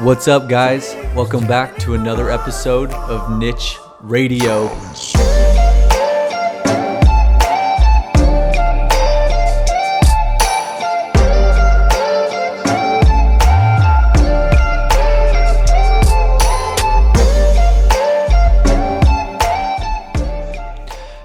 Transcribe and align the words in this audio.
What's 0.00 0.26
up, 0.26 0.48
guys? 0.48 0.94
Welcome 1.14 1.46
back 1.46 1.78
to 1.78 1.94
another 1.94 2.28
episode 2.28 2.90
of 2.92 3.38
Niche 3.38 3.78
Radio. 4.00 4.66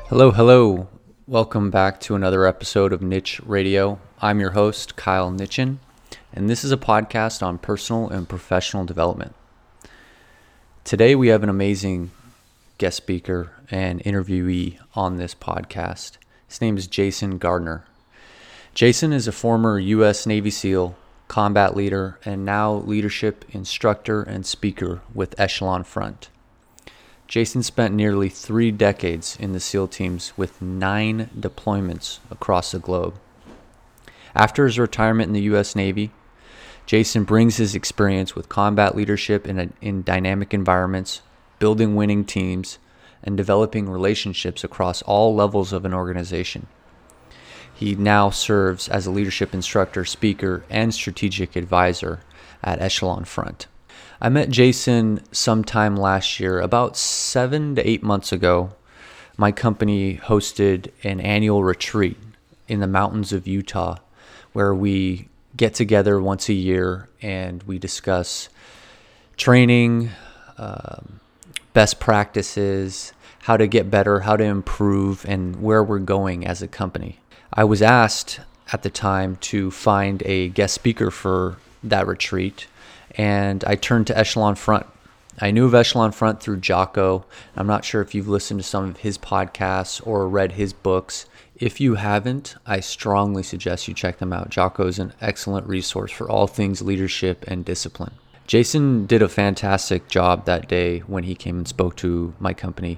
Hello, 0.09 0.31
hello. 0.31 0.87
Welcome 1.25 1.71
back 1.71 1.99
to 2.01 2.15
another 2.15 2.45
episode 2.45 2.93
of 2.93 3.01
Niche 3.01 3.41
Radio. 3.43 3.99
I'm 4.21 4.39
your 4.39 4.51
host, 4.51 4.95
Kyle 4.95 5.31
Nitchin, 5.31 5.79
and 6.33 6.49
this 6.49 6.63
is 6.63 6.71
a 6.71 6.77
podcast 6.77 7.41
on 7.41 7.57
personal 7.57 8.09
and 8.09 8.29
professional 8.29 8.85
development. 8.85 9.35
Today, 10.83 11.15
we 11.15 11.29
have 11.29 11.43
an 11.43 11.49
amazing 11.49 12.11
guest 12.77 12.97
speaker 12.97 13.51
and 13.69 14.01
interviewee 14.03 14.79
on 14.95 15.17
this 15.17 15.35
podcast. 15.35 16.17
His 16.47 16.61
name 16.61 16.77
is 16.77 16.87
Jason 16.87 17.37
Gardner. 17.37 17.85
Jason 18.73 19.11
is 19.11 19.27
a 19.27 19.31
former 19.31 19.79
U.S. 19.79 20.25
Navy 20.25 20.49
SEAL, 20.49 20.95
combat 21.27 21.75
leader, 21.75 22.19
and 22.25 22.45
now 22.45 22.73
leadership 22.73 23.45
instructor 23.49 24.21
and 24.23 24.45
speaker 24.45 25.01
with 25.13 25.39
Echelon 25.39 25.83
Front. 25.83 26.29
Jason 27.27 27.61
spent 27.61 27.93
nearly 27.93 28.29
three 28.29 28.71
decades 28.71 29.37
in 29.39 29.51
the 29.51 29.59
SEAL 29.59 29.89
teams 29.89 30.33
with 30.35 30.61
nine 30.61 31.29
deployments 31.37 32.19
across 32.31 32.71
the 32.71 32.79
globe. 32.79 33.19
After 34.33 34.65
his 34.65 34.79
retirement 34.79 35.27
in 35.27 35.33
the 35.33 35.41
U.S. 35.41 35.75
Navy, 35.75 36.11
Jason 36.89 37.23
brings 37.23 37.57
his 37.57 37.75
experience 37.75 38.35
with 38.35 38.49
combat 38.49 38.95
leadership 38.95 39.45
in, 39.45 39.59
a, 39.59 39.69
in 39.79 40.01
dynamic 40.01 40.55
environments, 40.55 41.21
building 41.59 41.95
winning 41.95 42.25
teams, 42.25 42.79
and 43.23 43.37
developing 43.37 43.87
relationships 43.87 44.63
across 44.63 45.03
all 45.03 45.35
levels 45.35 45.71
of 45.71 45.85
an 45.85 45.93
organization. 45.93 46.65
He 47.71 47.93
now 47.93 48.31
serves 48.31 48.89
as 48.89 49.05
a 49.05 49.11
leadership 49.11 49.53
instructor, 49.53 50.03
speaker, 50.03 50.63
and 50.67 50.91
strategic 50.91 51.55
advisor 51.55 52.21
at 52.63 52.81
Echelon 52.81 53.23
Front. 53.23 53.67
I 54.19 54.29
met 54.29 54.49
Jason 54.49 55.21
sometime 55.31 55.95
last 55.95 56.39
year, 56.39 56.59
about 56.59 56.97
seven 56.97 57.75
to 57.75 57.87
eight 57.87 58.01
months 58.01 58.31
ago. 58.31 58.71
My 59.37 59.51
company 59.51 60.17
hosted 60.17 60.89
an 61.03 61.21
annual 61.21 61.63
retreat 61.63 62.17
in 62.67 62.79
the 62.79 62.87
mountains 62.87 63.31
of 63.31 63.45
Utah 63.45 63.97
where 64.53 64.73
we 64.73 65.29
get 65.59 65.73
together 65.73 66.21
once 66.21 66.47
a 66.47 66.53
year 66.53 67.09
and 67.21 67.61
we 67.63 67.77
discuss 67.77 68.47
training, 69.35 70.09
um, 70.57 71.19
best 71.73 71.99
practices, 71.99 73.11
how 73.39 73.57
to 73.57 73.67
get 73.67 73.91
better, 73.91 74.21
how 74.21 74.37
to 74.37 74.43
improve, 74.43 75.25
and 75.27 75.61
where 75.61 75.83
we're 75.83 75.99
going 75.99 76.47
as 76.47 76.61
a 76.61 76.67
company. 76.67 77.19
I 77.53 77.65
was 77.65 77.81
asked 77.81 78.39
at 78.71 78.83
the 78.83 78.89
time 78.89 79.35
to 79.51 79.69
find 79.69 80.23
a 80.25 80.47
guest 80.47 80.75
speaker 80.75 81.11
for 81.11 81.57
that 81.83 82.07
retreat 82.07 82.67
and 83.17 83.63
I 83.65 83.75
turned 83.75 84.07
to 84.07 84.17
Echelon 84.17 84.55
Front. 84.55 84.85
I 85.39 85.51
knew 85.51 85.65
of 85.65 85.75
Echelon 85.75 86.13
Front 86.13 86.41
through 86.41 86.57
Jocko. 86.61 87.25
I'm 87.55 87.67
not 87.67 87.83
sure 87.83 88.01
if 88.01 88.15
you've 88.15 88.27
listened 88.29 88.61
to 88.61 88.65
some 88.65 88.85
of 88.85 88.97
his 88.97 89.17
podcasts 89.17 90.05
or 90.05 90.29
read 90.29 90.53
his 90.53 90.71
books. 90.71 91.25
If 91.59 91.81
you 91.81 91.95
haven't, 91.95 92.55
I 92.65 92.79
strongly 92.79 93.43
suggest 93.43 93.89
you 93.89 93.93
check 93.93 94.19
them 94.19 94.31
out. 94.31 94.49
Jocko 94.49 94.87
is 94.87 94.97
an 94.97 95.13
excellent 95.19 95.67
resource 95.67 96.09
for 96.09 96.29
all 96.29 96.47
things 96.47 96.81
leadership 96.81 97.43
and 97.49 97.65
discipline. 97.65 98.13
Jason 98.47 99.05
did 99.05 99.21
a 99.21 99.27
fantastic 99.27 100.07
job 100.07 100.45
that 100.45 100.69
day 100.69 100.99
when 100.99 101.25
he 101.25 101.35
came 101.35 101.57
and 101.57 101.67
spoke 101.67 101.97
to 101.97 102.33
my 102.39 102.53
company. 102.53 102.97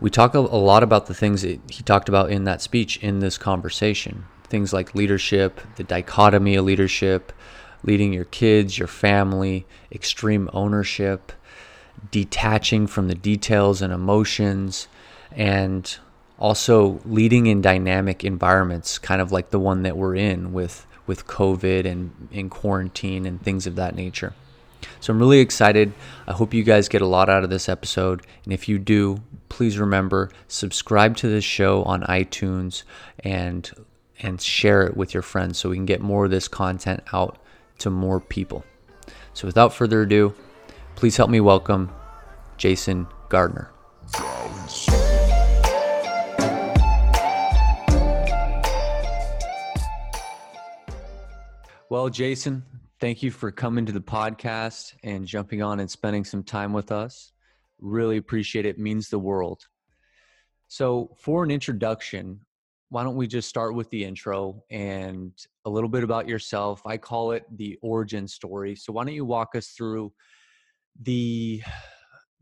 We 0.00 0.08
talk 0.08 0.32
a 0.34 0.40
lot 0.40 0.82
about 0.82 1.06
the 1.06 1.14
things 1.14 1.42
he 1.42 1.58
talked 1.84 2.08
about 2.08 2.30
in 2.30 2.44
that 2.44 2.62
speech 2.62 2.96
in 3.02 3.18
this 3.18 3.36
conversation. 3.36 4.24
Things 4.44 4.72
like 4.72 4.94
leadership, 4.94 5.60
the 5.76 5.84
dichotomy 5.84 6.56
of 6.56 6.64
leadership, 6.64 7.30
leading 7.82 8.12
your 8.12 8.24
kids, 8.24 8.78
your 8.78 8.88
family, 8.88 9.66
extreme 9.92 10.48
ownership, 10.54 11.30
detaching 12.10 12.86
from 12.86 13.08
the 13.08 13.14
details 13.14 13.82
and 13.82 13.92
emotions, 13.92 14.88
and 15.30 15.98
also 16.38 17.00
leading 17.04 17.46
in 17.46 17.60
dynamic 17.60 18.24
environments, 18.24 18.98
kind 18.98 19.20
of 19.20 19.32
like 19.32 19.50
the 19.50 19.60
one 19.60 19.82
that 19.82 19.96
we're 19.96 20.16
in 20.16 20.52
with 20.52 20.86
with 21.06 21.26
COVID 21.26 21.84
and 21.84 22.28
in 22.32 22.50
quarantine 22.50 23.26
and 23.26 23.40
things 23.40 23.66
of 23.66 23.76
that 23.76 23.94
nature. 23.94 24.34
So 25.00 25.12
I'm 25.12 25.18
really 25.18 25.38
excited. 25.38 25.92
I 26.26 26.32
hope 26.32 26.52
you 26.52 26.64
guys 26.64 26.88
get 26.88 27.00
a 27.00 27.06
lot 27.06 27.28
out 27.28 27.44
of 27.44 27.50
this 27.50 27.68
episode. 27.68 28.26
And 28.44 28.52
if 28.52 28.68
you 28.68 28.78
do, 28.78 29.22
please 29.48 29.78
remember 29.78 30.30
subscribe 30.48 31.16
to 31.18 31.28
this 31.28 31.44
show 31.44 31.82
on 31.84 32.02
iTunes 32.02 32.82
and 33.20 33.70
and 34.18 34.40
share 34.40 34.82
it 34.84 34.96
with 34.96 35.12
your 35.12 35.22
friends 35.22 35.58
so 35.58 35.68
we 35.68 35.76
can 35.76 35.86
get 35.86 36.00
more 36.00 36.24
of 36.24 36.30
this 36.30 36.48
content 36.48 37.02
out 37.12 37.38
to 37.78 37.90
more 37.90 38.18
people. 38.18 38.64
So 39.34 39.46
without 39.46 39.74
further 39.74 40.02
ado, 40.02 40.34
please 40.94 41.16
help 41.16 41.28
me 41.28 41.40
welcome 41.40 41.92
Jason 42.56 43.06
Gardner. 43.28 43.70
Well, 51.88 52.08
Jason, 52.08 52.64
thank 52.98 53.22
you 53.22 53.30
for 53.30 53.52
coming 53.52 53.86
to 53.86 53.92
the 53.92 54.00
podcast 54.00 54.94
and 55.04 55.24
jumping 55.24 55.62
on 55.62 55.78
and 55.78 55.88
spending 55.88 56.24
some 56.24 56.42
time 56.42 56.72
with 56.72 56.90
us. 56.90 57.32
Really 57.78 58.16
appreciate 58.16 58.66
it. 58.66 58.70
it 58.70 58.78
means 58.80 59.08
the 59.08 59.20
world. 59.20 59.68
So, 60.66 61.14
for 61.16 61.44
an 61.44 61.52
introduction, 61.52 62.40
why 62.88 63.04
don't 63.04 63.14
we 63.14 63.28
just 63.28 63.48
start 63.48 63.76
with 63.76 63.88
the 63.90 64.04
intro 64.04 64.64
and 64.68 65.30
a 65.64 65.70
little 65.70 65.88
bit 65.88 66.02
about 66.02 66.28
yourself? 66.28 66.82
I 66.84 66.96
call 66.96 67.30
it 67.30 67.44
the 67.56 67.78
origin 67.82 68.26
story. 68.26 68.74
So 68.74 68.92
why 68.92 69.04
don't 69.04 69.14
you 69.14 69.24
walk 69.24 69.54
us 69.54 69.68
through 69.68 70.12
the 71.02 71.62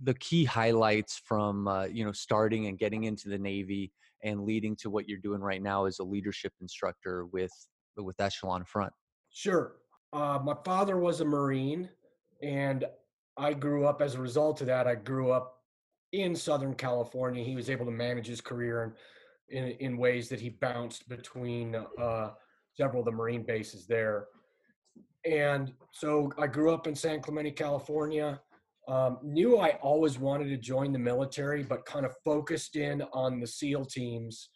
the 0.03 0.15
key 0.15 0.45
highlights 0.45 1.21
from 1.23 1.69
uh, 1.69 1.85
you 1.85 2.05
know 2.05 2.13
starting 2.13 2.67
and 2.67 2.79
getting 2.79 3.05
into 3.05 3.29
the 3.29 3.39
Navy 3.39 3.93
and 4.23 4.45
leading 4.45 4.75
to 4.77 4.89
what 4.89 5.07
you're 5.07 5.19
doing 5.19 5.43
right 5.43 5.63
now 5.63 5.85
as 5.85 5.99
a 5.99 6.05
leadership 6.05 6.55
instructor 6.63 7.27
with 7.27 7.53
with 7.99 8.19
Echelon 8.19 8.65
Front. 8.65 8.93
Sure. 9.35 9.75
Uh, 10.13 10.39
my 10.43 10.55
father 10.65 10.97
was 10.97 11.21
a 11.21 11.25
Marine, 11.25 11.89
and 12.41 12.85
I 13.37 13.53
grew 13.53 13.85
up 13.85 14.01
as 14.01 14.15
a 14.15 14.21
result 14.21 14.61
of 14.61 14.69
that. 14.69 14.87
I 14.87 14.95
grew 14.95 15.33
up 15.33 15.57
in 16.13 16.37
Southern 16.37 16.75
California. 16.75 17.43
He 17.43 17.57
was 17.57 17.69
able 17.69 17.85
to 17.85 17.91
manage 17.91 18.29
his 18.29 18.41
career 18.41 18.85
and 18.85 18.95
in, 19.49 19.77
in 19.81 19.99
ways 19.99 20.29
that 20.29 20.41
he 20.41 20.51
bounced 20.51 21.09
between 21.09 21.75
uh, 22.01 22.31
several 22.77 23.01
of 23.01 23.07
the 23.07 23.11
Marine 23.11 23.43
bases 23.43 23.87
there. 23.87 24.27
And 25.29 25.73
so 25.91 26.33
I 26.39 26.47
grew 26.47 26.73
up 26.73 26.87
in 26.87 26.95
San 26.95 27.21
Clemente, 27.21 27.51
California. 27.51 28.41
Um, 28.87 29.19
knew 29.25 29.59
I 29.59 29.71
always 29.83 30.17
wanted 30.17 30.49
to 30.51 30.57
join 30.59 30.93
the 30.93 30.99
military, 30.99 31.65
but 31.65 31.87
kind 31.87 32.07
of 32.07 32.15
focused 32.25 32.77
in 32.77 33.03
on 33.13 33.41
the 33.41 33.47
SEAL 33.49 33.87
teams 33.87 34.51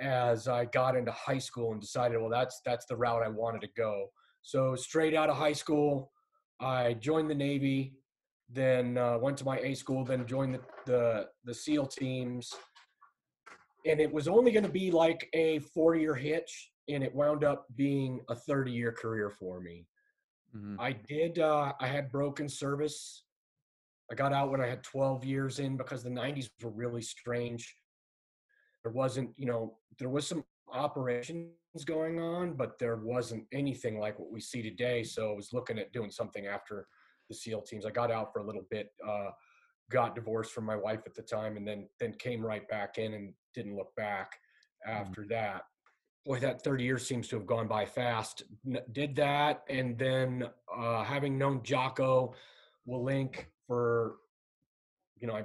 as 0.00 0.48
I 0.48 0.64
got 0.66 0.96
into 0.96 1.12
high 1.12 1.38
school 1.38 1.72
and 1.72 1.80
decided, 1.80 2.18
well, 2.18 2.30
that's 2.30 2.60
that's 2.64 2.86
the 2.86 2.96
route 2.96 3.22
I 3.22 3.28
wanted 3.28 3.60
to 3.62 3.68
go. 3.76 4.08
So 4.42 4.74
straight 4.74 5.14
out 5.14 5.30
of 5.30 5.36
high 5.36 5.52
school, 5.52 6.10
I 6.60 6.94
joined 6.94 7.30
the 7.30 7.34
Navy, 7.34 7.94
then 8.50 8.98
uh, 8.98 9.18
went 9.18 9.36
to 9.38 9.44
my 9.44 9.58
A 9.58 9.74
school, 9.74 10.04
then 10.04 10.26
joined 10.26 10.54
the, 10.54 10.60
the 10.86 11.26
the 11.44 11.54
SEAL 11.54 11.86
teams, 11.86 12.52
and 13.86 14.00
it 14.00 14.12
was 14.12 14.28
only 14.28 14.52
going 14.52 14.64
to 14.64 14.70
be 14.70 14.90
like 14.90 15.28
a 15.34 15.58
four 15.60 15.94
year 15.94 16.14
hitch 16.14 16.70
and 16.88 17.02
it 17.02 17.14
wound 17.14 17.44
up 17.44 17.66
being 17.76 18.20
a 18.28 18.34
30 18.34 18.72
year 18.72 18.92
career 18.92 19.30
for 19.30 19.60
me 19.60 19.86
mm-hmm. 20.56 20.80
i 20.80 20.92
did 20.92 21.38
uh, 21.38 21.72
i 21.80 21.86
had 21.86 22.10
broken 22.10 22.48
service 22.48 23.24
i 24.10 24.14
got 24.14 24.32
out 24.32 24.50
when 24.50 24.60
i 24.60 24.66
had 24.66 24.82
12 24.82 25.24
years 25.24 25.58
in 25.58 25.76
because 25.76 26.02
the 26.02 26.10
90s 26.10 26.48
were 26.62 26.70
really 26.70 27.02
strange 27.02 27.76
there 28.82 28.92
wasn't 28.92 29.30
you 29.36 29.46
know 29.46 29.76
there 29.98 30.08
was 30.08 30.26
some 30.26 30.44
operations 30.72 31.50
going 31.86 32.20
on 32.20 32.54
but 32.54 32.78
there 32.78 32.96
wasn't 32.96 33.44
anything 33.52 33.98
like 33.98 34.18
what 34.18 34.30
we 34.30 34.40
see 34.40 34.62
today 34.62 35.02
so 35.02 35.30
i 35.30 35.34
was 35.34 35.52
looking 35.52 35.78
at 35.78 35.92
doing 35.92 36.10
something 36.10 36.46
after 36.46 36.86
the 37.28 37.34
seal 37.34 37.60
teams 37.60 37.86
i 37.86 37.90
got 37.90 38.10
out 38.10 38.32
for 38.32 38.40
a 38.40 38.46
little 38.46 38.66
bit 38.70 38.88
uh, 39.06 39.30
got 39.90 40.14
divorced 40.14 40.52
from 40.52 40.64
my 40.64 40.76
wife 40.76 41.00
at 41.06 41.14
the 41.14 41.22
time 41.22 41.56
and 41.56 41.66
then 41.66 41.88
then 42.00 42.12
came 42.14 42.44
right 42.44 42.68
back 42.68 42.98
in 42.98 43.14
and 43.14 43.32
didn't 43.54 43.76
look 43.76 43.94
back 43.96 44.32
mm-hmm. 44.86 45.00
after 45.00 45.22
mm-hmm. 45.22 45.32
that 45.32 45.62
boy 46.24 46.38
that 46.38 46.62
30 46.62 46.84
years 46.84 47.06
seems 47.06 47.28
to 47.28 47.36
have 47.36 47.46
gone 47.46 47.68
by 47.68 47.84
fast 47.84 48.44
did 48.92 49.14
that 49.14 49.62
and 49.68 49.98
then 49.98 50.44
uh, 50.74 51.02
having 51.04 51.36
known 51.36 51.60
jocko 51.62 52.34
willink 52.88 53.46
for 53.66 54.16
you 55.18 55.26
know 55.26 55.34
i 55.34 55.44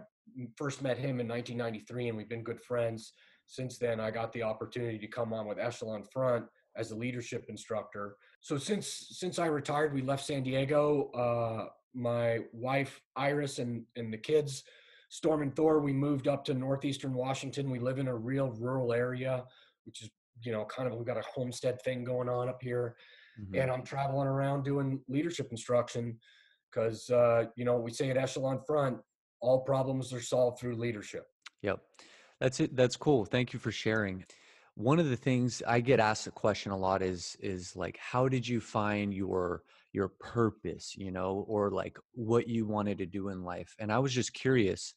first 0.56 0.82
met 0.82 0.98
him 0.98 1.20
in 1.20 1.28
1993 1.28 2.10
and 2.10 2.18
we've 2.18 2.30
been 2.30 2.44
good 2.44 2.62
friends 2.62 3.14
since 3.48 3.78
then 3.78 4.00
i 4.00 4.12
got 4.12 4.32
the 4.34 4.44
opportunity 4.44 4.98
to 4.98 5.08
come 5.08 5.34
on 5.34 5.48
with 5.48 5.60
echelon 5.60 6.04
front 6.04 6.46
as 6.78 6.92
a 6.92 6.96
leadership 6.96 7.46
instructor. 7.50 8.16
So 8.42 8.58
since 8.58 9.08
since 9.12 9.40
I 9.40 9.48
retired, 9.48 9.94
we 9.94 10.02
left 10.02 10.26
San 10.26 10.44
Diego. 10.44 11.10
Uh, 11.12 11.70
my 11.94 12.40
wife 12.54 13.02
Iris 13.16 13.60
and 13.60 13.84
and 13.96 14.14
the 14.14 14.18
kids, 14.18 14.64
Storm 15.10 15.42
and 15.42 15.56
Thor, 15.56 15.80
we 15.80 15.92
moved 15.92 16.28
up 16.28 16.46
to 16.46 16.54
northeastern 16.54 17.14
Washington. 17.14 17.70
We 17.70 17.80
live 17.80 18.00
in 18.00 18.08
a 18.08 18.16
real 18.16 18.52
rural 18.52 18.94
area, 18.94 19.44
which 19.86 20.04
is 20.04 20.10
you 20.44 20.52
know 20.52 20.66
kind 20.66 20.88
of 20.88 20.96
we've 20.96 21.08
got 21.08 21.18
a 21.18 21.24
homestead 21.34 21.82
thing 21.82 22.04
going 22.04 22.30
on 22.30 22.48
up 22.48 22.62
here, 22.62 22.96
mm-hmm. 23.42 23.60
and 23.60 23.72
I'm 23.72 23.84
traveling 23.84 24.28
around 24.28 24.64
doing 24.64 25.02
leadership 25.10 25.48
instruction 25.52 26.18
because 26.72 27.10
uh, 27.10 27.46
you 27.56 27.66
know 27.66 27.78
we 27.78 27.92
say 27.92 28.12
at 28.12 28.18
Echelon 28.18 28.60
Front, 28.66 29.00
all 29.40 29.62
problems 29.62 30.14
are 30.14 30.22
solved 30.22 30.60
through 30.60 30.76
leadership. 30.76 31.26
Yep, 31.62 31.80
that's 32.40 32.60
it. 32.60 32.76
That's 32.76 32.96
cool. 32.96 33.26
Thank 33.26 33.54
you 33.54 33.60
for 33.60 33.72
sharing 33.72 34.26
one 34.78 35.00
of 35.00 35.10
the 35.10 35.16
things 35.16 35.64
i 35.68 35.80
get 35.80 36.00
asked 36.00 36.28
a 36.28 36.32
question 36.32 36.72
a 36.72 36.78
lot 36.78 37.02
is 37.02 37.36
is 37.40 37.76
like 37.76 37.98
how 37.98 38.28
did 38.28 38.48
you 38.48 38.62
find 38.62 39.12
your 39.12 39.64
your 39.92 40.08
purpose 40.08 40.94
you 40.96 41.12
know 41.12 41.44
or 41.48 41.72
like 41.72 41.98
what 42.14 42.48
you 42.48 42.68
wanted 42.68 42.96
to 42.96 43.06
do 43.08 43.30
in 43.30 43.44
life 43.44 43.76
and 43.80 43.92
i 43.92 43.98
was 43.98 44.14
just 44.14 44.34
curious 44.34 44.94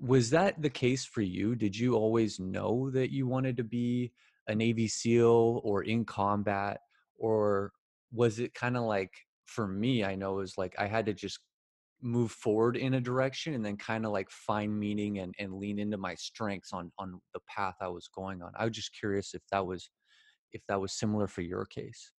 was 0.00 0.30
that 0.30 0.60
the 0.62 0.70
case 0.70 1.04
for 1.04 1.20
you 1.20 1.54
did 1.54 1.76
you 1.76 1.94
always 1.94 2.40
know 2.40 2.88
that 2.90 3.12
you 3.12 3.26
wanted 3.26 3.54
to 3.54 3.64
be 3.64 4.10
a 4.48 4.54
navy 4.54 4.88
seal 4.88 5.60
or 5.62 5.82
in 5.82 6.02
combat 6.02 6.80
or 7.18 7.72
was 8.12 8.38
it 8.38 8.54
kind 8.54 8.78
of 8.78 8.84
like 8.84 9.12
for 9.44 9.68
me 9.68 10.04
i 10.04 10.14
know 10.14 10.38
it 10.38 10.40
was 10.40 10.56
like 10.56 10.74
i 10.78 10.86
had 10.86 11.04
to 11.04 11.12
just 11.12 11.40
move 12.06 12.30
forward 12.30 12.76
in 12.76 12.94
a 12.94 13.00
direction 13.00 13.54
and 13.54 13.64
then 13.64 13.76
kind 13.76 14.06
of 14.06 14.12
like 14.12 14.30
find 14.30 14.78
meaning 14.78 15.18
and, 15.18 15.34
and 15.40 15.52
lean 15.54 15.78
into 15.78 15.98
my 15.98 16.14
strengths 16.14 16.72
on 16.72 16.90
on 16.98 17.20
the 17.34 17.40
path 17.48 17.74
i 17.80 17.88
was 17.88 18.08
going 18.14 18.40
on 18.42 18.52
i 18.56 18.64
was 18.64 18.74
just 18.74 18.96
curious 18.98 19.34
if 19.34 19.42
that 19.50 19.66
was 19.66 19.90
if 20.52 20.62
that 20.68 20.80
was 20.80 20.92
similar 20.92 21.26
for 21.26 21.42
your 21.42 21.64
case 21.66 22.12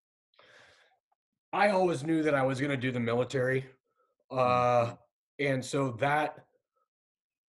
i 1.53 1.69
always 1.69 2.03
knew 2.03 2.21
that 2.21 2.35
i 2.35 2.43
was 2.43 2.59
going 2.59 2.69
to 2.69 2.77
do 2.77 2.91
the 2.91 2.99
military 2.99 3.65
uh 4.29 4.35
mm-hmm. 4.35 4.93
and 5.39 5.63
so 5.63 5.91
that 5.91 6.45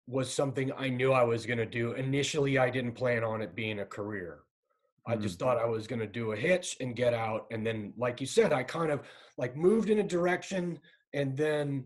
was 0.05 0.31
something 0.31 0.71
i 0.77 0.89
knew 0.89 1.13
i 1.13 1.23
was 1.23 1.45
going 1.45 1.57
to 1.57 1.65
do 1.65 1.93
initially 1.93 2.57
i 2.57 2.69
didn't 2.69 2.91
plan 2.91 3.23
on 3.23 3.41
it 3.41 3.55
being 3.55 3.79
a 3.79 3.85
career 3.85 4.39
I 5.09 5.15
just 5.15 5.37
mm. 5.37 5.39
thought 5.39 5.57
I 5.57 5.63
was 5.63 5.87
going 5.87 6.01
to 6.01 6.05
do 6.05 6.33
a 6.33 6.35
hitch 6.35 6.75
and 6.81 6.93
get 6.93 7.13
out. 7.13 7.45
And 7.49 7.65
then, 7.65 7.93
like 7.97 8.19
you 8.19 8.27
said, 8.27 8.51
I 8.51 8.63
kind 8.63 8.91
of 8.91 9.03
like 9.37 9.55
moved 9.55 9.89
in 9.89 9.99
a 9.99 10.03
direction 10.03 10.77
and 11.13 11.37
then 11.37 11.85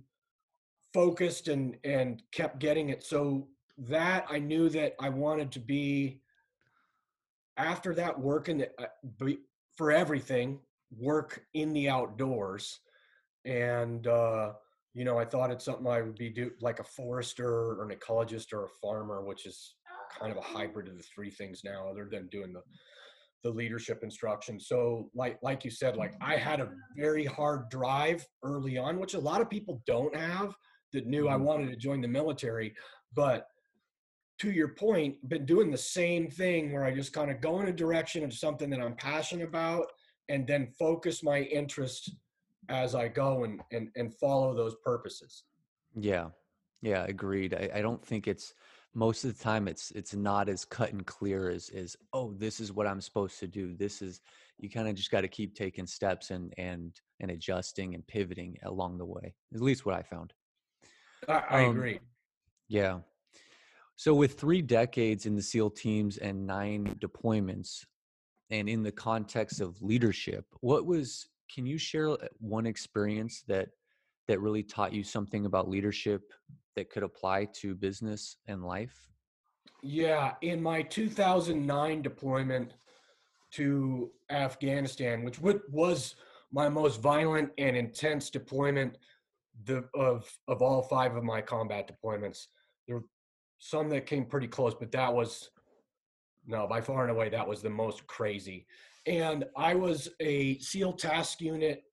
focused 0.94 1.48
and 1.48 1.78
and 1.84 2.24
kept 2.32 2.60
getting 2.60 2.90
it. 2.90 3.04
So 3.04 3.48
that 3.78 4.26
i 4.30 4.38
knew 4.38 4.70
that 4.70 4.96
i 5.00 5.10
wanted 5.10 5.52
to 5.52 5.60
be 5.60 6.22
after 7.58 7.96
that 7.96 8.20
working 8.20 8.60
the, 8.60 8.70
uh, 8.78 9.34
for 9.76 9.92
everything 9.92 10.60
work 10.98 11.44
in 11.54 11.74
the 11.74 11.90
outdoors. 11.90 12.80
And 13.46 14.06
uh 14.06 14.54
you 14.94 15.06
know 15.06 15.18
i 15.18 15.26
thought 15.26 15.52
it's 15.52 15.66
something 15.66 15.88
i 15.88 16.02
would 16.02 16.18
be 16.18 16.30
do 16.30 16.52
like 16.60 16.80
a 16.80 16.84
forester 16.84 17.48
or 17.48 17.90
an 17.90 17.98
ecologist 17.98 18.52
or 18.52 18.66
a 18.66 18.76
farmer 18.82 19.24
which 19.24 19.46
is 19.46 19.76
kind 20.20 20.34
of 20.34 20.38
a 20.38 20.42
hybrid 20.42 20.90
of 20.90 20.98
the 20.98 21.04
three 21.04 21.32
things 21.32 21.62
now 21.64 21.88
other 21.90 22.08
than 22.12 22.28
doing 22.28 22.52
the 22.52 22.62
the 23.44 23.50
leadership 23.50 24.04
instruction. 24.04 24.60
So 24.60 25.10
like 25.16 25.40
like 25.42 25.66
you 25.66 25.72
said 25.72 25.98
like 25.98 26.14
i 26.22 26.36
had 26.36 26.60
a 26.60 26.70
very 26.96 27.26
hard 27.26 27.70
drive 27.70 28.26
early 28.44 28.78
on 28.78 29.00
which 29.00 29.16
a 29.16 29.20
lot 29.20 29.42
of 29.42 29.50
people 29.50 29.82
don't 29.88 30.16
have 30.16 30.54
that 30.94 31.08
knew 31.08 31.28
I 31.28 31.34
mm-hmm. 31.34 31.44
wanted 31.44 31.70
to 31.70 31.76
join 31.76 32.02
the 32.02 32.08
military. 32.08 32.74
But 33.16 33.48
to 34.40 34.52
your 34.52 34.70
point, 34.70 35.18
been 35.30 35.46
doing 35.46 35.72
the 35.72 35.78
same 35.78 36.30
thing 36.30 36.72
where 36.72 36.84
I 36.84 36.94
just 36.94 37.14
kind 37.14 37.30
of 37.30 37.42
go 37.42 37.62
in 37.62 37.68
a 37.68 37.74
direction 37.74 38.24
of 38.24 38.34
something 38.34 38.70
that 38.70 38.82
I'm 38.82 38.96
passionate 38.96 39.48
about 39.48 39.88
and 40.30 40.48
then 40.48 40.68
focus 40.80 41.24
my 41.24 41.42
interest 41.42 42.16
as 42.70 42.96
I 42.96 43.08
go 43.08 43.44
and 43.44 43.62
and, 43.72 43.90
and 43.96 44.14
follow 44.16 44.56
those 44.56 44.76
purposes. 44.84 45.44
Yeah. 45.96 46.30
Yeah, 46.82 47.06
agreed. 47.08 47.54
I, 47.54 47.70
I 47.76 47.82
don't 47.82 48.04
think 48.04 48.28
it's 48.28 48.56
most 48.94 49.24
of 49.24 49.36
the 49.36 49.44
time 49.44 49.68
it's 49.68 49.92
it's 49.92 50.14
not 50.14 50.50
as 50.50 50.66
cut 50.66 50.92
and 50.92 51.06
clear 51.06 51.50
as 51.50 51.70
is 51.70 51.96
oh 52.14 52.34
this 52.34 52.60
is 52.60 52.74
what 52.74 52.88
i'm 52.88 53.00
supposed 53.00 53.40
to 53.40 53.48
do 53.48 53.74
this 53.74 54.02
is 54.02 54.22
you 54.58 54.70
kind 54.70 54.88
of 54.88 54.96
just 54.96 55.12
got 55.12 55.22
to 55.22 55.28
keep 55.28 55.56
taking 55.56 55.88
steps 55.88 56.32
and 56.32 56.54
and 56.58 57.00
and 57.22 57.32
adjusting 57.32 57.96
and 57.96 58.06
pivoting 58.08 58.58
along 58.64 58.98
the 58.98 59.06
way 59.06 59.34
at 59.54 59.62
least 59.62 59.86
what 59.86 59.96
i 59.96 60.02
found 60.02 60.34
I, 61.28 61.44
I 61.50 61.66
um, 61.66 61.72
agree. 61.72 62.00
Yeah. 62.68 63.00
So, 63.96 64.14
with 64.14 64.40
three 64.40 64.62
decades 64.62 65.26
in 65.26 65.36
the 65.36 65.42
SEAL 65.42 65.72
teams 65.72 66.18
and 66.18 66.48
nine 66.48 66.96
deployments, 67.00 67.86
and 68.50 68.68
in 68.68 68.84
the 68.84 68.92
context 68.92 69.62
of 69.62 69.82
leadership, 69.82 70.46
what 70.62 70.86
was? 70.86 71.28
Can 71.54 71.66
you 71.66 71.78
share 71.78 72.10
uh, 72.10 72.18
one 72.40 72.66
experience 72.66 73.44
that 73.48 73.70
that 74.28 74.40
really 74.40 74.64
taught 74.64 74.94
you 74.94 75.04
something 75.04 75.46
about 75.46 75.70
leadership 75.70 76.22
that 76.76 76.90
could 76.90 77.04
apply 77.04 77.46
to 77.56 77.76
business 77.76 78.38
and 78.48 78.64
life? 78.64 79.12
Yeah, 79.84 80.34
in 80.42 80.62
my 80.62 80.82
2009 80.84 82.02
deployment 82.02 82.74
to 83.52 84.12
Afghanistan, 84.30 85.24
which 85.24 85.40
was 85.42 86.16
my 86.52 86.70
most 86.70 87.02
violent 87.02 87.52
and 87.58 87.76
intense 87.76 88.30
deployment 88.30 88.98
the 89.66 89.86
of 89.96 90.30
of 90.48 90.62
all 90.62 90.82
five 90.82 91.16
of 91.16 91.24
my 91.24 91.42
combat 91.42 91.90
deployments. 91.90 92.48
There 92.88 92.98
were 92.98 93.06
some 93.60 93.90
that 93.90 94.06
came 94.06 94.26
pretty 94.26 94.48
close, 94.48 94.74
but 94.74 94.92
that 94.92 95.14
was 95.14 95.50
no, 96.48 96.68
by 96.68 96.82
far 96.82 97.04
and 97.04 97.12
away 97.12 97.30
that 97.30 97.48
was 97.48 97.62
the 97.62 97.70
most 97.70 98.06
crazy. 98.08 98.66
And 99.06 99.46
I 99.56 99.76
was 99.76 100.10
a 100.20 100.58
SEAL 100.60 100.94
task 100.94 101.42
unit 101.42 101.84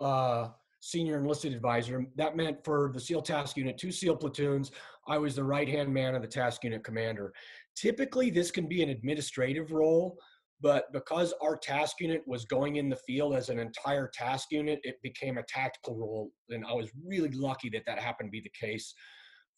uh, 0.00 0.48
senior 0.80 1.18
enlisted 1.18 1.54
advisor. 1.54 2.06
That 2.16 2.36
meant 2.36 2.62
for 2.64 2.90
the 2.92 3.00
SEAL 3.00 3.22
task 3.22 3.56
unit, 3.56 3.78
two 3.78 3.92
SEAL 3.92 4.16
platoons, 4.16 4.70
I 5.06 5.18
was 5.18 5.34
the 5.34 5.44
right 5.44 5.68
hand 5.68 5.92
man 5.92 6.14
of 6.14 6.22
the 6.22 6.28
task 6.28 6.64
unit 6.64 6.84
commander. 6.84 7.32
Typically, 7.74 8.30
this 8.30 8.50
can 8.50 8.66
be 8.66 8.82
an 8.82 8.90
administrative 8.90 9.72
role, 9.72 10.18
but 10.60 10.92
because 10.92 11.34
our 11.42 11.56
task 11.56 11.96
unit 12.00 12.22
was 12.26 12.44
going 12.44 12.76
in 12.76 12.88
the 12.88 12.96
field 12.96 13.34
as 13.34 13.48
an 13.48 13.58
entire 13.58 14.10
task 14.12 14.48
unit, 14.50 14.80
it 14.82 14.96
became 15.02 15.38
a 15.38 15.42
tactical 15.48 15.96
role. 15.96 16.30
And 16.48 16.64
I 16.64 16.72
was 16.72 16.90
really 17.04 17.30
lucky 17.30 17.68
that 17.70 17.82
that 17.86 17.98
happened 17.98 18.28
to 18.28 18.30
be 18.30 18.40
the 18.40 18.66
case 18.66 18.94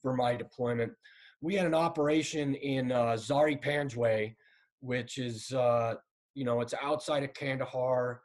for 0.02 0.14
my 0.16 0.34
deployment. 0.34 0.92
We 1.40 1.54
had 1.54 1.66
an 1.66 1.74
operation 1.74 2.54
in 2.54 2.92
uh, 2.92 3.12
Zhari 3.12 3.62
Panjwai, 3.62 4.34
which 4.80 5.18
is, 5.18 5.52
uh, 5.52 5.94
you 6.34 6.44
know, 6.44 6.60
it's 6.60 6.74
outside 6.82 7.22
of 7.22 7.34
Kandahar, 7.34 8.20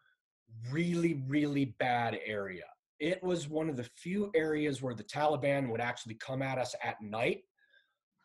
really, 0.71 1.23
really 1.27 1.75
bad 1.79 2.19
area. 2.25 2.63
It 2.99 3.21
was 3.23 3.49
one 3.49 3.69
of 3.69 3.77
the 3.77 3.89
few 3.97 4.31
areas 4.35 4.81
where 4.81 4.93
the 4.93 5.03
Taliban 5.03 5.69
would 5.69 5.81
actually 5.81 6.15
come 6.15 6.41
at 6.41 6.57
us 6.57 6.75
at 6.83 7.01
night. 7.01 7.39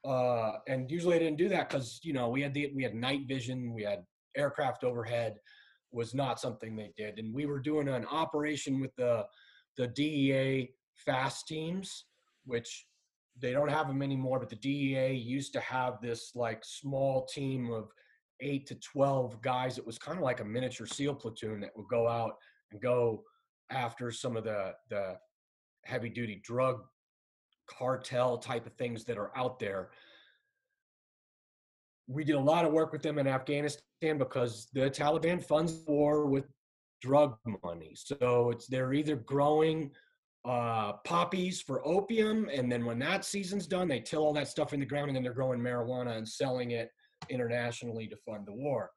Uh, 0.05 0.53
and 0.69 0.91
usually 0.91 1.17
I 1.17 1.19
didn't 1.19 1.39
do 1.39 1.49
that 1.49 1.69
because 1.69 1.99
you 2.05 2.13
know 2.13 2.29
we 2.29 2.41
had 2.41 2.55
the 2.55 2.71
we 2.77 2.85
had 2.85 2.95
night 2.95 3.23
vision, 3.27 3.75
we 3.75 3.83
had 3.83 4.05
aircraft 4.37 4.85
overhead 4.85 5.37
was 5.93 6.15
not 6.15 6.41
something 6.41 6.77
they 6.77 6.93
did. 6.97 7.19
And 7.19 7.35
we 7.35 7.47
were 7.47 7.61
doing 7.61 7.89
an 7.89 8.07
operation 8.07 8.81
with 8.81 8.95
the 8.97 9.27
the 9.77 9.89
DEA 9.89 10.71
fast 10.95 11.47
teams, 11.47 12.05
which 12.45 12.87
they 13.39 13.53
don't 13.53 13.71
have 13.71 13.89
them 13.89 14.03
anymore, 14.03 14.41
but 14.41 14.49
the 14.49 14.57
DEA 14.57 15.13
used 15.13 15.53
to 15.53 15.61
have 15.61 16.01
this 16.01 16.33
like 16.35 16.65
small 16.65 17.27
team 17.27 17.71
of 17.71 17.91
eight 18.41 18.67
to 18.67 18.75
12 18.77 19.41
guys. 19.43 19.79
It 19.79 19.87
was 19.87 19.99
kind 19.99 20.17
of 20.17 20.25
like 20.25 20.41
a 20.41 20.45
miniature 20.45 20.87
SEAL 20.87 21.15
platoon 21.17 21.61
that 21.61 21.77
would 21.77 21.89
go 21.89 22.09
out 22.09 22.37
and 22.73 22.81
go 22.81 23.25
after 23.71 24.11
some 24.11 24.37
of 24.37 24.45
the, 24.45 24.73
the 24.89 25.17
heavy 25.85 26.09
duty 26.09 26.41
drug 26.43 26.81
cartel 27.67 28.39
type 28.39 28.67
of 28.67 28.73
things 28.75 29.05
that 29.05 29.19
are 29.19 29.37
out 29.37 29.59
there 29.59 29.91
we 32.07 32.25
did 32.25 32.37
a 32.37 32.41
lot 32.41 32.65
of 32.65 32.73
work 32.73 32.93
with 32.93 33.03
them 33.03 33.19
in 33.19 33.27
Afghanistan 33.27 34.19
because 34.19 34.69
the 34.73 34.91
Taliban 34.91 35.43
funds 35.43 35.83
war 35.87 36.27
with 36.27 36.45
drug 37.03 37.37
money. 37.65 37.95
So 37.95 38.51
it's 38.51 38.67
they're 38.67 38.93
either 38.93 39.17
growing 39.17 39.91
uh, 40.45 40.93
poppies 41.05 41.61
for 41.61 41.87
opium, 41.87 42.49
and 42.53 42.71
then 42.71 42.85
when 42.85 42.99
that 43.01 43.25
season's 43.25 43.67
done, 43.67 43.89
they 43.89 44.01
till 44.01 44.23
all 44.23 44.33
that 44.35 44.49
stuff 44.49 44.73
in 44.73 44.81
the 44.81 44.87
ground, 44.87 45.09
and 45.09 45.17
then 45.17 45.23
they're 45.23 45.33
growing 45.33 45.61
marijuana 45.61 46.17
and 46.17 46.29
selling 46.29 46.71
it 46.71 46.91
internationally 47.29 48.07
to 48.07 48.17
fund 48.17 48.47
the 48.47 48.53
war. 48.53 48.91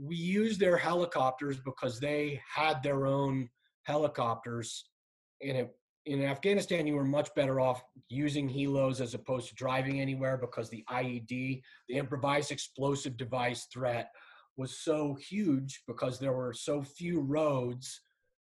We 0.00 0.14
used 0.14 0.60
their 0.60 0.76
helicopters 0.76 1.58
because 1.64 1.98
they 1.98 2.40
had 2.48 2.82
their 2.82 3.06
own 3.06 3.48
helicopters, 3.84 4.84
and 5.42 5.56
it 5.56 5.74
in 6.06 6.22
Afghanistan, 6.24 6.86
you 6.86 6.94
were 6.94 7.04
much 7.04 7.34
better 7.34 7.60
off 7.60 7.82
using 8.08 8.48
helos 8.48 9.00
as 9.00 9.14
opposed 9.14 9.48
to 9.48 9.54
driving 9.54 10.00
anywhere 10.00 10.36
because 10.36 10.68
the 10.68 10.84
IED, 10.90 11.62
the 11.88 11.94
improvised 11.94 12.50
explosive 12.50 13.16
device 13.16 13.66
threat, 13.72 14.10
was 14.56 14.78
so 14.78 15.14
huge 15.14 15.82
because 15.86 16.18
there 16.18 16.32
were 16.32 16.52
so 16.52 16.82
few 16.82 17.20
roads 17.20 18.00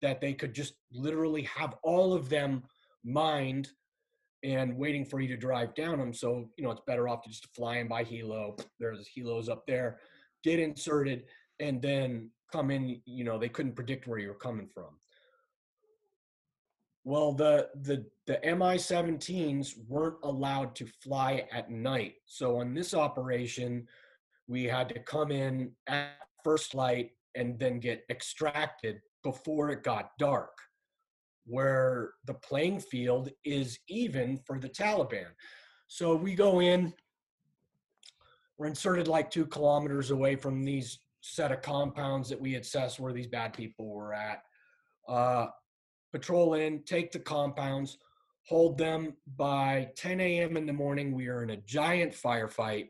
that 0.02 0.22
they 0.22 0.34
could 0.34 0.54
just 0.54 0.76
literally 0.92 1.44
have 1.44 1.76
all 1.84 2.14
of 2.14 2.30
them 2.30 2.64
mined 3.04 3.70
and 4.44 4.78
waiting 4.78 5.04
for 5.04 5.20
you 5.20 5.28
to 5.28 5.36
drive 5.36 5.76
down 5.76 5.98
them. 5.98 6.14
So, 6.14 6.50
you 6.58 6.64
know, 6.64 6.72
it's 6.72 6.82
better 6.88 7.10
off 7.10 7.24
to 7.24 7.30
just 7.30 7.54
fly 7.54 7.78
in 7.78 7.88
by 7.88 8.04
helo. 8.04 8.60
There's 8.80 9.10
helos 9.18 9.50
up 9.50 9.66
there, 9.68 10.00
get 10.44 10.60
inserted, 10.60 11.26
and 11.60 11.82
then 11.82 12.30
come 12.52 12.72
in 12.72 13.02
you 13.06 13.24
know 13.24 13.38
they 13.38 13.50
couldn't 13.50 13.76
predict 13.76 14.08
where 14.08 14.20
you 14.20 14.28
were 14.30 14.36
coming 14.36 14.68
from 14.74 14.90
well 17.04 17.32
the 17.32 17.70
the 17.84 18.06
the 18.28 18.40
mi-17s 18.44 19.74
weren't 19.88 20.18
allowed 20.24 20.76
to 20.76 20.86
fly 21.02 21.46
at 21.52 21.70
night 21.70 22.16
so 22.26 22.60
on 22.60 22.74
this 22.74 22.94
operation 22.94 23.86
we 24.48 24.64
had 24.64 24.90
to 24.90 25.00
come 25.00 25.32
in 25.32 25.72
at 25.88 26.10
first 26.44 26.74
light 26.76 27.12
and 27.36 27.58
then 27.60 27.80
get 27.80 28.04
extracted 28.10 29.00
before 29.24 29.70
it 29.70 29.84
got 29.84 30.12
dark 30.18 30.52
where 31.46 32.12
the 32.26 32.34
playing 32.34 32.80
field 32.80 33.30
is 33.46 33.80
even 33.88 34.38
for 34.46 34.60
the 34.60 34.70
taliban 34.70 35.28
so 35.88 36.16
we 36.16 36.36
go 36.36 36.60
in 36.62 36.94
we're 38.58 38.68
inserted 38.68 39.08
like 39.08 39.32
two 39.32 39.46
kilometers 39.46 40.12
away 40.12 40.36
from 40.36 40.64
these 40.64 41.00
set 41.22 41.52
of 41.52 41.62
compounds 41.62 42.30
that 42.30 42.40
we 42.40 42.56
assessed 42.56 43.00
where 43.00 43.14
these 43.14 43.28
bad 43.28 43.54
people 43.54 43.88
were 43.88 44.14
at. 44.14 44.44
Uh, 45.08 45.48
patrol 46.12 46.56
in, 46.56 46.84
take 46.84 47.12
the 47.12 47.20
compounds, 47.20 47.98
hold 48.48 48.78
them 48.78 49.14
by 49.38 49.90
10 49.96 50.20
a.m. 50.20 50.58
in 50.58 50.66
the 50.66 50.74
morning. 50.74 51.14
We 51.14 51.28
are 51.28 51.44
in 51.44 51.52
a 51.52 51.58
giant 51.58 52.14
firefight, 52.14 52.90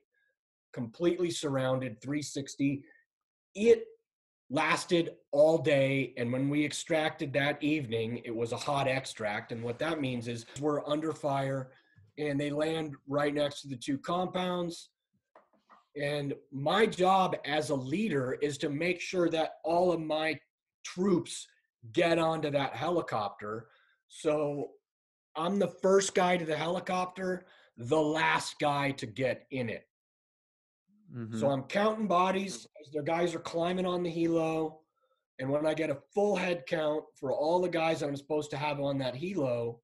completely 0.73 1.31
surrounded, 1.31 2.01
360. 2.01 2.83
It 3.55 3.85
lasted 4.49 5.11
all 5.31 5.57
day. 5.57 6.13
And 6.17 6.31
when 6.31 6.49
we 6.49 6.65
extracted 6.65 7.33
that 7.33 7.61
evening, 7.61 8.21
it 8.25 8.35
was 8.35 8.51
a 8.51 8.57
hot 8.57 8.87
extract. 8.87 9.51
And 9.51 9.63
what 9.63 9.79
that 9.79 10.01
means 10.01 10.27
is 10.27 10.45
we're 10.59 10.87
under 10.87 11.13
fire 11.13 11.71
and 12.17 12.39
they 12.39 12.49
land 12.49 12.95
right 13.07 13.33
next 13.33 13.61
to 13.61 13.67
the 13.67 13.75
two 13.75 13.97
compounds 13.97 14.89
and 15.95 16.33
my 16.51 16.85
job 16.85 17.35
as 17.45 17.69
a 17.69 17.75
leader 17.75 18.37
is 18.41 18.57
to 18.59 18.69
make 18.69 19.01
sure 19.01 19.29
that 19.29 19.55
all 19.63 19.91
of 19.91 19.99
my 19.99 20.39
troops 20.83 21.47
get 21.91 22.19
onto 22.19 22.49
that 22.51 22.75
helicopter. 22.75 23.67
So 24.07 24.71
I'm 25.35 25.59
the 25.59 25.67
first 25.81 26.15
guy 26.15 26.37
to 26.37 26.45
the 26.45 26.57
helicopter, 26.57 27.45
the 27.77 28.01
last 28.01 28.59
guy 28.59 28.91
to 28.91 29.05
get 29.05 29.45
in 29.51 29.69
it. 29.69 29.85
Mm-hmm. 31.15 31.39
So 31.39 31.49
I'm 31.49 31.63
counting 31.63 32.07
bodies 32.07 32.67
as 32.81 32.91
the 32.91 33.01
guys 33.01 33.33
are 33.33 33.39
climbing 33.39 33.85
on 33.85 34.03
the 34.03 34.11
helo. 34.11 34.77
And 35.39 35.49
when 35.49 35.65
I 35.65 35.73
get 35.73 35.89
a 35.89 35.97
full 36.13 36.35
head 36.35 36.63
count 36.67 37.03
for 37.15 37.31
all 37.31 37.61
the 37.61 37.69
guys 37.69 38.03
I'm 38.03 38.15
supposed 38.15 38.51
to 38.51 38.57
have 38.57 38.79
on 38.79 38.97
that 38.99 39.15
helo, 39.15 39.77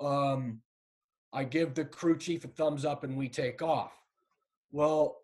um, 0.00 0.60
I 1.32 1.44
give 1.44 1.74
the 1.74 1.84
crew 1.84 2.18
chief 2.18 2.44
a 2.44 2.48
thumbs 2.48 2.84
up 2.84 3.02
and 3.02 3.16
we 3.16 3.28
take 3.28 3.62
off. 3.62 3.92
Well, 4.70 5.18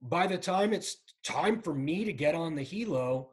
by 0.00 0.26
the 0.26 0.38
time 0.38 0.72
it's 0.72 0.96
time 1.22 1.60
for 1.60 1.74
me 1.74 2.04
to 2.04 2.12
get 2.12 2.34
on 2.34 2.54
the 2.54 2.64
helo, 2.64 3.28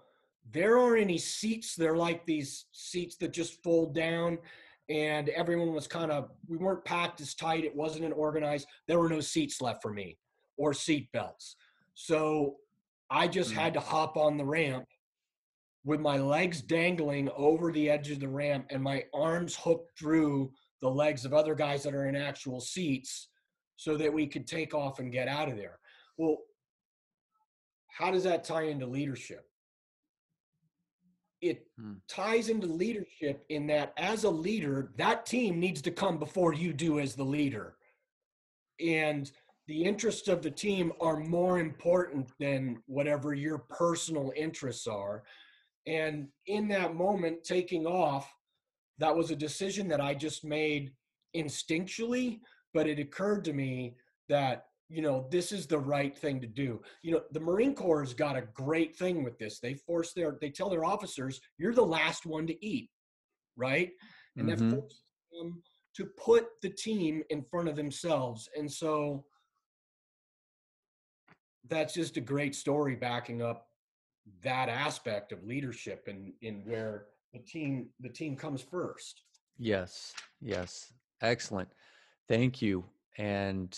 there 0.51 0.77
aren't 0.77 1.01
any 1.01 1.17
seats. 1.17 1.75
They're 1.75 1.97
like 1.97 2.25
these 2.25 2.65
seats 2.71 3.15
that 3.17 3.33
just 3.33 3.63
fold 3.63 3.93
down, 3.93 4.37
and 4.89 5.29
everyone 5.29 5.73
was 5.73 5.87
kind 5.87 6.11
of 6.11 6.31
we 6.47 6.57
weren't 6.57 6.85
packed 6.85 7.21
as 7.21 7.35
tight. 7.35 7.63
It 7.63 7.75
wasn't 7.75 8.05
an 8.05 8.13
organized. 8.13 8.67
There 8.87 8.99
were 8.99 9.09
no 9.09 9.21
seats 9.21 9.61
left 9.61 9.81
for 9.81 9.93
me 9.93 10.17
or 10.57 10.73
seat 10.73 11.09
belts. 11.13 11.55
So 11.93 12.57
I 13.09 13.27
just 13.27 13.51
mm-hmm. 13.51 13.59
had 13.59 13.73
to 13.75 13.79
hop 13.79 14.17
on 14.17 14.37
the 14.37 14.45
ramp 14.45 14.85
with 15.85 15.99
my 15.99 16.17
legs 16.17 16.61
dangling 16.61 17.29
over 17.35 17.71
the 17.71 17.89
edge 17.89 18.11
of 18.11 18.19
the 18.19 18.27
ramp 18.27 18.67
and 18.69 18.83
my 18.83 19.03
arms 19.13 19.55
hooked 19.55 19.97
through 19.97 20.51
the 20.81 20.89
legs 20.89 21.25
of 21.25 21.33
other 21.33 21.55
guys 21.55 21.83
that 21.83 21.95
are 21.95 22.07
in 22.07 22.15
actual 22.15 22.59
seats 22.59 23.29
so 23.75 23.97
that 23.97 24.13
we 24.13 24.27
could 24.27 24.45
take 24.45 24.73
off 24.73 24.99
and 24.99 25.11
get 25.11 25.27
out 25.27 25.49
of 25.49 25.55
there. 25.55 25.79
Well, 26.17 26.37
how 27.87 28.11
does 28.11 28.23
that 28.23 28.43
tie 28.43 28.63
into 28.63 28.85
leadership? 28.85 29.48
It 31.41 31.67
hmm. 31.79 31.93
ties 32.07 32.49
into 32.49 32.67
leadership 32.67 33.45
in 33.49 33.67
that 33.67 33.93
as 33.97 34.23
a 34.23 34.29
leader, 34.29 34.91
that 34.97 35.25
team 35.25 35.59
needs 35.59 35.81
to 35.83 35.91
come 35.91 36.17
before 36.17 36.53
you 36.53 36.73
do 36.73 36.99
as 36.99 37.15
the 37.15 37.23
leader. 37.23 37.75
And 38.79 39.31
the 39.67 39.83
interests 39.83 40.27
of 40.27 40.41
the 40.41 40.51
team 40.51 40.91
are 40.99 41.17
more 41.17 41.59
important 41.59 42.31
than 42.39 42.81
whatever 42.87 43.33
your 43.33 43.59
personal 43.59 44.33
interests 44.35 44.87
are. 44.87 45.23
And 45.85 46.27
in 46.47 46.67
that 46.69 46.95
moment, 46.95 47.43
taking 47.43 47.85
off, 47.85 48.33
that 48.97 49.15
was 49.15 49.31
a 49.31 49.35
decision 49.35 49.87
that 49.89 50.01
I 50.01 50.13
just 50.13 50.43
made 50.43 50.91
instinctually, 51.35 52.39
but 52.73 52.87
it 52.87 52.99
occurred 52.99 53.45
to 53.45 53.53
me 53.53 53.95
that 54.27 54.65
you 54.89 55.01
know 55.01 55.27
this 55.29 55.51
is 55.51 55.67
the 55.67 55.77
right 55.77 56.17
thing 56.17 56.41
to 56.41 56.47
do. 56.47 56.81
You 57.03 57.13
know 57.13 57.21
the 57.31 57.39
marine 57.39 57.75
corps 57.75 58.01
has 58.01 58.13
got 58.13 58.35
a 58.35 58.47
great 58.53 58.95
thing 58.95 59.23
with 59.23 59.37
this. 59.37 59.59
They 59.59 59.75
force 59.75 60.13
their 60.13 60.37
they 60.41 60.49
tell 60.49 60.69
their 60.69 60.85
officers 60.85 61.39
you're 61.57 61.73
the 61.73 61.85
last 61.85 62.25
one 62.25 62.47
to 62.47 62.65
eat 62.65 62.89
right? 63.59 63.91
And 64.37 64.47
mm-hmm. 64.47 64.69
that 64.69 64.75
forces 64.75 65.03
them 65.31 65.61
to 65.95 66.05
put 66.05 66.47
the 66.63 66.69
team 66.69 67.21
in 67.29 67.43
front 67.43 67.67
of 67.67 67.75
themselves. 67.75 68.49
And 68.55 68.71
so 68.71 69.25
that's 71.67 71.93
just 71.93 72.17
a 72.17 72.21
great 72.21 72.55
story 72.55 72.95
backing 72.95 73.43
up 73.43 73.67
that 74.41 74.69
aspect 74.69 75.31
of 75.31 75.43
leadership 75.43 76.05
and 76.07 76.31
in 76.41 76.61
where 76.65 77.05
the 77.33 77.39
team 77.39 77.89
the 77.99 78.09
team 78.09 78.35
comes 78.35 78.61
first. 78.61 79.23
Yes 79.57 80.13
yes. 80.41 80.93
Excellent. 81.21 81.69
Thank 82.27 82.61
you. 82.61 82.85
And 83.17 83.77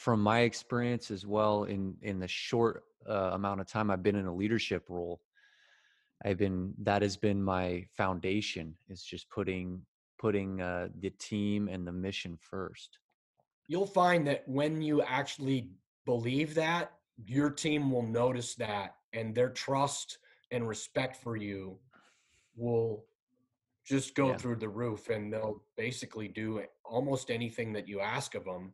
from 0.00 0.22
my 0.22 0.40
experience 0.40 1.10
as 1.10 1.26
well 1.26 1.64
in 1.64 1.94
in 2.00 2.18
the 2.18 2.26
short 2.26 2.84
uh, 3.06 3.32
amount 3.34 3.60
of 3.60 3.66
time 3.66 3.90
I've 3.90 4.02
been 4.02 4.16
in 4.16 4.24
a 4.24 4.34
leadership 4.34 4.84
role 4.88 5.20
I've 6.24 6.38
been 6.38 6.72
that 6.78 7.02
has 7.02 7.18
been 7.18 7.42
my 7.42 7.84
foundation 7.94 8.74
is 8.88 9.02
just 9.02 9.28
putting 9.28 9.82
putting 10.18 10.62
uh, 10.62 10.88
the 11.00 11.10
team 11.10 11.68
and 11.68 11.86
the 11.86 11.92
mission 11.92 12.38
first 12.40 12.98
you'll 13.68 13.86
find 13.86 14.26
that 14.26 14.42
when 14.48 14.80
you 14.80 15.02
actually 15.02 15.68
believe 16.06 16.54
that 16.54 16.92
your 17.26 17.50
team 17.50 17.90
will 17.90 18.06
notice 18.06 18.54
that 18.54 18.94
and 19.12 19.34
their 19.34 19.50
trust 19.50 20.16
and 20.50 20.66
respect 20.66 21.14
for 21.14 21.36
you 21.36 21.78
will 22.56 23.04
just 23.84 24.14
go 24.14 24.28
yeah. 24.28 24.36
through 24.38 24.56
the 24.56 24.68
roof 24.68 25.10
and 25.10 25.30
they'll 25.30 25.62
basically 25.76 26.26
do 26.26 26.62
almost 26.86 27.30
anything 27.30 27.70
that 27.74 27.86
you 27.86 28.00
ask 28.00 28.34
of 28.34 28.44
them 28.46 28.72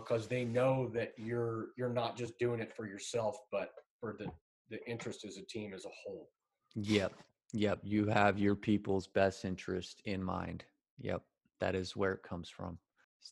because 0.00 0.26
they 0.26 0.44
know 0.44 0.90
that 0.94 1.12
you're 1.16 1.68
you're 1.76 1.92
not 1.92 2.16
just 2.16 2.38
doing 2.38 2.60
it 2.60 2.74
for 2.74 2.86
yourself 2.86 3.36
but 3.50 3.70
for 4.00 4.16
the 4.18 4.26
the 4.70 4.84
interest 4.88 5.24
as 5.24 5.38
a 5.38 5.42
team 5.42 5.72
as 5.74 5.84
a 5.84 5.90
whole. 6.02 6.28
Yep 6.74 7.12
yep 7.52 7.78
you 7.82 8.06
have 8.06 8.38
your 8.38 8.54
people's 8.54 9.06
best 9.06 9.44
interest 9.44 10.02
in 10.04 10.22
mind. 10.22 10.64
Yep 10.98 11.22
that 11.60 11.74
is 11.74 11.96
where 11.96 12.12
it 12.12 12.22
comes 12.22 12.48
from. 12.48 12.78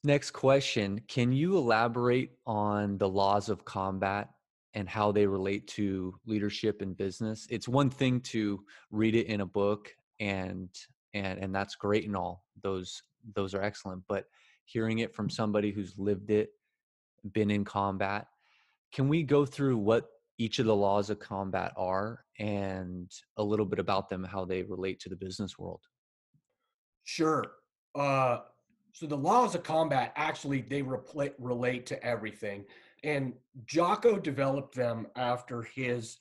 Next 0.04 0.32
question 0.32 1.00
can 1.08 1.32
you 1.32 1.56
elaborate 1.56 2.32
on 2.46 2.99
the 2.99 3.08
laws 3.08 3.49
of 3.49 3.64
combat 3.64 4.30
and 4.75 4.88
how 4.88 5.11
they 5.11 5.26
relate 5.26 5.66
to 5.68 6.14
leadership 6.26 6.82
and 6.82 6.96
business? 6.96 7.46
It's 7.50 7.68
one 7.68 7.90
thing 7.90 8.20
to 8.23 8.62
read 8.90 9.14
it 9.14 9.26
in 9.26 9.40
a 9.40 9.46
book 9.46 9.94
and 10.20 10.68
and 11.14 11.38
and 11.38 11.54
that's 11.54 11.76
great 11.76 12.06
and 12.06 12.16
all 12.16 12.44
those 12.62 13.02
those 13.35 13.54
are 13.54 13.62
excellent 13.62 14.02
but 14.08 14.26
hearing 14.66 14.99
it 14.99 15.14
from 15.14 15.30
somebody 15.30 15.70
who's 15.70 15.96
lived 15.96 16.30
it, 16.30 16.50
been 17.33 17.50
in 17.50 17.64
combat. 17.64 18.26
Can 18.92 19.09
we 19.09 19.23
go 19.23 19.45
through 19.45 19.78
what 19.78 20.06
each 20.38 20.59
of 20.59 20.66
the 20.66 20.75
laws 20.75 21.11
of 21.11 21.18
combat 21.18 21.73
are 21.76 22.25
and 22.38 23.11
a 23.37 23.42
little 23.42 23.66
bit 23.66 23.78
about 23.78 24.09
them, 24.09 24.25
how 24.25 24.45
they 24.45 24.62
relate 24.62 25.00
to 25.00 25.09
the 25.09 25.16
business 25.16 25.59
world? 25.59 25.80
Sure. 27.04 27.45
Uh, 27.95 28.38
so 28.92 29.06
the 29.06 29.16
laws 29.16 29.54
of 29.54 29.62
combat 29.62 30.12
actually 30.16 30.62
they 30.62 30.83
repl- 30.83 31.33
relate 31.38 31.87
to 31.87 32.02
everything, 32.04 32.64
and 33.04 33.35
Jocko 33.66 34.18
developed 34.18 34.75
them 34.75 35.06
after 35.16 35.62
his 35.62 36.18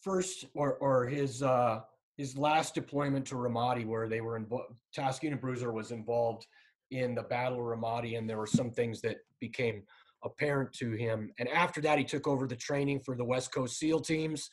first 0.00 0.46
or 0.54 0.74
or 0.74 1.06
his 1.06 1.42
uh, 1.42 1.80
his 2.16 2.36
last 2.36 2.74
deployment 2.74 3.26
to 3.26 3.36
Ramadi, 3.36 3.86
where 3.86 4.08
they 4.08 4.20
were 4.20 4.36
involved. 4.36 4.74
Task 4.92 5.22
Unit 5.22 5.40
Bruiser 5.40 5.72
was 5.72 5.90
involved 5.90 6.46
in 6.90 7.14
the 7.14 7.22
Battle 7.22 7.58
of 7.58 7.78
Ramadi, 7.78 8.18
and 8.18 8.28
there 8.28 8.38
were 8.38 8.46
some 8.46 8.70
things 8.70 9.00
that 9.02 9.18
became 9.40 9.82
apparent 10.24 10.72
to 10.74 10.92
him. 10.92 11.32
And 11.38 11.48
after 11.48 11.80
that, 11.82 11.98
he 11.98 12.04
took 12.04 12.26
over 12.26 12.46
the 12.46 12.56
training 12.56 13.00
for 13.04 13.16
the 13.16 13.24
West 13.24 13.52
Coast 13.52 13.78
SEAL 13.78 14.00
teams. 14.00 14.50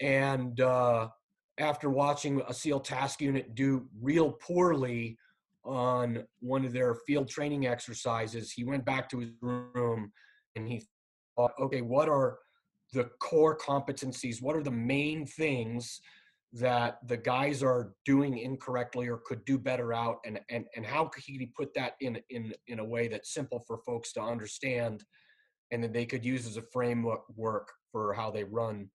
And 0.00 0.60
uh, 0.60 1.08
after 1.58 1.90
watching 1.90 2.42
a 2.48 2.54
SEAL 2.54 2.80
task 2.80 3.20
unit 3.20 3.54
do 3.54 3.86
real 4.00 4.32
poorly 4.32 5.16
on 5.64 6.24
one 6.40 6.64
of 6.64 6.72
their 6.72 6.96
field 7.06 7.28
training 7.28 7.66
exercises, 7.66 8.52
he 8.52 8.64
went 8.64 8.84
back 8.84 9.08
to 9.10 9.20
his 9.20 9.30
room 9.40 10.12
and 10.56 10.68
he 10.68 10.82
thought, 11.36 11.52
okay, 11.60 11.80
what 11.80 12.08
are 12.08 12.38
the 12.92 13.04
core 13.20 13.56
competencies? 13.56 14.42
What 14.42 14.56
are 14.56 14.62
the 14.62 14.70
main 14.70 15.26
things 15.26 16.00
that 16.54 16.98
the 17.08 17.16
guys 17.16 17.62
are 17.62 17.94
doing 18.04 18.38
incorrectly 18.38 19.08
or 19.08 19.18
could 19.26 19.44
do 19.44 19.58
better 19.58 19.92
out 19.92 20.18
and 20.24 20.38
and 20.50 20.64
and 20.76 20.86
how 20.86 21.04
could 21.04 21.24
he 21.26 21.50
put 21.56 21.74
that 21.74 21.94
in 22.00 22.18
in 22.30 22.54
in 22.68 22.78
a 22.78 22.84
way 22.84 23.08
that's 23.08 23.34
simple 23.34 23.64
for 23.66 23.78
folks 23.78 24.12
to 24.12 24.22
understand 24.22 25.04
and 25.72 25.82
that 25.82 25.92
they 25.92 26.06
could 26.06 26.24
use 26.24 26.46
as 26.46 26.56
a 26.56 26.62
framework 26.72 27.72
for 27.90 28.14
how 28.14 28.30
they 28.30 28.44
run 28.44 28.88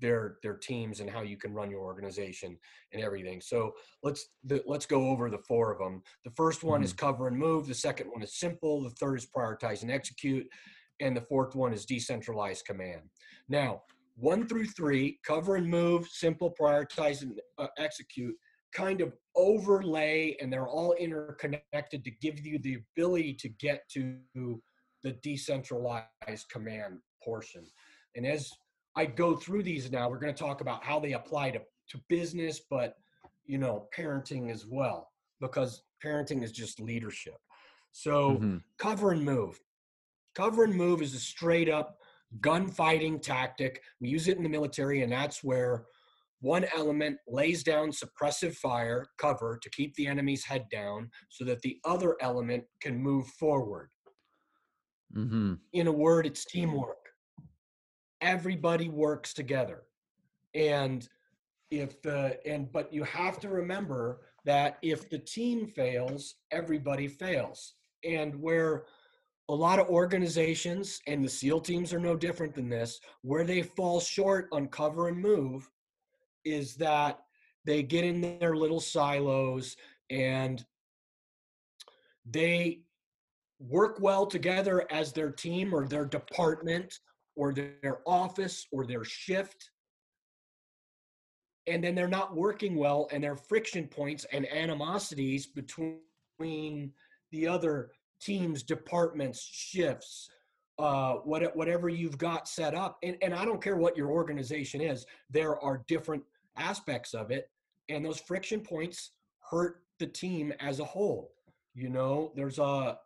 their 0.00 0.38
their 0.42 0.56
teams 0.56 0.98
and 0.98 1.08
how 1.08 1.22
you 1.22 1.36
can 1.36 1.54
run 1.54 1.70
your 1.70 1.82
organization 1.82 2.58
and 2.92 3.02
everything. 3.02 3.40
So 3.40 3.72
let's 4.02 4.26
the, 4.44 4.62
let's 4.66 4.86
go 4.86 5.08
over 5.08 5.30
the 5.30 5.38
four 5.38 5.72
of 5.72 5.78
them. 5.78 6.02
The 6.24 6.32
first 6.32 6.64
one 6.64 6.78
mm-hmm. 6.78 6.84
is 6.84 6.92
cover 6.92 7.28
and 7.28 7.38
move. 7.38 7.66
The 7.66 7.74
second 7.74 8.08
one 8.08 8.22
is 8.22 8.38
simple. 8.38 8.82
The 8.82 8.90
third 8.90 9.18
is 9.18 9.26
prioritize 9.26 9.82
and 9.82 9.90
execute, 9.90 10.46
and 11.00 11.16
the 11.16 11.22
fourth 11.22 11.54
one 11.54 11.72
is 11.72 11.86
decentralized 11.86 12.66
command. 12.66 13.02
Now, 13.48 13.82
one 14.16 14.46
through 14.46 14.66
three, 14.66 15.18
cover 15.26 15.56
and 15.56 15.68
move, 15.68 16.06
simple, 16.08 16.54
prioritize 16.58 17.22
and 17.22 17.40
uh, 17.58 17.66
execute, 17.78 18.34
kind 18.72 19.00
of 19.00 19.12
overlay, 19.36 20.36
and 20.40 20.52
they're 20.52 20.68
all 20.68 20.92
interconnected 20.94 22.04
to 22.04 22.10
give 22.22 22.44
you 22.44 22.58
the 22.60 22.78
ability 22.96 23.34
to 23.34 23.48
get 23.48 23.82
to 23.90 24.16
the 25.02 25.12
decentralized 25.22 26.48
command 26.50 26.98
portion. 27.22 27.64
And 28.14 28.24
as 28.26 28.52
I 28.96 29.06
go 29.06 29.36
through 29.36 29.62
these 29.62 29.90
now. 29.90 30.08
We're 30.08 30.18
going 30.18 30.34
to 30.34 30.42
talk 30.42 30.60
about 30.60 30.84
how 30.84 31.00
they 31.00 31.12
apply 31.12 31.50
to, 31.52 31.60
to 31.90 32.00
business, 32.08 32.60
but 32.70 32.94
you 33.46 33.58
know, 33.58 33.88
parenting 33.96 34.50
as 34.50 34.66
well, 34.66 35.10
because 35.40 35.82
parenting 36.04 36.42
is 36.42 36.52
just 36.52 36.80
leadership. 36.80 37.36
So 37.92 38.32
mm-hmm. 38.32 38.56
cover 38.78 39.10
and 39.10 39.24
move. 39.24 39.60
Cover 40.34 40.64
and 40.64 40.74
move 40.74 41.02
is 41.02 41.14
a 41.14 41.18
straight 41.18 41.68
up 41.68 41.98
gunfighting 42.40 43.20
tactic. 43.20 43.82
We 44.00 44.08
use 44.08 44.28
it 44.28 44.36
in 44.36 44.42
the 44.42 44.48
military, 44.48 45.02
and 45.02 45.12
that's 45.12 45.42
where 45.42 45.84
one 46.40 46.66
element 46.76 47.18
lays 47.26 47.62
down 47.62 47.90
suppressive 47.90 48.54
fire 48.54 49.06
cover 49.18 49.58
to 49.62 49.70
keep 49.70 49.94
the 49.94 50.06
enemy's 50.06 50.44
head 50.44 50.66
down 50.70 51.10
so 51.30 51.44
that 51.44 51.62
the 51.62 51.78
other 51.84 52.16
element 52.20 52.64
can 52.80 52.98
move 52.98 53.26
forward. 53.38 53.88
Mm-hmm. 55.16 55.54
In 55.72 55.86
a 55.86 55.92
word, 55.92 56.26
it's 56.26 56.44
teamwork 56.44 57.04
everybody 58.24 58.88
works 58.88 59.34
together 59.34 59.82
and 60.54 61.08
if 61.70 62.00
the 62.02 62.38
and 62.46 62.72
but 62.72 62.92
you 62.92 63.04
have 63.04 63.38
to 63.38 63.48
remember 63.50 64.22
that 64.46 64.78
if 64.82 65.10
the 65.10 65.18
team 65.18 65.66
fails 65.66 66.36
everybody 66.50 67.06
fails 67.06 67.74
and 68.02 68.34
where 68.40 68.84
a 69.48 69.54
lot 69.54 69.78
of 69.78 69.88
organizations 69.88 71.00
and 71.06 71.22
the 71.22 71.28
seal 71.28 71.60
teams 71.60 71.92
are 71.92 72.00
no 72.00 72.16
different 72.16 72.54
than 72.54 72.68
this 72.68 73.00
where 73.22 73.44
they 73.44 73.62
fall 73.62 74.00
short 74.00 74.48
on 74.52 74.66
cover 74.68 75.08
and 75.08 75.18
move 75.18 75.68
is 76.44 76.76
that 76.76 77.20
they 77.64 77.82
get 77.82 78.04
in 78.04 78.38
their 78.38 78.56
little 78.56 78.80
silos 78.80 79.76
and 80.10 80.64
they 82.26 82.80
work 83.58 83.98
well 84.00 84.26
together 84.26 84.86
as 84.90 85.12
their 85.12 85.30
team 85.30 85.74
or 85.74 85.86
their 85.86 86.04
department 86.04 87.00
or 87.36 87.52
their 87.52 88.00
office 88.06 88.66
or 88.72 88.86
their 88.86 89.04
shift. 89.04 89.70
And 91.66 91.82
then 91.82 91.94
they're 91.94 92.08
not 92.08 92.36
working 92.36 92.76
well 92.76 93.08
and 93.12 93.24
there 93.24 93.32
are 93.32 93.36
friction 93.36 93.88
points 93.88 94.26
and 94.32 94.50
animosities 94.52 95.46
between 95.46 96.92
the 97.30 97.46
other 97.46 97.90
teams 98.24 98.62
departments 98.62 99.40
shifts 99.40 100.28
uh, 100.78 101.14
what, 101.24 101.56
whatever 101.56 101.88
you've 101.88 102.18
got 102.18 102.48
set 102.48 102.74
up. 102.74 102.98
And, 103.02 103.16
and 103.22 103.32
i 103.32 103.44
don't 103.44 103.62
care 103.62 103.76
what 103.76 103.96
your 103.96 104.10
organization 104.10 104.80
is 104.80 105.06
there 105.30 105.58
are 105.60 105.84
different 105.86 106.22
aspects 106.56 107.14
of 107.14 107.30
it. 107.30 107.50
And 107.88 108.04
those 108.04 108.20
friction 108.20 108.60
points 108.60 109.10
hurt 109.50 109.82
the 109.98 110.06
team 110.06 110.52
as 110.60 110.80
a 110.80 110.84
whole. 110.84 111.32
You 111.74 111.88
know 111.88 112.32
there's 112.36 112.58
a 112.58 112.98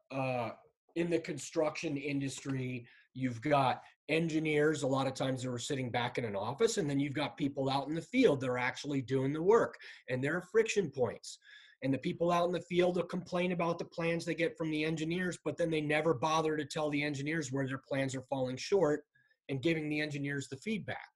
in 0.96 1.10
the 1.10 1.18
construction 1.18 1.96
industry 1.96 2.86
you've 3.14 3.40
got 3.40 3.82
engineers 4.08 4.82
a 4.82 4.86
lot 4.86 5.06
of 5.06 5.14
times 5.14 5.42
they 5.42 5.48
were 5.48 5.58
sitting 5.58 5.90
back 5.90 6.18
in 6.18 6.24
an 6.24 6.34
office 6.34 6.76
and 6.76 6.88
then 6.88 6.98
you've 6.98 7.14
got 7.14 7.36
people 7.36 7.70
out 7.70 7.88
in 7.88 7.94
the 7.94 8.00
field 8.00 8.40
that 8.40 8.48
are 8.48 8.58
actually 8.58 9.02
doing 9.02 9.32
the 9.32 9.42
work 9.42 9.76
and 10.08 10.22
there 10.22 10.34
are 10.34 10.48
friction 10.50 10.90
points 10.90 11.38
and 11.82 11.94
the 11.94 11.98
people 11.98 12.32
out 12.32 12.46
in 12.46 12.52
the 12.52 12.60
field 12.60 12.96
will 12.96 13.04
complain 13.04 13.52
about 13.52 13.78
the 13.78 13.84
plans 13.84 14.24
they 14.24 14.34
get 14.34 14.56
from 14.56 14.70
the 14.70 14.84
engineers 14.84 15.38
but 15.44 15.56
then 15.56 15.70
they 15.70 15.80
never 15.80 16.14
bother 16.14 16.56
to 16.56 16.64
tell 16.64 16.90
the 16.90 17.02
engineers 17.02 17.52
where 17.52 17.66
their 17.66 17.82
plans 17.88 18.14
are 18.14 18.24
falling 18.28 18.56
short 18.56 19.04
and 19.48 19.62
giving 19.62 19.88
the 19.88 20.00
engineers 20.00 20.48
the 20.48 20.56
feedback 20.56 21.10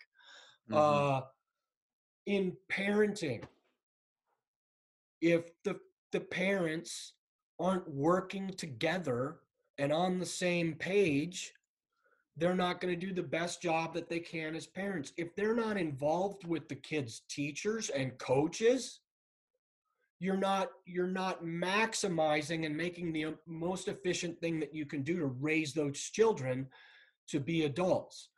mm-hmm. 0.71 0.77
uh, 0.77 1.21
in 2.27 2.57
parenting 2.71 3.43
if 5.21 5.51
the 5.65 5.79
the 6.13 6.21
parents 6.21 7.15
aren't 7.59 7.89
working 7.89 8.49
together 8.51 9.39
and 9.79 9.93
on 9.93 10.19
the 10.19 10.27
same 10.27 10.75
page 10.75 11.55
they're 12.37 12.55
not 12.55 12.81
going 12.81 12.99
to 12.99 13.07
do 13.07 13.13
the 13.13 13.23
best 13.23 13.61
job 13.61 13.93
that 13.95 14.09
they 14.09 14.19
can 14.19 14.55
as 14.55 14.67
parents. 14.67 15.13
If 15.17 15.35
they're 15.37 15.55
not 15.55 15.77
involved 15.77 16.47
with 16.47 16.69
the 16.69 16.77
kids' 16.77 17.23
teachers 17.29 17.91
and 17.91 18.17
coaches, 18.19 19.01
you're 20.23 20.37
not 20.37 20.69
you're 20.87 21.09
not 21.09 21.45
maximizing 21.45 22.65
and 22.65 22.77
making 22.77 23.13
the 23.13 23.35
most 23.49 23.89
efficient 23.89 24.41
thing 24.41 24.61
that 24.61 24.73
you 24.73 24.87
can 24.87 25.03
do 25.03 25.19
to 25.19 25.27
raise 25.27 25.73
those 25.75 25.99
children 25.99 26.69
to 27.29 27.41
be 27.41 27.65
adults. 27.65 28.29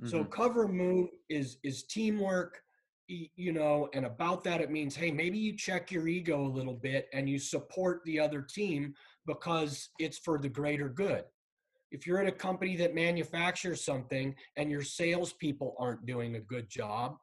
Mm-hmm. 0.00 0.10
So 0.10 0.24
cover 0.24 0.66
move 0.66 1.10
is 1.28 1.58
is 1.62 1.84
teamwork, 1.84 2.62
you 3.06 3.52
know, 3.52 3.90
and 3.92 4.06
about 4.06 4.44
that 4.44 4.62
it 4.62 4.70
means 4.70 4.96
hey, 4.96 5.10
maybe 5.10 5.36
you 5.36 5.54
check 5.54 5.90
your 5.90 6.08
ego 6.08 6.40
a 6.40 6.56
little 6.58 6.78
bit 6.82 7.06
and 7.12 7.28
you 7.28 7.38
support 7.38 8.00
the 8.06 8.18
other 8.18 8.40
team 8.40 8.94
because 9.26 9.90
it's 9.98 10.16
for 10.16 10.38
the 10.38 10.48
greater 10.48 10.88
good 10.88 11.24
if 11.92 12.06
you're 12.06 12.20
at 12.20 12.26
a 12.26 12.32
company 12.32 12.76
that 12.76 12.94
manufactures 12.94 13.84
something 13.84 14.34
and 14.56 14.70
your 14.70 14.82
salespeople 14.82 15.76
aren't 15.78 16.04
doing 16.04 16.34
a 16.34 16.40
good 16.40 16.68
job, 16.68 17.16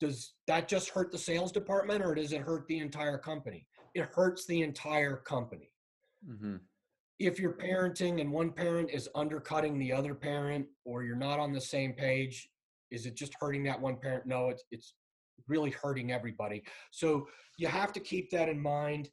does 0.00 0.34
that 0.46 0.68
just 0.68 0.90
hurt 0.90 1.10
the 1.10 1.18
sales 1.18 1.52
department 1.52 2.04
or 2.04 2.14
does 2.14 2.32
it 2.32 2.42
hurt 2.42 2.66
the 2.68 2.78
entire 2.78 3.18
company? 3.18 3.66
It 3.94 4.08
hurts 4.14 4.46
the 4.46 4.62
entire 4.62 5.16
company. 5.16 5.70
Mm-hmm. 6.28 6.56
If 7.18 7.38
you're 7.40 7.56
parenting 7.56 8.20
and 8.20 8.30
one 8.30 8.52
parent 8.52 8.90
is 8.92 9.08
undercutting 9.14 9.78
the 9.78 9.92
other 9.92 10.14
parent 10.14 10.66
or 10.84 11.02
you're 11.02 11.16
not 11.16 11.40
on 11.40 11.52
the 11.52 11.60
same 11.60 11.94
page, 11.94 12.50
is 12.90 13.06
it 13.06 13.16
just 13.16 13.32
hurting 13.40 13.64
that 13.64 13.80
one 13.80 13.96
parent? 13.96 14.26
No, 14.26 14.50
it's 14.50 14.64
it's 14.70 14.94
really 15.48 15.70
hurting 15.70 16.12
everybody. 16.12 16.62
So 16.90 17.26
you 17.58 17.68
have 17.68 17.92
to 17.94 18.00
keep 18.00 18.30
that 18.30 18.48
in 18.48 18.60
mind 18.60 19.08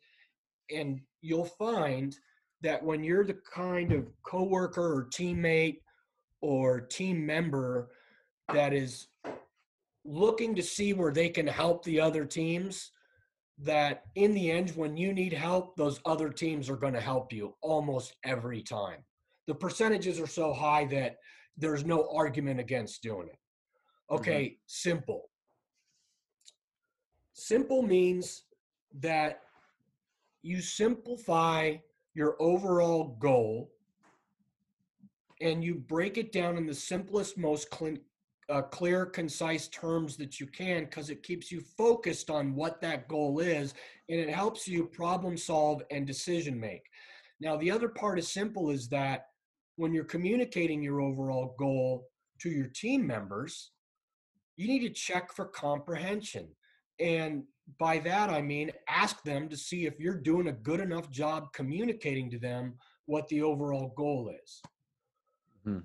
and 0.70 1.00
you'll 1.22 1.46
find 1.46 2.16
that 2.62 2.84
when 2.84 3.04
you're 3.04 3.26
the 3.26 3.40
kind 3.54 3.92
of 3.92 4.08
coworker 4.24 4.94
or 4.94 5.10
teammate 5.10 5.80
or 6.42 6.82
team 6.82 7.26
member 7.26 7.90
that 8.54 8.74
is 8.74 9.08
looking 10.06 10.56
to 10.56 10.64
see 10.64 10.94
where 10.94 11.12
they 11.12 11.30
can 11.30 11.48
help 11.48 11.84
the 11.84 12.00
other 12.00 12.26
teams 12.26 12.92
that 13.60 14.04
in 14.16 14.34
the 14.34 14.52
end 14.52 14.72
when 14.72 14.98
you 14.98 15.14
need 15.14 15.32
help 15.32 15.76
those 15.76 16.00
other 16.06 16.30
teams 16.30 16.70
are 16.70 16.76
going 16.76 16.94
to 16.94 17.02
help 17.02 17.32
you 17.32 17.56
almost 17.62 18.16
every 18.26 18.62
time. 18.62 19.04
The 19.48 19.56
percentages 19.56 20.20
are 20.20 20.28
so 20.28 20.54
high 20.54 20.86
that 20.86 21.18
there's 21.58 21.86
no 21.86 22.10
argument 22.14 22.60
against 22.60 23.04
doing 23.04 23.28
it. 23.28 23.40
Okay 24.12 24.46
mm-hmm. 24.46 24.54
simple. 24.66 25.30
Simple 27.34 27.82
means 27.82 28.44
that 29.00 29.42
you 30.42 30.62
simplify 30.62 31.76
your 32.14 32.36
overall 32.40 33.18
goal 33.20 33.72
and 35.42 35.64
you 35.64 35.76
break 35.76 36.18
it 36.18 36.32
down 36.32 36.58
in 36.58 36.66
the 36.66 36.74
simplest, 36.74 37.38
most 37.38 37.74
cl- 37.74 37.98
uh, 38.50 38.62
clear, 38.62 39.06
concise 39.06 39.68
terms 39.70 40.18
that 40.18 40.40
you 40.40 40.48
can 40.48 40.86
because 40.86 41.10
it 41.10 41.24
keeps 41.24 41.52
you 41.52 41.62
focused 41.78 42.30
on 42.30 42.56
what 42.56 42.82
that 42.82 43.08
goal 43.08 43.40
is 43.40 43.74
and 44.10 44.20
it 44.20 44.30
helps 44.30 44.68
you 44.68 44.86
problem 44.86 45.38
solve 45.38 45.82
and 45.92 46.06
decision 46.06 46.60
make. 46.60 46.84
Now, 47.40 47.58
the 47.58 47.72
other 47.72 47.90
part 47.90 48.20
is 48.20 48.32
simple 48.32 48.70
is 48.70 48.88
that 48.90 49.28
when 49.76 49.94
you're 49.94 50.04
communicating 50.04 50.82
your 50.82 51.02
overall 51.02 51.56
goal 51.58 52.08
to 52.42 52.50
your 52.50 52.68
team 52.68 53.06
members, 53.06 53.72
you 54.56 54.68
need 54.68 54.88
to 54.88 54.90
check 54.90 55.34
for 55.34 55.46
comprehension. 55.46 56.48
And 57.00 57.44
by 57.80 58.00
that 58.00 58.30
I 58.30 58.42
mean 58.42 58.72
ask 58.88 59.24
them 59.24 59.50
to 59.50 59.58
see 59.58 59.86
if 59.86 60.00
you're 60.00 60.20
doing 60.20 60.48
a 60.48 60.54
good 60.54 60.80
enough 60.80 61.10
job 61.10 61.54
communicating 61.54 62.30
to 62.32 62.40
them 62.40 62.76
what 63.06 63.28
the 63.30 63.42
overall 63.42 63.94
goal 63.96 64.32
is. 64.44 64.62
Hmm. 65.64 65.80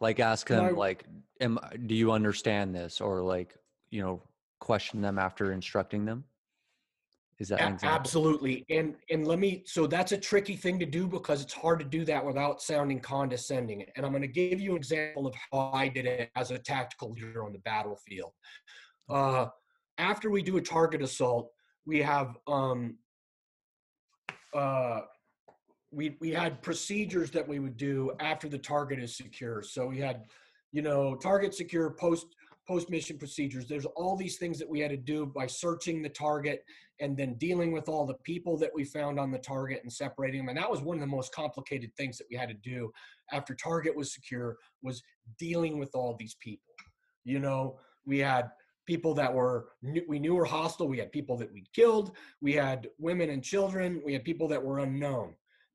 Like 0.00 0.20
ask 0.20 0.48
them, 0.48 0.64
I, 0.64 0.70
like, 0.70 1.04
am, 1.40 1.58
do 1.86 1.94
you 1.94 2.12
understand 2.12 2.74
this? 2.74 3.00
Or 3.00 3.22
like, 3.22 3.56
you 3.90 4.02
know, 4.02 4.22
question 4.60 5.00
them 5.00 5.18
after 5.18 5.52
instructing 5.52 6.04
them. 6.04 6.24
Is 7.38 7.48
that 7.48 7.60
a- 7.60 7.86
absolutely? 7.86 8.64
And 8.68 8.96
and 9.10 9.26
let 9.26 9.38
me. 9.38 9.62
So 9.64 9.86
that's 9.86 10.10
a 10.10 10.18
tricky 10.18 10.56
thing 10.56 10.78
to 10.80 10.86
do 10.86 11.06
because 11.06 11.40
it's 11.40 11.52
hard 11.52 11.78
to 11.78 11.84
do 11.84 12.04
that 12.04 12.24
without 12.24 12.60
sounding 12.60 12.98
condescending. 12.98 13.84
And 13.94 14.04
I'm 14.04 14.10
going 14.10 14.22
to 14.22 14.28
give 14.28 14.60
you 14.60 14.72
an 14.72 14.76
example 14.76 15.26
of 15.26 15.34
how 15.52 15.70
I 15.72 15.86
did 15.86 16.06
it 16.06 16.30
as 16.34 16.50
a 16.50 16.58
tactical 16.58 17.12
leader 17.12 17.44
on 17.44 17.52
the 17.52 17.60
battlefield. 17.60 18.32
Uh, 19.08 19.46
after 19.98 20.30
we 20.30 20.42
do 20.42 20.56
a 20.56 20.60
target 20.60 21.00
assault, 21.00 21.50
we 21.86 22.02
have 22.02 22.36
um, 22.48 22.98
uh, 24.54 25.00
we 25.90 26.16
we 26.20 26.30
had 26.30 26.62
procedures 26.62 27.30
that 27.30 27.46
we 27.46 27.58
would 27.58 27.76
do 27.76 28.12
after 28.20 28.48
the 28.48 28.58
target 28.58 28.98
is 28.98 29.16
secure. 29.16 29.62
So 29.62 29.86
we 29.86 29.98
had, 29.98 30.24
you 30.72 30.82
know, 30.82 31.14
target 31.16 31.54
secure, 31.54 31.90
post 31.90 32.26
post 32.66 32.90
mission 32.90 33.16
procedures. 33.16 33.66
There's 33.66 33.86
all 33.86 34.14
these 34.14 34.36
things 34.36 34.58
that 34.58 34.68
we 34.68 34.80
had 34.80 34.90
to 34.90 34.96
do 34.96 35.24
by 35.24 35.46
searching 35.46 36.02
the 36.02 36.10
target 36.10 36.62
and 37.00 37.16
then 37.16 37.34
dealing 37.34 37.72
with 37.72 37.88
all 37.88 38.04
the 38.04 38.14
people 38.24 38.58
that 38.58 38.70
we 38.74 38.84
found 38.84 39.18
on 39.18 39.30
the 39.30 39.38
target 39.38 39.80
and 39.82 39.92
separating 39.92 40.40
them. 40.40 40.48
And 40.48 40.58
that 40.58 40.70
was 40.70 40.82
one 40.82 40.96
of 40.96 41.00
the 41.00 41.06
most 41.06 41.34
complicated 41.34 41.90
things 41.96 42.18
that 42.18 42.26
we 42.30 42.36
had 42.36 42.48
to 42.50 42.54
do 42.54 42.92
after 43.32 43.54
target 43.54 43.96
was 43.96 44.12
secure 44.12 44.56
was 44.82 45.02
dealing 45.38 45.78
with 45.78 45.94
all 45.94 46.16
these 46.18 46.36
people. 46.40 46.74
You 47.24 47.38
know, 47.38 47.78
we 48.04 48.18
had 48.18 48.50
people 48.86 49.14
that 49.14 49.32
were 49.32 49.68
we 50.06 50.18
knew 50.18 50.34
were 50.34 50.44
hostile. 50.44 50.88
We 50.88 50.98
had 50.98 51.12
people 51.12 51.36
that 51.38 51.52
we'd 51.52 51.72
killed. 51.72 52.16
We 52.42 52.52
had 52.52 52.88
women 52.98 53.30
and 53.30 53.42
children. 53.42 54.02
We 54.04 54.12
had 54.12 54.24
people 54.24 54.48
that 54.48 54.62
were 54.62 54.80
unknown. 54.80 55.34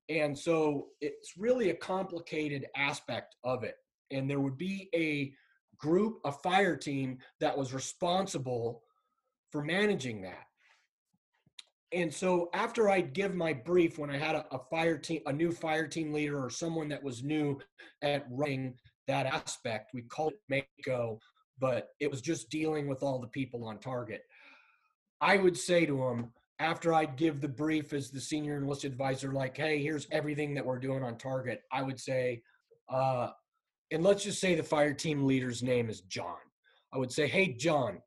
And 0.10 0.38
so 0.38 0.88
it's 1.02 1.34
really 1.38 1.70
a 1.70 1.76
complicated 1.76 2.68
aspect 2.76 3.36
of 3.44 3.63
it. 3.63 3.76
And 4.12 4.30
there 4.30 4.39
would 4.39 4.58
be 4.58 4.89
a 4.94 5.34
group, 5.78 6.20
a 6.26 6.32
fire 6.32 6.76
team 6.76 7.18
that 7.39 7.58
was 7.58 7.74
responsible 7.74 8.84
for 9.52 9.63
managing 9.63 10.22
that. 10.22 10.46
And 11.94 12.12
so 12.12 12.50
after 12.54 12.89
I'd 12.89 13.13
give 13.13 13.36
my 13.36 13.54
brief, 13.54 14.00
when 14.00 14.10
I 14.10 14.18
had 14.18 14.36
a, 14.36 14.46
a, 14.52 14.60
fire 14.72 14.98
team, 14.98 15.22
a 15.28 15.34
new 15.34 15.52
fire 15.52 15.88
team 15.88 16.12
leader 16.12 16.44
or 16.44 16.50
someone 16.50 16.89
that 16.89 17.04
was 17.04 17.24
new 17.24 17.60
at 18.02 18.26
running 18.32 18.74
that 19.08 19.28
aspect, 19.28 19.92
we 19.94 20.02
called 20.02 20.34
it 20.34 20.66
Mako, 20.88 21.20
but 21.60 21.89
it 22.00 22.10
was 22.10 22.22
just 22.22 22.50
dealing 22.50 22.88
with 22.88 23.04
all 23.04 23.20
the 23.20 23.28
people 23.28 23.66
on 23.66 23.78
target. 23.78 24.24
I 25.22 25.38
would 25.38 25.58
say 25.58 25.86
to 25.86 25.98
them, 25.98 26.32
after 26.60 26.94
I'd 26.94 27.18
give 27.18 27.42
the 27.42 27.48
brief 27.48 27.94
as 27.94 28.10
the 28.10 28.22
senior 28.22 28.58
enlisted 28.58 28.92
advisor, 28.92 29.32
like, 29.32 29.58
hey, 29.58 29.82
here's 29.82 30.08
everything 30.12 30.54
that 30.56 30.66
we're 30.66 30.80
doing 30.80 31.04
on 31.04 31.18
target, 31.18 31.62
I 31.72 31.82
would 31.82 32.00
say, 32.00 32.42
uh, 32.89 33.30
and 33.92 34.04
let's 34.04 34.24
just 34.24 34.39
say 34.39 34.56
the 34.56 34.63
fire 34.63 34.94
team 34.94 35.26
leader's 35.26 35.62
name 35.62 35.89
is 35.89 36.02
John. 36.02 36.38
I 36.94 36.98
would 36.98 37.12
say, 37.12 37.28
hey, 37.28 37.54
John, 37.54 38.00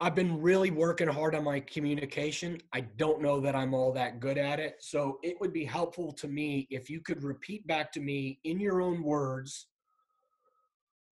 I've 0.00 0.16
been 0.16 0.42
really 0.42 0.72
working 0.72 1.06
hard 1.06 1.34
on 1.36 1.44
my 1.44 1.60
communication. 1.60 2.58
I 2.72 2.80
don't 2.80 3.22
know 3.22 3.40
that 3.40 3.54
I'm 3.54 3.72
all 3.72 3.92
that 3.92 4.18
good 4.18 4.36
at 4.36 4.58
it. 4.58 4.76
So 4.80 5.18
it 5.22 5.36
would 5.40 5.52
be 5.52 5.64
helpful 5.64 6.12
to 6.14 6.26
me 6.26 6.66
if 6.70 6.90
you 6.90 7.00
could 7.00 7.22
repeat 7.22 7.66
back 7.68 7.92
to 7.92 8.00
me 8.00 8.40
in 8.42 8.58
your 8.58 8.80
own 8.82 9.02
words 9.02 9.68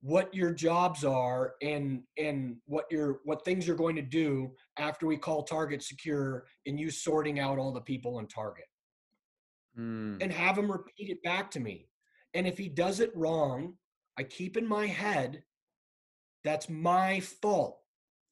what 0.03 0.33
your 0.35 0.53
jobs 0.53 1.05
are 1.05 1.55
and 1.63 2.03
and 2.19 2.57
what 2.67 2.87
your 2.91 3.21
what 3.25 3.45
things 3.45 3.67
you're 3.67 3.77
going 3.77 3.97
to 3.97 4.03
do 4.03 4.51
after 4.79 5.07
we 5.07 5.17
call 5.17 5.43
target 5.43 5.83
secure 5.83 6.47
and 6.67 6.81
you 6.81 6.91
sorting 6.91 7.39
out 7.39 7.59
all 7.59 7.73
the 7.73 7.81
people 7.83 8.17
on 8.17 8.27
target 8.27 8.65
mm. 9.79 10.17
and 10.23 10.33
have 10.33 10.57
him 10.57 10.73
repeat 10.73 11.11
it 11.11 11.23
back 11.23 11.51
to 11.51 11.61
me 11.61 11.91
and 12.35 12.47
if 12.47 12.57
he 12.57 12.69
does 12.69 13.01
it 13.01 13.15
wrong, 13.15 13.75
I 14.19 14.23
keep 14.23 14.57
in 14.57 14.67
my 14.67 14.87
head 14.87 15.43
that's 16.43 16.69
my 16.69 17.21
fault. 17.21 17.79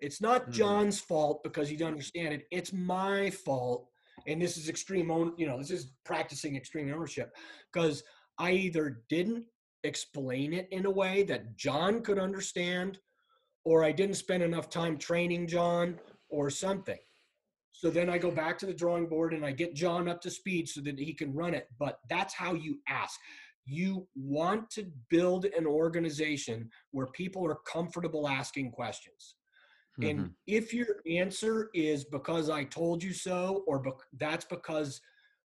It's 0.00 0.20
not 0.20 0.42
mm-hmm. 0.42 0.52
John's 0.52 1.00
fault 1.00 1.42
because 1.42 1.68
he 1.68 1.76
doesn't 1.76 1.92
understand 1.92 2.32
it. 2.32 2.46
It's 2.50 2.72
my 2.72 3.30
fault. 3.30 3.88
And 4.26 4.40
this 4.40 4.56
is 4.56 4.68
extreme 4.68 5.10
own, 5.10 5.34
you 5.36 5.46
know, 5.46 5.58
this 5.58 5.70
is 5.70 5.92
practicing 6.04 6.56
extreme 6.56 6.92
ownership 6.92 7.30
because 7.72 8.02
I 8.38 8.52
either 8.52 9.02
didn't 9.08 9.44
explain 9.84 10.52
it 10.52 10.68
in 10.70 10.86
a 10.86 10.90
way 10.90 11.22
that 11.24 11.56
John 11.56 12.00
could 12.02 12.18
understand, 12.18 12.98
or 13.64 13.84
I 13.84 13.92
didn't 13.92 14.16
spend 14.16 14.42
enough 14.42 14.70
time 14.70 14.98
training 14.98 15.46
John 15.46 15.98
or 16.28 16.50
something. 16.50 16.98
So 17.72 17.90
then 17.90 18.10
I 18.10 18.18
go 18.18 18.30
back 18.30 18.58
to 18.58 18.66
the 18.66 18.74
drawing 18.74 19.08
board 19.08 19.32
and 19.32 19.44
I 19.44 19.52
get 19.52 19.74
John 19.74 20.08
up 20.08 20.20
to 20.22 20.30
speed 20.30 20.68
so 20.68 20.80
that 20.80 20.98
he 20.98 21.14
can 21.14 21.32
run 21.32 21.54
it. 21.54 21.68
But 21.78 22.00
that's 22.08 22.34
how 22.34 22.54
you 22.54 22.78
ask 22.88 23.18
you 23.68 24.08
want 24.16 24.70
to 24.70 24.86
build 25.10 25.44
an 25.44 25.66
organization 25.66 26.70
where 26.92 27.06
people 27.08 27.46
are 27.46 27.58
comfortable 27.66 28.26
asking 28.26 28.70
questions. 28.70 29.36
Mm-hmm. 30.00 30.08
And 30.08 30.30
if 30.46 30.72
your 30.72 30.86
answer 31.08 31.68
is 31.74 32.04
because 32.04 32.48
I 32.48 32.64
told 32.64 33.02
you 33.02 33.12
so, 33.12 33.64
or 33.66 33.78
be- 33.80 33.90
that's 34.18 34.46
because, 34.46 35.00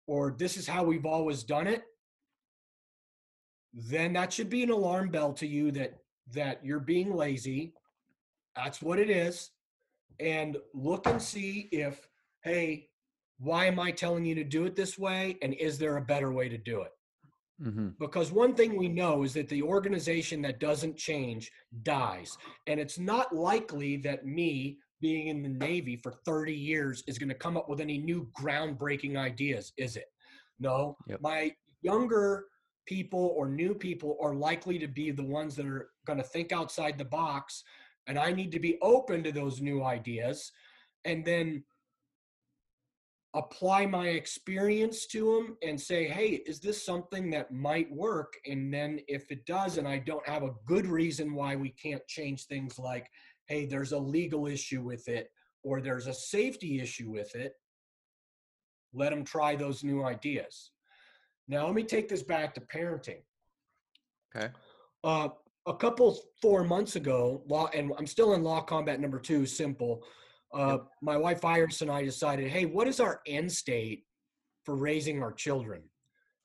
or 0.07 0.35
this 0.37 0.55
is 0.55 0.67
how 0.67 0.83
we've 0.83 1.05
always 1.05 1.43
done 1.43 1.67
it, 1.67 1.83
then 3.73 4.13
that 4.13 4.33
should 4.33 4.49
be 4.49 4.63
an 4.63 4.69
alarm 4.69 5.09
bell 5.09 5.33
to 5.33 5.47
you 5.47 5.71
that 5.71 5.97
that 6.33 6.63
you're 6.63 6.79
being 6.79 7.13
lazy. 7.13 7.73
That's 8.55 8.81
what 8.81 8.99
it 8.99 9.09
is. 9.09 9.51
And 10.19 10.57
look 10.73 11.07
and 11.07 11.21
see 11.21 11.67
if, 11.71 12.07
hey, 12.43 12.89
why 13.39 13.65
am 13.65 13.79
I 13.79 13.91
telling 13.91 14.23
you 14.25 14.35
to 14.35 14.43
do 14.43 14.65
it 14.65 14.75
this 14.75 14.97
way? 14.97 15.37
And 15.41 15.53
is 15.55 15.77
there 15.77 15.97
a 15.97 16.01
better 16.01 16.31
way 16.31 16.47
to 16.47 16.57
do 16.57 16.81
it? 16.81 16.91
Mm-hmm. 17.61 17.89
Because 17.99 18.31
one 18.31 18.53
thing 18.53 18.75
we 18.75 18.87
know 18.87 19.23
is 19.23 19.33
that 19.33 19.49
the 19.49 19.61
organization 19.61 20.41
that 20.43 20.59
doesn't 20.59 20.97
change 20.97 21.51
dies. 21.83 22.37
And 22.67 22.79
it's 22.79 22.99
not 22.99 23.35
likely 23.35 23.97
that 23.97 24.25
me 24.25 24.77
being 24.99 25.27
in 25.27 25.41
the 25.41 25.49
Navy 25.49 25.95
for 25.95 26.13
30 26.25 26.53
years 26.53 27.03
is 27.07 27.17
going 27.17 27.29
to 27.29 27.35
come 27.35 27.57
up 27.57 27.67
with 27.67 27.79
any 27.79 27.97
new 27.97 28.27
groundbreaking 28.39 29.17
ideas, 29.17 29.73
is 29.77 29.95
it? 29.95 30.05
No. 30.59 30.95
Yep. 31.07 31.21
My 31.21 31.51
younger 31.81 32.45
people 32.85 33.33
or 33.35 33.47
new 33.47 33.73
people 33.73 34.17
are 34.21 34.35
likely 34.35 34.79
to 34.79 34.87
be 34.87 35.11
the 35.11 35.23
ones 35.23 35.55
that 35.55 35.65
are 35.65 35.89
going 36.05 36.17
to 36.17 36.23
think 36.23 36.51
outside 36.51 36.97
the 36.97 37.05
box. 37.05 37.63
And 38.07 38.17
I 38.17 38.31
need 38.31 38.51
to 38.53 38.59
be 38.59 38.77
open 38.81 39.23
to 39.23 39.31
those 39.31 39.61
new 39.61 39.83
ideas. 39.83 40.51
And 41.05 41.25
then 41.25 41.63
apply 43.33 43.85
my 43.85 44.07
experience 44.07 45.05
to 45.07 45.35
them 45.35 45.57
and 45.63 45.79
say, 45.79 46.07
hey, 46.07 46.41
is 46.45 46.59
this 46.59 46.85
something 46.85 47.29
that 47.29 47.51
might 47.51 47.89
work? 47.91 48.33
And 48.45 48.73
then 48.73 48.99
if 49.07 49.31
it 49.31 49.45
does, 49.45 49.77
and 49.77 49.87
I 49.87 49.99
don't 49.99 50.27
have 50.27 50.43
a 50.43 50.53
good 50.65 50.85
reason 50.85 51.33
why 51.33 51.55
we 51.55 51.69
can't 51.69 52.05
change 52.07 52.45
things 52.45 52.77
like, 52.77 53.07
hey, 53.47 53.65
there's 53.65 53.93
a 53.93 53.97
legal 53.97 54.47
issue 54.47 54.81
with 54.81 55.07
it 55.07 55.29
or 55.63 55.81
there's 55.81 56.07
a 56.07 56.13
safety 56.13 56.81
issue 56.81 57.09
with 57.09 57.33
it, 57.35 57.53
let 58.93 59.11
them 59.11 59.23
try 59.23 59.55
those 59.55 59.83
new 59.83 60.03
ideas. 60.03 60.71
Now, 61.47 61.65
let 61.65 61.75
me 61.75 61.83
take 61.83 62.07
this 62.07 62.23
back 62.23 62.53
to 62.55 62.61
parenting. 62.61 63.21
Okay. 64.35 64.49
Uh, 65.03 65.29
a 65.67 65.75
couple 65.75 66.19
four 66.41 66.63
months 66.63 66.95
ago, 66.95 67.43
law, 67.47 67.69
and 67.73 67.91
I'm 67.97 68.07
still 68.07 68.33
in 68.33 68.43
law 68.43 68.61
combat 68.61 68.99
number 68.99 69.19
two, 69.19 69.45
simple 69.45 70.03
uh, 70.53 70.71
yep. 70.71 70.87
my 71.01 71.17
wife 71.17 71.45
Iris 71.45 71.81
and 71.81 71.91
I 71.91 72.03
decided, 72.03 72.49
hey, 72.49 72.65
what 72.65 72.87
is 72.87 72.99
our 72.99 73.21
end 73.25 73.51
state 73.51 74.03
for 74.65 74.75
raising 74.75 75.21
our 75.23 75.31
children? 75.31 75.81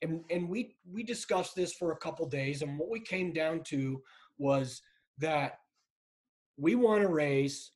And 0.03 0.23
and 0.31 0.49
we 0.49 0.77
we 0.91 1.03
discussed 1.03 1.57
this 1.57 1.73
for 1.73 1.93
a 1.93 1.97
couple 1.97 2.29
days, 2.29 2.63
and 2.63 2.79
what 2.79 2.91
we 2.91 3.01
came 3.01 3.33
down 3.33 3.63
to 3.65 4.03
was 4.39 4.83
that 5.19 5.59
we 6.59 6.75
want 6.75 7.03
to 7.03 7.09
raise 7.09 7.73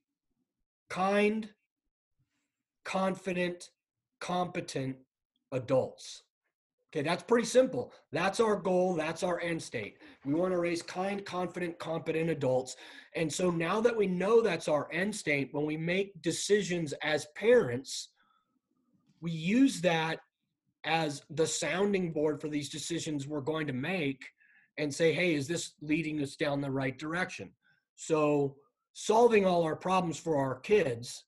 kind, 0.91 1.49
confident, 2.85 3.71
competent 4.21 4.97
adults. 5.53 6.23
Okay, 6.93 7.03
that's 7.03 7.23
pretty 7.23 7.47
simple. 7.47 7.93
That's 8.11 8.41
our 8.41 8.57
goal. 8.57 8.95
That's 8.95 9.23
our 9.23 9.41
end 9.41 9.63
state. 9.63 9.99
We 10.25 10.35
want 10.35 10.53
to 10.53 10.59
raise 10.59 10.83
kind, 10.83 11.25
confident, 11.25 11.79
competent 11.79 12.31
adults. 12.31 12.75
And 13.15 13.33
so 13.33 13.51
now 13.51 13.81
that 13.81 13.97
we 13.97 14.09
know 14.09 14.41
that's 14.41 14.67
our 14.67 14.89
end 14.93 15.15
state, 15.15 15.51
when 15.53 15.65
we 15.65 15.77
make 15.77 16.21
decisions 16.21 16.93
as 17.03 17.29
parents, 17.37 18.09
we 19.21 19.31
use 19.31 19.81
that 19.83 20.19
as 20.85 21.23
the 21.31 21.47
sounding 21.47 22.13
board 22.13 22.41
for 22.41 22.49
these 22.49 22.69
decisions 22.69 23.29
we're 23.29 23.41
going 23.41 23.69
to 23.69 23.73
make 23.73 24.25
and 24.77 24.93
say, 24.93 25.13
hey, 25.13 25.35
is 25.35 25.47
this 25.47 25.75
leading 25.83 26.21
us 26.21 26.35
down 26.35 26.61
the 26.61 26.71
right 26.71 26.99
direction? 26.99 27.51
So, 27.95 28.57
solving 28.95 29.47
all 29.47 29.63
our 29.63 29.77
problems 29.77 30.19
for 30.19 30.37
our 30.37 30.59
kids 30.59 31.25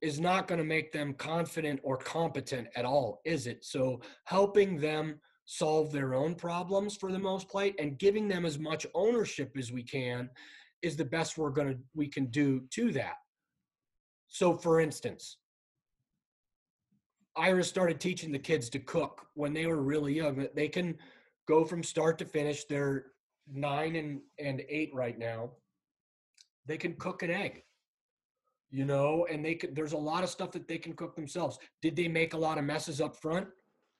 is 0.00 0.20
not 0.20 0.46
going 0.46 0.58
to 0.58 0.64
make 0.64 0.92
them 0.92 1.14
confident 1.14 1.80
or 1.82 1.96
competent 1.96 2.68
at 2.76 2.84
all, 2.84 3.20
is 3.24 3.46
it? 3.46 3.64
So 3.64 4.00
helping 4.24 4.80
them 4.80 5.20
solve 5.44 5.90
their 5.92 6.14
own 6.14 6.34
problems 6.34 6.96
for 6.96 7.10
the 7.10 7.18
most 7.18 7.48
part 7.48 7.72
and 7.78 7.98
giving 7.98 8.28
them 8.28 8.44
as 8.44 8.58
much 8.58 8.86
ownership 8.94 9.52
as 9.56 9.72
we 9.72 9.82
can 9.82 10.28
is 10.82 10.96
the 10.96 11.04
best 11.04 11.38
we're 11.38 11.50
going 11.50 11.68
to 11.68 11.78
we 11.94 12.06
can 12.06 12.26
do 12.26 12.62
to 12.70 12.92
that. 12.92 13.14
So 14.28 14.56
for 14.56 14.80
instance, 14.80 15.38
Iris 17.36 17.68
started 17.68 18.00
teaching 18.00 18.30
the 18.30 18.38
kids 18.38 18.68
to 18.70 18.78
cook 18.78 19.26
when 19.34 19.54
they 19.54 19.66
were 19.66 19.82
really 19.82 20.14
young. 20.14 20.46
They 20.54 20.68
can 20.68 20.96
go 21.48 21.64
from 21.64 21.82
start 21.82 22.18
to 22.18 22.24
finish. 22.24 22.64
They're 22.64 23.06
nine 23.50 23.96
and, 23.96 24.20
and 24.38 24.62
eight 24.68 24.90
right 24.92 25.18
now. 25.18 25.50
They 26.66 26.76
can 26.76 26.94
cook 26.94 27.22
an 27.22 27.30
egg 27.30 27.62
you 28.70 28.84
know, 28.84 29.26
and 29.30 29.44
they 29.44 29.54
could, 29.54 29.74
there's 29.74 29.92
a 29.92 29.98
lot 29.98 30.22
of 30.22 30.30
stuff 30.30 30.52
that 30.52 30.68
they 30.68 30.78
can 30.78 30.92
cook 30.94 31.16
themselves. 31.16 31.58
Did 31.82 31.96
they 31.96 32.08
make 32.08 32.34
a 32.34 32.38
lot 32.38 32.58
of 32.58 32.64
messes 32.64 33.00
up 33.00 33.16
front? 33.16 33.46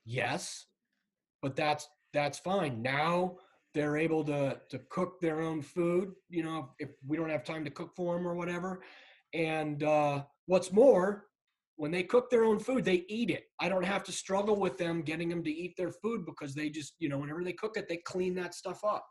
Yes, 0.05 0.67
but 1.43 1.57
that's, 1.57 1.89
that's 2.13 2.39
fine. 2.39 2.83
Now 2.83 3.37
they're 3.75 3.97
able 3.97 4.25
to, 4.25 4.61
to 4.69 4.79
cook 4.91 5.21
their 5.21 5.41
own 5.41 5.63
food, 5.63 6.13
you 6.29 6.43
know, 6.43 6.71
if 6.79 6.91
we 7.07 7.17
don't 7.17 7.31
have 7.31 7.45
time 7.45 7.65
to 7.65 7.71
cook 7.71 7.93
for 7.95 8.17
them 8.17 8.27
or 8.27 8.35
whatever. 8.35 8.83
And 9.35 9.83
uh, 9.83 10.25
what's 10.47 10.73
more, 10.73 11.27
when 11.77 11.91
they 11.91 12.03
cook 12.03 12.29
their 12.29 12.45
own 12.45 12.59
food, 12.59 12.85
they 12.85 13.05
eat 13.09 13.31
it. 13.31 13.45
I 13.61 13.69
don't 13.69 13.85
have 13.85 14.03
to 14.05 14.13
struggle 14.13 14.59
with 14.59 14.79
them 14.79 15.03
getting 15.03 15.29
them 15.29 15.45
to 15.45 15.51
eat 15.51 15.75
their 15.77 15.93
food 15.93 16.27
because 16.27 16.55
they 16.55 16.71
just, 16.71 16.95
you 16.99 17.09
know, 17.09 17.19
whenever 17.19 17.45
they 17.45 17.53
cook 17.53 17.77
it, 17.77 17.89
they 17.89 17.99
clean 17.99 18.35
that 18.35 18.55
stuff 18.55 18.81
up. 18.85 19.07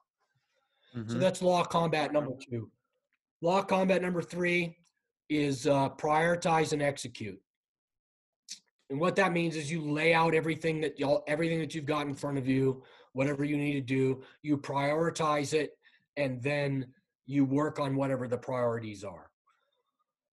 Mm-hmm. 0.96 1.12
So 1.12 1.18
that's 1.18 1.42
law 1.42 1.64
combat 1.64 2.12
number 2.12 2.34
two. 2.50 2.70
law 3.42 3.62
combat 3.62 4.02
number 4.02 4.22
three 4.22 4.76
is 5.30 5.68
uh, 5.68 5.90
prioritize 5.90 6.74
and 6.74 6.82
execute. 6.82 7.40
And 8.90 9.00
what 9.00 9.16
that 9.18 9.34
means 9.34 9.56
is 9.56 9.72
you 9.72 9.82
lay 9.82 10.14
out 10.14 10.34
everything 10.34 10.80
that 10.82 11.00
y'all, 11.00 11.24
everything 11.28 11.60
that 11.60 11.76
you've 11.76 11.86
got 11.86 12.08
in 12.08 12.16
front 12.16 12.38
of 12.38 12.48
you, 12.48 12.84
whatever 13.14 13.44
you 13.44 13.58
need 13.58 13.74
to 13.74 13.82
do, 13.82 14.24
you 14.44 14.58
prioritize 14.58 15.54
it, 15.54 15.72
and 16.16 16.42
then 16.42 16.88
you 17.26 17.44
work 17.44 17.80
on 17.80 17.96
whatever 17.96 18.28
the 18.28 18.38
priorities 18.38 19.04
are. 19.04 19.30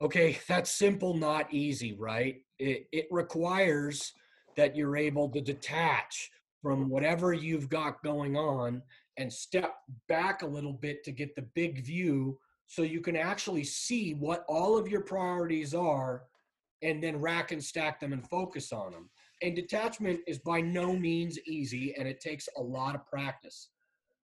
Okay, 0.01 0.39
that's 0.49 0.71
simple, 0.71 1.15
not 1.15 1.53
easy, 1.53 1.95
right? 1.99 2.37
It, 2.59 2.87
it 2.93 3.07
requires 3.11 4.13
that 4.57 4.75
you're 4.75 4.97
able 4.97 5.29
to 5.29 5.41
detach 5.41 6.31
from 6.63 6.89
whatever 6.89 7.33
you've 7.33 7.69
got 7.69 8.03
going 8.03 8.37
on 8.37 8.83
and 9.17 9.33
step 9.33 9.75
back 10.09 10.43
a 10.43 10.47
little 10.47 10.73
bit 10.73 11.05
to 11.05 11.13
get 11.13 11.35
the 11.37 11.47
big 11.55 11.85
view 11.85 12.39
so 12.69 12.83
you 12.83 13.01
can 13.01 13.17
actually 13.17 13.65
see 13.65 14.13
what 14.13 14.45
all 14.47 14.77
of 14.77 14.89
your 14.89 15.01
priorities 15.01 15.75
are 15.75 16.25
and 16.83 17.03
then 17.03 17.21
rack 17.21 17.51
and 17.51 17.65
stack 17.65 17.99
them 17.99 18.13
and 18.13 18.29
focus 18.29 18.73
on 18.73 18.93
them. 18.93 19.09
And 19.43 19.57
detachment 19.57 20.21
is 20.27 20.39
by 20.39 20.61
no 20.61 20.95
means 20.95 21.39
easy 21.47 21.95
and 21.99 22.07
it 22.07 22.21
takes 22.21 22.47
a 22.57 22.63
lot 22.63 22.95
of 22.95 23.07
practice. 23.07 23.71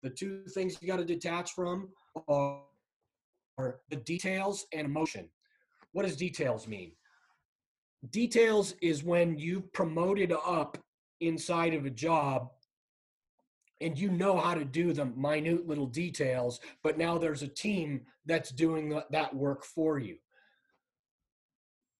The 0.03 0.09
two 0.09 0.43
things 0.53 0.77
you 0.81 0.87
got 0.87 0.97
to 0.97 1.05
detach 1.05 1.51
from 1.51 1.89
are, 2.27 2.61
the 3.89 3.97
details 3.97 4.65
and 4.73 4.85
emotion. 4.85 5.27
What 5.91 6.05
does 6.05 6.15
details 6.15 6.65
mean? 6.65 6.93
Details 8.11 8.73
is 8.81 9.03
when 9.03 9.37
you've 9.37 9.71
promoted 9.73 10.31
up 10.31 10.77
inside 11.19 11.73
of 11.73 11.85
a 11.85 11.89
job 11.89 12.51
and 13.81 13.97
you 13.97 14.09
know 14.09 14.37
how 14.37 14.53
to 14.53 14.65
do 14.65 14.93
the 14.93 15.05
minute 15.05 15.67
little 15.67 15.85
details, 15.85 16.59
but 16.83 16.97
now 16.97 17.17
there's 17.17 17.43
a 17.43 17.47
team 17.47 18.01
that's 18.25 18.51
doing 18.51 19.01
that 19.09 19.35
work 19.35 19.63
for 19.63 19.99
you. 19.99 20.17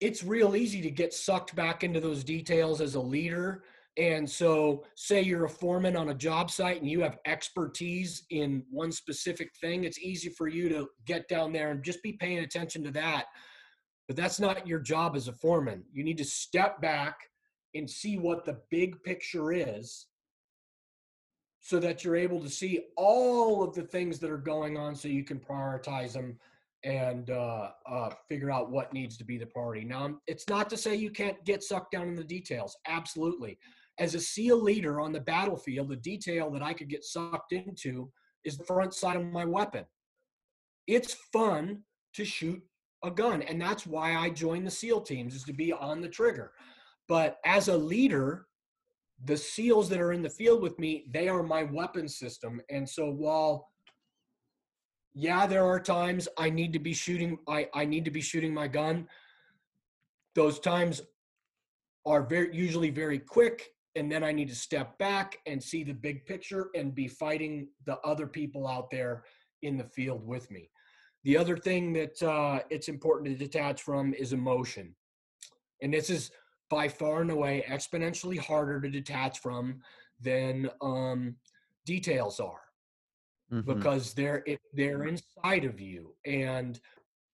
It's 0.01 0.23
real 0.23 0.55
easy 0.55 0.81
to 0.81 0.91
get 0.91 1.13
sucked 1.13 1.55
back 1.55 1.83
into 1.83 1.99
those 1.99 2.23
details 2.23 2.81
as 2.81 2.95
a 2.95 3.01
leader. 3.01 3.63
And 3.97 4.29
so, 4.29 4.85
say 4.95 5.21
you're 5.21 5.45
a 5.45 5.49
foreman 5.49 5.97
on 5.97 6.09
a 6.09 6.13
job 6.13 6.51
site 6.51 6.81
and 6.81 6.89
you 6.89 7.01
have 7.01 7.17
expertise 7.25 8.23
in 8.29 8.63
one 8.69 8.93
specific 8.93 9.49
thing, 9.59 9.83
it's 9.83 9.99
easy 9.99 10.29
for 10.29 10.47
you 10.47 10.69
to 10.69 10.87
get 11.05 11.27
down 11.27 11.51
there 11.51 11.71
and 11.71 11.83
just 11.83 12.01
be 12.01 12.13
paying 12.13 12.39
attention 12.39 12.83
to 12.83 12.91
that. 12.91 13.25
But 14.07 14.15
that's 14.15 14.39
not 14.39 14.67
your 14.67 14.79
job 14.79 15.15
as 15.15 15.27
a 15.27 15.33
foreman. 15.33 15.83
You 15.91 16.03
need 16.03 16.17
to 16.17 16.25
step 16.25 16.81
back 16.81 17.17
and 17.75 17.89
see 17.89 18.17
what 18.17 18.45
the 18.45 18.59
big 18.71 19.01
picture 19.03 19.51
is 19.51 20.07
so 21.61 21.79
that 21.79 22.03
you're 22.03 22.15
able 22.15 22.41
to 22.41 22.49
see 22.49 22.81
all 22.95 23.63
of 23.63 23.75
the 23.75 23.81
things 23.81 24.19
that 24.19 24.31
are 24.31 24.37
going 24.37 24.77
on 24.77 24.95
so 24.95 25.07
you 25.07 25.23
can 25.23 25.39
prioritize 25.39 26.13
them 26.13 26.37
and 26.83 27.29
uh, 27.29 27.71
uh, 27.85 28.09
figure 28.29 28.49
out 28.49 28.71
what 28.71 28.93
needs 28.93 29.17
to 29.17 29.25
be 29.25 29.37
the 29.37 29.45
priority. 29.45 29.83
Now, 29.83 30.17
it's 30.27 30.47
not 30.47 30.69
to 30.69 30.77
say 30.77 30.95
you 30.95 31.11
can't 31.11 31.43
get 31.43 31.61
sucked 31.61 31.91
down 31.91 32.07
in 32.07 32.15
the 32.15 32.23
details. 32.23 32.77
Absolutely. 32.87 33.57
As 33.99 34.15
a 34.15 34.19
SEAL 34.19 34.61
leader 34.61 35.01
on 35.01 35.11
the 35.11 35.19
battlefield, 35.19 35.89
the 35.89 35.97
detail 35.97 36.49
that 36.51 36.63
I 36.63 36.73
could 36.73 36.87
get 36.87 37.03
sucked 37.03 37.51
into 37.51 38.09
is 38.45 38.57
the 38.57 38.63
front 38.63 38.93
side 38.93 39.17
of 39.17 39.25
my 39.25 39.43
weapon. 39.43 39.83
It's 40.87 41.15
fun 41.33 41.83
to 42.13 42.23
shoot 42.23 42.61
a 43.03 43.11
gun, 43.11 43.41
and 43.41 43.61
that's 43.61 43.85
why 43.85 44.15
I 44.15 44.29
joined 44.29 44.65
the 44.65 44.71
SEAL 44.71 45.01
teams 45.01 45.35
is 45.35 45.43
to 45.43 45.53
be 45.53 45.73
on 45.73 45.99
the 45.99 46.07
trigger. 46.07 46.53
But 47.09 47.39
as 47.45 47.67
a 47.67 47.77
leader, 47.77 48.45
the 49.25 49.37
seals 49.37 49.89
that 49.89 49.99
are 49.99 50.13
in 50.13 50.21
the 50.21 50.29
field 50.29 50.61
with 50.61 50.77
me 50.79 51.05
they 51.11 51.27
are 51.27 51.43
my 51.43 51.63
weapon 51.63 52.07
system. 52.07 52.61
And 52.69 52.87
so 52.87 53.09
while 53.09 53.69
yeah 55.15 55.47
there 55.47 55.65
are 55.65 55.79
times 55.79 56.27
i 56.37 56.51
need 56.51 56.71
to 56.71 56.77
be 56.77 56.93
shooting 56.93 57.35
i 57.47 57.67
i 57.73 57.83
need 57.83 58.05
to 58.05 58.11
be 58.11 58.21
shooting 58.21 58.53
my 58.53 58.67
gun 58.67 59.07
those 60.35 60.59
times 60.59 61.01
are 62.05 62.21
very 62.21 62.55
usually 62.55 62.91
very 62.91 63.17
quick 63.17 63.71
and 63.95 64.09
then 64.11 64.23
i 64.23 64.31
need 64.31 64.47
to 64.47 64.55
step 64.55 64.95
back 64.99 65.39
and 65.47 65.61
see 65.61 65.83
the 65.83 65.93
big 65.93 66.23
picture 66.27 66.69
and 66.75 66.93
be 66.93 67.07
fighting 67.07 67.67
the 67.87 67.97
other 68.01 68.27
people 68.27 68.67
out 68.67 68.91
there 68.91 69.23
in 69.61 69.77
the 69.77 69.83
field 69.83 70.25
with 70.25 70.49
me. 70.51 70.69
The 71.23 71.37
other 71.37 71.57
thing 71.57 71.93
that 71.93 72.21
uh, 72.23 72.59
it's 72.69 72.87
important 72.87 73.29
to 73.29 73.35
detach 73.35 73.81
from 73.81 74.13
is 74.13 74.33
emotion. 74.33 74.95
And 75.81 75.93
this 75.93 76.09
is 76.09 76.31
by 76.69 76.87
far 76.87 77.21
and 77.21 77.31
away 77.31 77.63
exponentially 77.67 78.37
harder 78.37 78.79
to 78.79 78.89
detach 78.89 79.39
from 79.39 79.81
than 80.21 80.69
um, 80.81 81.35
details 81.85 82.39
are 82.39 82.61
mm-hmm. 83.51 83.73
because 83.73 84.13
they're 84.13 84.43
it, 84.45 84.59
they're 84.73 85.05
inside 85.05 85.65
of 85.65 85.79
you 85.79 86.13
and 86.25 86.79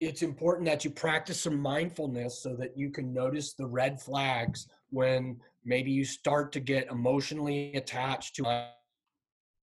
it's 0.02 0.22
important 0.22 0.66
that 0.66 0.84
you 0.84 0.92
practice 0.92 1.42
some 1.42 1.60
mindfulness 1.60 2.42
so 2.44 2.54
that 2.56 2.78
you 2.78 2.90
can 2.90 3.14
notice 3.14 3.54
the 3.54 3.66
red 3.66 4.02
flags 4.02 4.68
when 4.90 5.38
maybe 5.64 5.92
you 5.92 6.06
start 6.06 6.52
to 6.52 6.60
get 6.60 6.92
emotionally 6.92 7.74
attached 7.76 8.36
to 8.36 8.46
an 8.46 8.68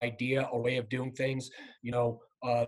idea 0.03 0.49
or 0.51 0.63
way 0.63 0.77
of 0.79 0.89
doing 0.89 1.13
things 1.13 1.51
you 1.83 1.93
know 1.93 2.21
uh, 2.43 2.67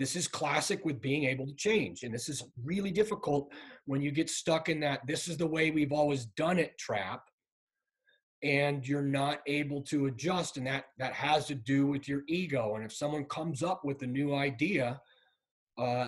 this 0.00 0.16
is 0.16 0.26
classic 0.26 0.82
with 0.86 0.98
being 1.02 1.24
able 1.24 1.46
to 1.46 1.54
change. 1.54 2.04
And 2.04 2.12
this 2.12 2.30
is 2.30 2.42
really 2.64 2.90
difficult 2.90 3.52
when 3.84 4.00
you 4.00 4.10
get 4.10 4.30
stuck 4.30 4.70
in 4.70 4.80
that 4.80 5.06
this 5.06 5.28
is 5.28 5.36
the 5.36 5.46
way 5.46 5.70
we've 5.70 5.92
always 5.92 6.24
done 6.24 6.58
it 6.58 6.78
trap 6.78 7.28
and 8.42 8.88
you're 8.88 9.02
not 9.02 9.40
able 9.46 9.82
to 9.82 10.06
adjust 10.06 10.56
and 10.56 10.66
that 10.66 10.86
that 10.98 11.12
has 11.12 11.46
to 11.48 11.54
do 11.54 11.86
with 11.86 12.08
your 12.08 12.22
ego 12.26 12.76
and 12.76 12.82
if 12.82 12.90
someone 12.90 13.26
comes 13.26 13.62
up 13.62 13.84
with 13.84 14.00
a 14.00 14.06
new 14.06 14.34
idea 14.34 14.98
uh, 15.76 16.06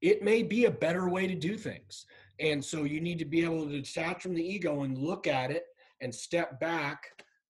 it 0.00 0.22
may 0.22 0.42
be 0.42 0.64
a 0.64 0.70
better 0.70 1.10
way 1.10 1.26
to 1.26 1.34
do 1.34 1.58
things 1.58 2.06
and 2.38 2.64
so 2.64 2.84
you 2.84 2.98
need 2.98 3.18
to 3.18 3.26
be 3.26 3.44
able 3.44 3.66
to 3.66 3.82
detach 3.82 4.22
from 4.22 4.32
the 4.32 4.42
ego 4.42 4.84
and 4.84 4.96
look 4.96 5.26
at 5.26 5.50
it 5.50 5.64
and 6.00 6.14
step 6.14 6.58
back 6.60 7.04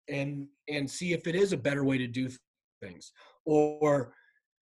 and 0.09 0.47
and 0.71 0.91
see 0.91 1.13
if 1.13 1.27
it 1.27 1.35
is 1.35 1.53
a 1.53 1.57
better 1.59 1.85
way 1.85 1.99
to 1.99 2.07
do 2.07 2.31
things 2.81 3.13
or 3.45 4.15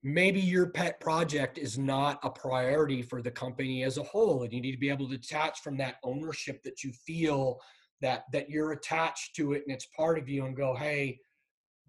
maybe 0.02 0.40
your 0.40 0.70
pet 0.70 0.98
project 1.00 1.58
is 1.58 1.78
not 1.78 2.18
a 2.22 2.30
priority 2.30 3.02
for 3.02 3.20
the 3.20 3.30
company 3.30 3.84
as 3.84 3.98
a 3.98 4.02
whole 4.02 4.42
and 4.42 4.52
you 4.52 4.60
need 4.60 4.72
to 4.72 4.78
be 4.78 4.88
able 4.88 5.08
to 5.08 5.16
detach 5.16 5.60
from 5.60 5.76
that 5.76 5.96
ownership 6.04 6.62
that 6.62 6.82
you 6.82 6.92
feel 6.92 7.58
that 8.00 8.24
that 8.32 8.48
you're 8.48 8.72
attached 8.72 9.36
to 9.36 9.52
it 9.52 9.62
and 9.66 9.74
it's 9.74 9.86
part 9.94 10.18
of 10.18 10.28
you 10.28 10.46
and 10.46 10.56
go 10.56 10.74
hey 10.74 11.18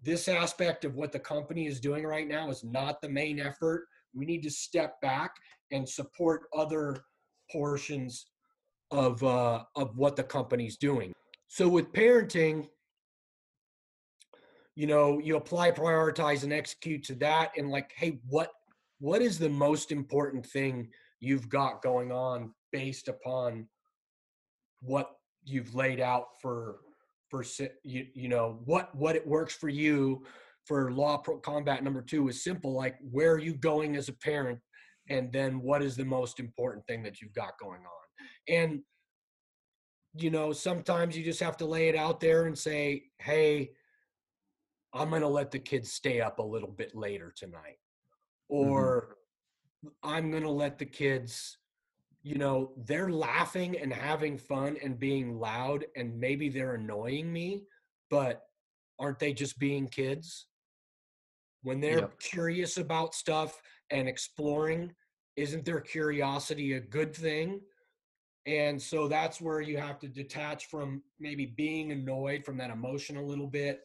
this 0.02 0.28
aspect 0.28 0.84
of 0.84 0.96
what 0.96 1.12
the 1.12 1.18
company 1.18 1.66
is 1.66 1.80
doing 1.80 2.04
right 2.04 2.26
now 2.26 2.50
is 2.50 2.64
not 2.64 3.00
the 3.00 3.08
main 3.08 3.38
effort. 3.38 3.86
We 4.14 4.26
need 4.26 4.42
to 4.42 4.50
step 4.50 5.00
back 5.00 5.32
and 5.70 5.88
support 5.88 6.42
other 6.56 7.04
portions 7.50 8.26
of 8.90 9.22
uh, 9.22 9.62
of 9.76 9.96
what 9.96 10.16
the 10.16 10.24
company's 10.24 10.76
doing. 10.76 11.12
So 11.48 11.68
with 11.68 11.92
parenting 11.92 12.66
you 14.74 14.86
know 14.86 15.18
you 15.18 15.36
apply 15.36 15.70
prioritize 15.70 16.42
and 16.44 16.52
execute 16.52 17.02
to 17.04 17.14
that 17.14 17.52
and 17.56 17.70
like 17.70 17.92
hey 17.96 18.18
what 18.28 18.50
what 18.98 19.20
is 19.20 19.38
the 19.38 19.48
most 19.48 19.92
important 19.92 20.46
thing 20.46 20.88
you've 21.20 21.48
got 21.48 21.82
going 21.82 22.10
on 22.10 22.52
based 22.72 23.08
upon 23.08 23.66
what 24.80 25.10
you've 25.44 25.74
laid 25.74 26.00
out 26.00 26.26
for 26.40 26.78
for 27.28 27.44
you, 27.82 28.06
you 28.14 28.28
know 28.28 28.60
what 28.64 28.94
what 28.94 29.16
it 29.16 29.26
works 29.26 29.54
for 29.54 29.68
you 29.68 30.22
for 30.66 30.92
law 30.92 31.16
pro 31.16 31.38
combat 31.38 31.82
number 31.82 32.02
two 32.02 32.28
is 32.28 32.44
simple 32.44 32.72
like 32.74 32.96
where 33.10 33.32
are 33.32 33.38
you 33.38 33.54
going 33.54 33.96
as 33.96 34.08
a 34.08 34.12
parent? 34.12 34.58
And 35.08 35.32
then 35.32 35.60
what 35.60 35.82
is 35.82 35.96
the 35.96 36.04
most 36.04 36.38
important 36.38 36.86
thing 36.86 37.02
that 37.02 37.20
you've 37.20 37.34
got 37.34 37.58
going 37.58 37.80
on? 37.80 38.54
And 38.54 38.80
you 40.14 40.30
know 40.30 40.52
sometimes 40.52 41.16
you 41.16 41.24
just 41.24 41.40
have 41.40 41.56
to 41.56 41.64
lay 41.64 41.88
it 41.88 41.96
out 41.96 42.20
there 42.20 42.44
and 42.44 42.56
say 42.56 43.04
hey 43.18 43.70
I'm 44.94 45.10
going 45.10 45.22
to 45.22 45.28
let 45.28 45.50
the 45.50 45.58
kids 45.58 45.92
stay 45.92 46.20
up 46.20 46.38
a 46.38 46.42
little 46.42 46.70
bit 46.70 46.94
later 46.94 47.32
tonight. 47.36 47.78
Mm-hmm. 48.50 48.70
Or 48.70 49.16
mm-hmm. 49.84 50.08
I'm 50.08 50.30
going 50.30 50.42
to 50.42 50.50
let 50.50 50.78
the 50.78 50.86
kids, 50.86 51.58
you 52.22 52.36
know, 52.36 52.72
they're 52.84 53.10
laughing 53.10 53.78
and 53.78 53.92
having 53.92 54.38
fun 54.38 54.76
and 54.82 54.98
being 54.98 55.38
loud 55.38 55.84
and 55.96 56.18
maybe 56.18 56.48
they're 56.48 56.74
annoying 56.74 57.32
me, 57.32 57.64
but 58.10 58.42
aren't 58.98 59.18
they 59.18 59.32
just 59.32 59.58
being 59.58 59.88
kids? 59.88 60.46
When 61.62 61.80
they're 61.80 62.00
yep. 62.00 62.18
curious 62.18 62.76
about 62.76 63.14
stuff 63.14 63.60
and 63.90 64.08
exploring, 64.08 64.92
isn't 65.36 65.64
their 65.64 65.80
curiosity 65.80 66.74
a 66.74 66.80
good 66.80 67.14
thing? 67.14 67.60
And 68.46 68.80
so 68.80 69.06
that's 69.06 69.40
where 69.40 69.60
you 69.60 69.78
have 69.78 70.00
to 70.00 70.08
detach 70.08 70.66
from 70.66 71.02
maybe 71.20 71.46
being 71.46 71.92
annoyed 71.92 72.44
from 72.44 72.56
that 72.58 72.70
emotion 72.70 73.16
a 73.16 73.24
little 73.24 73.46
bit 73.46 73.82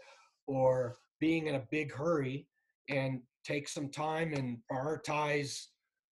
or 0.48 0.98
being 1.20 1.48
in 1.48 1.56
a 1.56 1.68
big 1.72 1.94
hurry 1.94 2.48
and 2.90 3.22
take 3.44 3.68
some 3.68 3.90
time 3.90 4.34
and 4.34 4.58
prioritize 4.72 5.66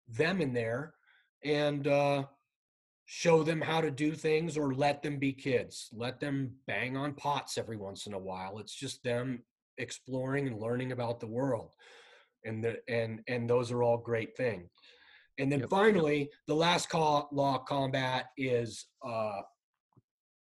them 0.07 0.41
in 0.41 0.53
there 0.53 0.93
and 1.43 1.87
uh, 1.87 2.23
show 3.05 3.43
them 3.43 3.61
how 3.61 3.81
to 3.81 3.91
do 3.91 4.13
things 4.13 4.57
or 4.57 4.73
let 4.73 5.01
them 5.01 5.17
be 5.17 5.33
kids. 5.33 5.89
Let 5.93 6.19
them 6.19 6.51
bang 6.67 6.95
on 6.97 7.13
pots 7.13 7.57
every 7.57 7.77
once 7.77 8.07
in 8.07 8.13
a 8.13 8.19
while. 8.19 8.59
It's 8.59 8.75
just 8.75 9.03
them 9.03 9.43
exploring 9.77 10.47
and 10.47 10.59
learning 10.59 10.91
about 10.91 11.19
the 11.19 11.27
world. 11.27 11.71
and 12.45 12.63
the, 12.63 12.77
and 12.87 13.21
and 13.27 13.49
those 13.49 13.71
are 13.71 13.81
all 13.83 13.97
great 13.97 14.37
things. 14.37 14.69
And 15.37 15.51
then 15.51 15.61
Yep. 15.61 15.69
finally, 15.69 16.29
the 16.47 16.55
last 16.55 16.89
call, 16.89 17.27
law 17.31 17.55
of 17.55 17.65
combat 17.65 18.27
is 18.37 18.85
uh, 19.05 19.41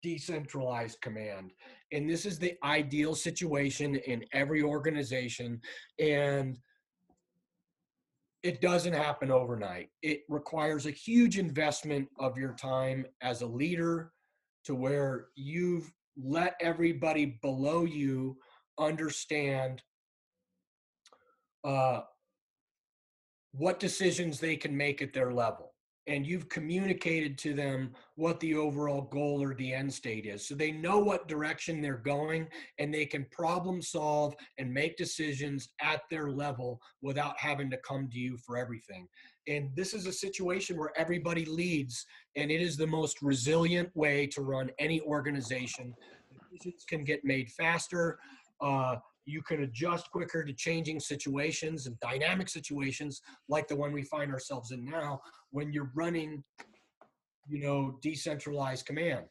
decentralized 0.04 1.02
command. 1.02 1.52
And 1.92 2.08
this 2.08 2.26
is 2.26 2.38
the 2.38 2.56
ideal 2.63 3.16
situation 3.16 3.96
in 3.96 4.24
every 4.34 4.62
organization. 4.62 5.60
And 5.98 6.60
it 8.44 8.62
doesn't 8.62 8.94
happen 8.94 9.32
overnight. 9.32 9.89
It 10.02 10.24
requires 10.28 10.86
a 10.86 10.92
huge 10.92 11.39
investment 11.39 12.10
of 12.20 12.38
your 12.38 12.54
time 12.54 13.06
as 13.22 13.42
a 13.42 13.48
leader 13.48 14.12
to 14.66 14.76
where 14.76 15.28
you've 15.36 15.92
let 16.22 16.56
everybody 16.62 17.39
below 17.42 17.86
you 17.86 18.38
understand 18.78 19.82
uh, 21.63 22.02
what 23.54 23.80
decisions 23.80 24.39
they 24.39 24.56
can 24.56 24.76
make 24.76 25.02
at 25.02 25.13
their 25.13 25.32
level. 25.32 25.73
And 26.08 26.28
you've 26.28 26.50
communicated 26.50 27.38
to 27.39 27.54
them 27.54 27.94
what 28.16 28.39
the 28.42 28.56
overall 28.56 29.04
goal 29.04 29.42
or 29.42 29.56
the 29.56 29.74
end 29.74 29.94
state 29.94 30.26
is. 30.26 30.46
So 30.46 30.54
they 30.54 30.72
know 30.72 31.00
what 31.00 31.30
direction 31.30 31.82
they're 31.82 31.96
going 31.96 32.48
and 32.78 32.94
they 32.94 33.06
can 33.06 33.26
problem 33.32 33.82
solve 33.82 34.36
and 34.58 34.74
make 34.74 34.98
decisions 34.98 35.70
at 35.82 36.02
their 36.12 36.30
level 36.30 36.82
without 37.02 37.36
having 37.38 37.70
to 37.72 37.78
come 37.78 38.10
to 38.10 38.20
you 38.20 38.38
for 38.38 38.58
everything. 38.58 39.08
And 39.48 39.70
this 39.76 39.94
is 39.94 40.06
a 40.06 40.12
situation 40.12 40.78
where 40.78 40.92
everybody 40.96 41.46
leads, 41.46 42.06
and 42.36 42.50
it 42.50 42.62
is 42.62 42.78
the 42.78 42.88
most 42.88 43.22
resilient 43.22 43.89
way 43.94 44.28
to 44.28 44.42
run 44.42 44.72
any 44.80 45.02
organization. 45.02 45.94
Decisions 46.52 46.86
can 46.88 47.04
get 47.04 47.26
made 47.26 47.50
faster. 47.52 48.20
Uh, 48.62 48.96
you 49.26 49.42
can 49.42 49.64
adjust 49.64 50.10
quicker 50.12 50.44
to 50.44 50.54
changing 50.54 51.00
situations 51.00 51.88
and 51.88 52.00
dynamic 52.00 52.50
situations 52.50 53.22
like 53.50 53.68
the 53.68 53.76
one 53.76 53.94
we 53.94 54.04
find 54.04 54.32
ourselves 54.32 54.72
in 54.72 54.84
now 54.84 55.20
when 55.52 55.72
you're 55.72 55.92
running 55.96 56.44
you 57.48 57.60
know 57.60 57.98
decentralized 58.02 58.86
command. 58.86 59.26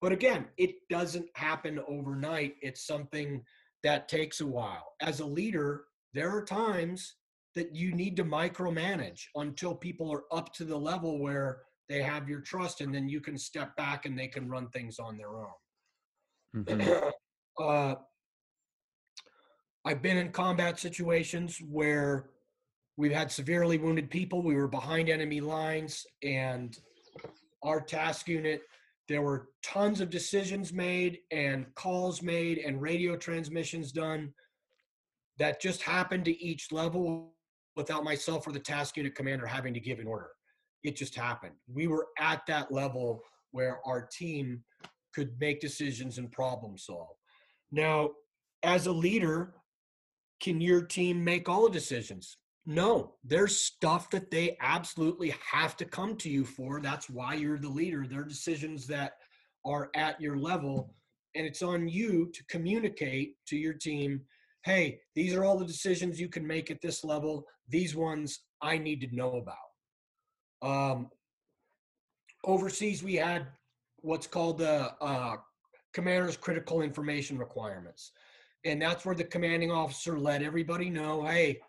But 0.00 0.12
again 0.12 0.46
it 0.56 0.76
doesn't 0.88 1.26
happen 1.34 1.80
overnight. 1.88 2.54
It's 2.62 2.86
something 2.86 3.42
that 3.82 4.08
takes 4.08 4.40
a 4.40 4.46
while. 4.46 4.92
As 5.00 5.20
a 5.20 5.26
leader 5.26 5.84
there 6.14 6.30
are 6.34 6.44
times 6.44 7.16
that 7.54 7.74
you 7.74 7.92
need 7.92 8.16
to 8.16 8.24
micromanage 8.24 9.22
until 9.34 9.74
people 9.74 10.12
are 10.12 10.24
up 10.32 10.52
to 10.54 10.64
the 10.64 10.76
level 10.76 11.18
where 11.18 11.62
they 11.88 12.02
have 12.02 12.28
your 12.28 12.40
trust 12.40 12.80
and 12.80 12.94
then 12.94 13.08
you 13.08 13.20
can 13.20 13.38
step 13.38 13.74
back 13.76 14.06
and 14.06 14.18
they 14.18 14.28
can 14.28 14.48
run 14.48 14.68
things 14.68 14.98
on 14.98 15.16
their 15.16 15.38
own. 15.38 15.52
Mhm. 16.54 17.12
uh, 17.60 17.94
I've 19.88 20.02
been 20.02 20.18
in 20.18 20.32
combat 20.32 20.78
situations 20.78 21.62
where 21.66 22.28
we've 22.98 23.10
had 23.10 23.32
severely 23.32 23.78
wounded 23.78 24.10
people. 24.10 24.42
We 24.42 24.54
were 24.54 24.68
behind 24.68 25.08
enemy 25.08 25.40
lines, 25.40 26.04
and 26.22 26.78
our 27.62 27.80
task 27.80 28.28
unit, 28.28 28.60
there 29.08 29.22
were 29.22 29.48
tons 29.62 30.02
of 30.02 30.10
decisions 30.10 30.74
made, 30.74 31.20
and 31.32 31.74
calls 31.74 32.20
made, 32.20 32.58
and 32.58 32.82
radio 32.82 33.16
transmissions 33.16 33.90
done 33.90 34.34
that 35.38 35.58
just 35.58 35.80
happened 35.80 36.26
to 36.26 36.38
each 36.38 36.70
level 36.70 37.32
without 37.74 38.04
myself 38.04 38.46
or 38.46 38.52
the 38.52 38.60
task 38.60 38.98
unit 38.98 39.14
commander 39.14 39.46
having 39.46 39.72
to 39.72 39.80
give 39.80 40.00
an 40.00 40.06
order. 40.06 40.28
It 40.84 40.96
just 40.96 41.14
happened. 41.14 41.54
We 41.66 41.86
were 41.86 42.08
at 42.18 42.42
that 42.46 42.70
level 42.70 43.22
where 43.52 43.78
our 43.86 44.06
team 44.12 44.62
could 45.14 45.30
make 45.40 45.60
decisions 45.60 46.18
and 46.18 46.30
problem 46.30 46.76
solve. 46.76 47.16
Now, 47.72 48.10
as 48.62 48.86
a 48.86 48.92
leader, 48.92 49.54
can 50.40 50.60
your 50.60 50.82
team 50.82 51.22
make 51.22 51.48
all 51.48 51.64
the 51.64 51.70
decisions? 51.70 52.36
No, 52.66 53.14
there's 53.24 53.58
stuff 53.58 54.10
that 54.10 54.30
they 54.30 54.56
absolutely 54.60 55.34
have 55.52 55.76
to 55.78 55.84
come 55.84 56.16
to 56.16 56.28
you 56.28 56.44
for. 56.44 56.80
That's 56.80 57.08
why 57.08 57.34
you're 57.34 57.58
the 57.58 57.68
leader. 57.68 58.06
There 58.06 58.20
are 58.20 58.24
decisions 58.24 58.86
that 58.88 59.12
are 59.64 59.90
at 59.94 60.20
your 60.20 60.36
level, 60.36 60.94
and 61.34 61.46
it's 61.46 61.62
on 61.62 61.88
you 61.88 62.30
to 62.34 62.44
communicate 62.44 63.36
to 63.46 63.56
your 63.56 63.72
team 63.74 64.20
hey, 64.68 65.00
these 65.14 65.34
are 65.34 65.44
all 65.44 65.56
the 65.56 65.64
decisions 65.64 66.20
you 66.20 66.28
can 66.28 66.46
make 66.46 66.70
at 66.70 66.82
this 66.82 67.04
level. 67.04 67.46
These 67.68 67.96
ones 67.96 68.40
I 68.60 68.76
need 68.76 69.00
to 69.00 69.16
know 69.16 69.42
about. 69.42 69.56
Um, 70.70 71.10
overseas, 72.44 73.02
we 73.02 73.14
had 73.14 73.46
what's 74.00 74.26
called 74.26 74.58
the 74.58 74.92
uh, 75.00 75.36
commander's 75.94 76.36
critical 76.36 76.82
information 76.82 77.38
requirements. 77.38 78.12
And 78.64 78.82
that's 78.82 79.04
where 79.04 79.14
the 79.14 79.24
commanding 79.24 79.70
officer 79.70 80.18
let 80.18 80.42
everybody 80.42 80.90
know, 80.90 81.24
hey, 81.24 81.60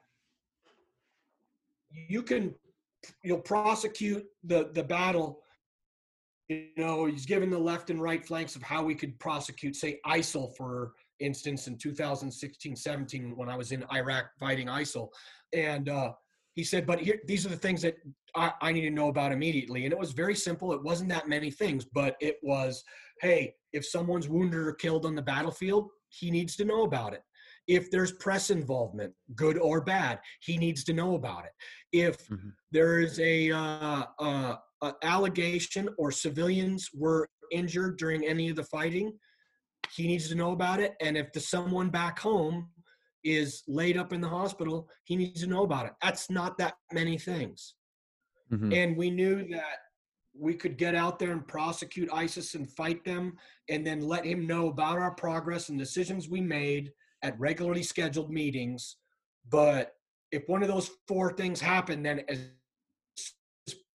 you 1.92 2.24
can 2.24 2.54
you'll 3.24 3.40
prosecute 3.40 4.26
the 4.44 4.70
the 4.74 4.84
battle. 4.84 5.42
You 6.48 6.68
know, 6.78 7.06
he's 7.06 7.28
given 7.28 7.52
the 7.52 7.60
left 7.60 7.92
and 7.92 8.02
right 8.02 8.26
flanks 8.26 8.56
of 8.56 8.64
how 8.64 8.84
we 8.84 8.96
could 8.96 9.20
prosecute, 9.20 9.76
say, 9.76 10.00
ISIL, 10.08 10.56
for 10.58 10.94
instance, 11.20 11.68
in 11.68 11.78
2016, 11.78 12.76
17, 12.76 13.36
when 13.36 13.50
I 13.50 13.56
was 13.56 13.72
in 13.72 13.86
Iraq 13.94 14.32
fighting 14.40 14.66
ISIL. 14.66 15.10
And 15.54 15.90
uh, 15.90 16.14
he 16.56 16.64
said, 16.64 16.88
but 16.88 17.00
here, 17.00 17.20
these 17.28 17.46
are 17.46 17.50
the 17.50 17.56
things 17.56 17.84
that 17.84 17.98
I, 18.36 18.52
I 18.62 18.72
need 18.72 18.82
to 18.82 18.90
know 18.90 19.10
about 19.10 19.32
immediately. 19.32 19.86
And 19.86 19.94
it 19.94 20.00
was 20.00 20.12
very 20.12 20.36
simple. 20.36 20.74
It 20.74 20.82
wasn't 20.82 21.10
that 21.10 21.30
many 21.30 21.52
things, 21.52 21.86
but 21.86 22.16
it 22.20 22.38
was, 22.42 22.84
hey, 23.22 23.54
if 23.72 23.86
someone's 23.86 24.28
wounded 24.28 24.60
or 24.60 24.74
killed 24.74 25.06
on 25.06 25.14
the 25.14 25.22
battlefield, 25.22 25.90
he 26.10 26.32
needs 26.32 26.56
to 26.58 26.66
know 26.66 26.84
about 26.84 27.14
it. 27.14 27.22
If 27.68 27.92
there's 27.92 28.14
press 28.14 28.50
involvement, 28.50 29.14
good 29.36 29.58
or 29.58 29.82
bad, 29.82 30.20
he 30.42 30.58
needs 30.58 30.84
to 30.86 30.94
know 30.94 31.16
about 31.16 31.46
it. 31.46 31.52
If 31.92 32.28
Mhm. 32.28 32.54
there 32.72 33.00
is 33.00 33.20
a, 33.20 33.52
uh, 33.52 34.06
uh, 34.20 34.58
uh, 34.82 34.94
allegation 35.04 35.90
or 35.98 36.12
civilians 36.12 36.90
were 36.94 37.30
injured 37.52 37.98
during 37.98 38.26
any 38.26 38.50
of 38.50 38.56
the 38.56 38.64
fighting, 38.64 39.20
he 39.96 40.08
needs 40.08 40.30
to 40.30 40.36
know 40.36 40.52
about 40.52 40.80
it. 40.80 40.96
And 41.02 41.18
if 41.18 41.32
the 41.34 41.40
someone 41.40 41.90
back 41.90 42.20
home 42.20 42.72
is 43.24 43.64
laid 43.68 43.98
up 43.98 44.14
in 44.14 44.22
the 44.22 44.30
hospital, 44.30 44.90
he 45.04 45.16
needs 45.16 45.42
to 45.42 45.48
know 45.48 45.64
about 45.64 45.86
it. 45.88 45.94
That's 46.02 46.30
not 46.30 46.58
that 46.58 46.76
many 46.94 47.18
things. 47.18 47.76
Mhm. 48.52 48.74
And 48.74 48.98
we 48.98 49.10
knew 49.12 49.48
that 49.50 49.78
we 50.34 50.54
could 50.54 50.78
get 50.78 50.96
out 50.96 51.20
there 51.20 51.32
and 51.32 51.48
prosecute 51.48 52.10
ISIS 52.14 52.56
and 52.56 52.72
fight 52.72 53.04
them, 53.04 53.38
and 53.70 53.86
then 53.86 54.02
let 54.02 54.26
him 54.26 54.48
know 54.48 54.70
about 54.70 54.98
our 54.98 55.12
progress 55.12 55.70
and 55.70 55.78
decisions 55.78 56.30
we 56.30 56.42
made 56.42 56.92
at 57.24 57.40
regularly 57.40 57.84
scheduled 57.84 58.32
meetings. 58.32 58.98
But 59.50 59.96
if 60.32 60.48
one 60.48 60.62
of 60.62 60.70
those 60.70 60.92
four 61.08 61.34
things 61.34 61.60
happened, 61.60 62.06
then 62.06 62.24
as 62.30 62.40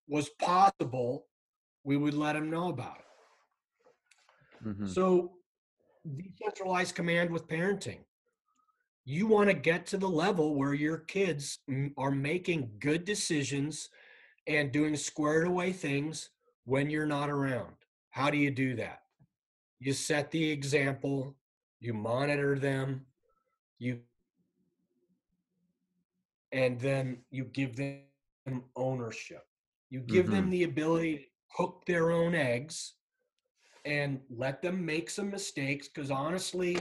was 0.07 0.29
possible, 0.41 1.27
we 1.85 1.97
would 1.97 2.15
let 2.15 2.37
him 2.37 2.51
know 2.51 2.69
about 2.69 2.99
it. 2.99 4.67
Mhm. 4.67 4.89
So, 4.89 5.39
decentralized 6.17 6.95
command 6.95 7.31
with 7.31 7.47
parenting. 7.49 8.05
You 9.07 9.27
want 9.27 9.49
to 9.51 9.55
get 9.55 9.87
to 9.87 9.99
the 9.99 10.09
level 10.09 10.55
where 10.55 10.75
your 10.75 10.99
kids 10.99 11.59
are 11.97 12.11
making 12.11 12.79
good 12.79 13.05
decisions 13.05 13.89
and 14.47 14.73
doing 14.73 14.97
squared 14.97 15.47
away 15.47 15.73
things 15.73 16.31
when 16.65 16.91
you're 16.91 17.07
not 17.07 17.31
around. 17.31 17.75
How 18.11 18.31
do 18.31 18.37
you 18.39 18.51
do 18.51 18.77
that? 18.77 19.03
You 19.81 19.93
set 19.93 20.31
the 20.31 20.51
example, 20.51 21.37
you 21.81 21.95
monitor 21.95 22.59
them, 22.59 23.07
you 23.79 24.01
and 26.53 26.81
then 26.81 27.19
you 27.31 27.45
give 27.45 27.77
them 27.77 28.05
ownership. 28.17 28.99
You 29.91 30.01
give 30.01 30.31
them 30.31 30.49
Mhm. 30.49 30.51
the 30.51 30.65
ability 30.65 31.19
to 31.19 31.25
cook 31.57 31.85
their 31.87 32.11
own 32.11 32.35
eggs 32.35 32.95
and 33.85 34.21
let 34.31 34.63
them 34.63 34.85
make 34.85 35.11
some 35.11 35.31
mistakes 35.31 35.89
because 35.89 36.11
honestly 36.11 36.79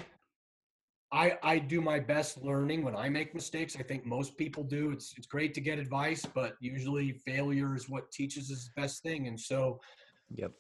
I, 1.13 1.38
I 1.43 1.60
do 1.60 1.80
my 1.80 1.99
best 1.99 2.41
learning 2.41 2.84
when 2.84 2.95
I 2.95 3.08
make 3.08 3.36
mistakes. 3.36 3.78
I 3.80 3.84
think 3.84 4.04
most 4.04 4.36
people 4.36 4.63
do. 4.63 4.89
It's 4.91 5.14
it's 5.16 5.28
great 5.28 5.53
to 5.53 5.61
get 5.61 5.78
advice, 5.78 6.26
but 6.26 6.55
usually 6.59 7.11
failure 7.11 7.76
is 7.76 7.88
what 7.88 8.11
teaches 8.11 8.51
us 8.51 8.66
the 8.66 8.82
best 8.82 9.03
thing. 9.03 9.28
And 9.28 9.39
so 9.39 9.80
Yep. 10.36 10.51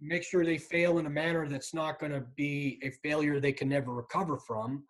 make 0.00 0.22
sure 0.22 0.42
they 0.44 0.56
fail 0.56 0.98
in 0.98 1.04
a 1.04 1.10
manner 1.10 1.46
that's 1.46 1.74
not 1.74 1.98
going 2.00 2.12
to 2.12 2.22
be 2.34 2.80
a 2.82 2.90
failure 2.90 3.38
they 3.38 3.52
can 3.52 3.68
never 3.68 3.92
recover 3.92 4.38
from. 4.38 4.84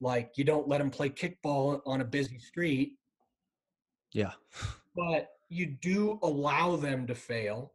Like 0.00 0.30
you 0.36 0.44
don't 0.44 0.68
let 0.68 0.78
them 0.78 0.90
play 0.90 1.10
kickball 1.10 1.80
on 1.84 2.00
a 2.00 2.04
busy 2.04 2.38
street, 2.38 2.92
Yeah. 4.12 4.34
but 4.94 5.30
you 5.48 5.66
do 5.66 6.20
allow 6.22 6.76
them 6.76 7.06
to 7.08 7.14
fail 7.16 7.72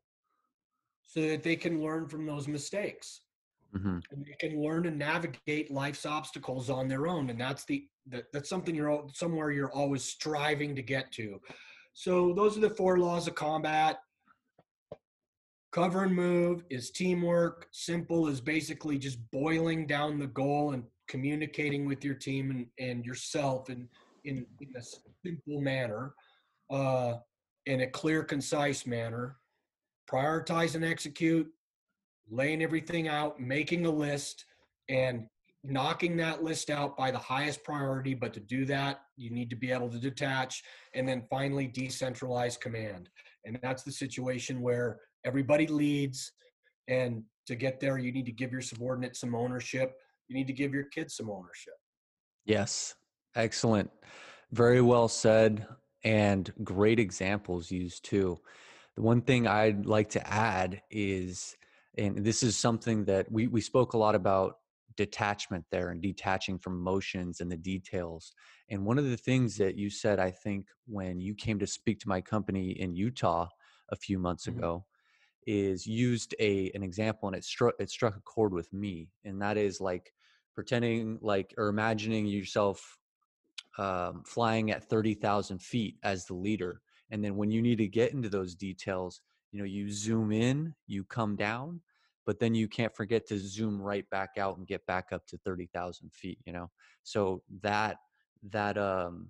so 1.04 1.20
that 1.28 1.44
they 1.44 1.58
can 1.58 1.84
learn 1.84 2.08
from 2.08 2.26
those 2.26 2.48
mistakes. 2.48 3.22
Hmm 3.74 4.00
and 4.12 4.26
they 4.26 4.48
can 4.48 4.62
learn 4.62 4.84
to 4.84 4.92
navigate 4.92 5.72
life's 5.72 6.06
obstacles 6.06 6.70
on 6.70 6.88
their 6.88 7.08
own 7.08 7.30
and 7.30 7.40
that's 7.40 7.64
the 7.66 7.88
that, 8.08 8.26
that's 8.34 8.50
something 8.50 8.76
you're 8.76 8.92
al- 8.92 9.12
somewhere 9.14 9.52
you're 9.52 9.72
always 9.72 10.04
striving 10.04 10.76
to 10.76 10.82
get 10.82 11.12
to. 11.14 11.40
So 11.94 12.34
those 12.34 12.58
are 12.58 12.62
the 12.62 12.70
four 12.70 12.98
laws 12.98 13.28
of 13.28 13.36
combat. 13.36 14.00
Cover 15.72 16.04
and 16.04 16.14
move 16.14 16.64
is 16.70 16.92
teamwork. 16.92 17.68
Simple 17.72 18.28
is 18.28 18.42
basically 18.42 18.98
just 18.98 19.20
boiling 19.32 19.88
down 19.88 20.20
the 20.20 20.28
goal 20.28 20.72
and 20.72 20.84
communicating 21.08 21.86
with 21.86 22.04
your 22.04 22.16
team 22.16 22.52
and, 22.52 22.68
and 22.80 23.06
yourself 23.06 23.70
and 23.70 23.88
in, 24.24 24.46
in 24.60 24.68
a 24.78 24.82
simple 25.26 25.62
manner, 25.62 26.14
uh, 26.70 27.16
in 27.66 27.82
a 27.82 27.88
clear, 27.88 28.24
concise 28.24 28.86
manner, 28.86 29.38
prioritize 30.10 30.76
and 30.76 30.86
execute, 30.86 31.48
laying 32.32 32.64
everything 32.64 33.08
out, 33.08 33.40
making 33.40 33.86
a 33.86 33.92
list, 33.92 34.46
and 34.90 35.28
knocking 35.64 36.18
that 36.18 36.42
list 36.42 36.72
out 36.72 36.98
by 36.98 37.12
the 37.12 37.18
highest 37.20 37.64
priority. 37.64 38.16
But 38.16 38.34
to 38.34 38.40
do 38.40 38.66
that, 38.66 39.02
you 39.18 39.30
need 39.30 39.50
to 39.52 39.56
be 39.56 39.72
able 39.72 39.90
to 39.90 40.00
detach 40.00 40.64
and 40.96 41.08
then 41.08 41.24
finally 41.30 41.68
decentralize 41.68 42.60
command. 42.60 43.10
And 43.46 43.60
that's 43.62 43.84
the 43.84 43.92
situation 43.92 44.62
where 44.62 45.00
everybody 45.26 45.68
leads. 45.68 46.32
And 46.88 47.24
to 47.46 47.56
get 47.56 47.80
there, 47.80 48.00
you 48.00 48.12
need 48.12 48.26
to 48.26 48.32
give 48.32 48.52
your 48.52 48.62
subordinates 48.62 49.20
some 49.20 49.36
ownership. 49.36 49.94
You 50.28 50.36
need 50.36 50.48
to 50.48 50.54
give 50.54 50.74
your 50.74 50.86
kids 50.86 51.16
some 51.18 51.30
ownership. 51.30 51.74
Yes. 52.46 52.96
Excellent. 53.36 53.92
Very 54.52 54.82
well 54.82 55.08
said. 55.08 55.68
And 56.04 56.52
great 56.64 57.00
examples 57.00 57.70
used 57.70 58.04
too. 58.04 58.40
The 58.96 59.04
one 59.04 59.22
thing 59.22 59.48
I'd 59.48 59.86
like 59.86 60.10
to 60.12 60.28
add 60.28 60.82
is, 60.90 61.56
and 61.98 62.24
this 62.24 62.44
is 62.44 62.56
something 62.56 63.06
that 63.06 63.32
we, 63.32 63.48
we 63.48 63.62
spoke 63.62 63.94
a 63.94 63.98
lot 63.98 64.16
about 64.16 64.58
detachment 64.98 65.66
there 65.72 65.90
and 65.90 66.02
detaching 66.02 66.58
from 66.60 66.74
emotions 66.74 67.40
and 67.40 67.52
the 67.52 67.58
details. 67.58 68.34
And 68.70 68.86
one 68.86 68.98
of 68.98 69.10
the 69.10 69.18
things 69.18 69.58
that 69.58 69.76
you 69.76 69.90
said, 69.90 70.20
I 70.20 70.32
think, 70.32 70.68
when 70.86 71.20
you 71.20 71.36
came 71.36 71.60
to 71.60 71.68
speak 71.68 72.00
to 72.02 72.10
my 72.10 72.22
company 72.22 72.72
in 72.72 72.96
Utah 72.96 73.48
a 73.90 73.96
few 73.96 74.20
months 74.20 74.48
mm-hmm. 74.48 74.60
ago, 74.60 74.86
is 75.48 75.88
used 75.88 76.36
a 76.40 76.72
an 76.76 76.84
example 76.84 77.28
and 77.28 77.36
it 77.36 77.44
struck 77.44 77.74
it 77.80 77.90
struck 77.90 78.16
a 78.16 78.22
chord 78.22 78.54
with 78.54 78.72
me, 78.72 79.10
and 79.26 79.42
that 79.42 79.58
is 79.58 79.82
like 79.82 80.14
pretending 80.54 81.18
like 81.22 81.54
or 81.58 81.68
imagining 81.70 82.26
yourself 82.26 82.98
um, 83.78 84.24
flying 84.26 84.72
at 84.72 84.88
thirty 84.88 85.16
thousand 85.16 85.62
feet 85.62 85.98
as 86.04 86.26
the 86.26 86.36
leader, 86.36 86.82
and 87.10 87.24
then 87.24 87.36
when 87.36 87.50
you 87.50 87.62
need 87.62 87.80
to 87.80 87.88
get 87.88 88.14
into 88.14 88.30
those 88.30 88.56
details, 88.56 89.22
you 89.52 89.60
know, 89.60 89.66
you 89.66 89.92
zoom 89.92 90.32
in, 90.32 90.74
you 90.88 91.04
come 91.04 91.36
down, 91.36 91.82
but 92.26 92.40
then 92.40 92.56
you 92.56 92.68
can't 92.68 92.96
forget 92.96 93.28
to 93.28 93.38
zoom 93.38 93.82
right 93.82 94.10
back 94.10 94.32
out 94.38 94.58
and 94.58 94.68
get 94.68 94.86
back 94.86 95.10
up 95.12 95.26
to 95.28 95.38
30,000 95.40 96.12
feet, 96.14 96.40
you 96.46 96.54
know? 96.54 96.70
So 97.04 97.44
that, 97.62 97.98
that, 98.52 98.78
um, 98.78 99.30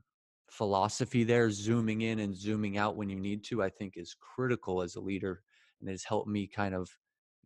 philosophy 0.50 1.24
there, 1.24 1.50
zooming 1.50 2.02
in 2.02 2.20
and 2.20 2.36
zooming 2.36 2.78
out 2.78 2.98
when 2.98 3.10
you 3.10 3.20
need 3.20 3.44
to, 3.46 3.64
I 3.64 3.70
think 3.70 3.94
is 3.96 4.16
critical 4.20 4.82
as 4.82 4.96
a 4.96 5.02
leader 5.02 5.42
and 5.80 5.90
has 5.90 6.04
helped 6.04 6.28
me 6.28 6.46
kind 6.46 6.76
of 6.76 6.90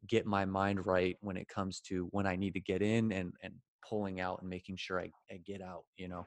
get 0.08 0.26
my 0.26 0.46
mind 0.46 0.86
right 0.86 1.16
when 1.22 1.38
it 1.38 1.48
comes 1.48 1.80
to 1.82 2.08
when 2.12 2.28
I 2.28 2.36
need 2.36 2.54
to 2.56 2.60
get 2.60 2.82
in 2.82 3.12
and, 3.12 3.34
and 3.44 3.54
pulling 3.88 4.20
out 4.20 4.40
and 4.42 4.50
making 4.50 4.78
sure 4.78 5.00
I, 5.00 5.12
I 5.32 5.38
get 5.46 5.62
out, 5.62 5.84
you 5.98 6.08
know, 6.08 6.26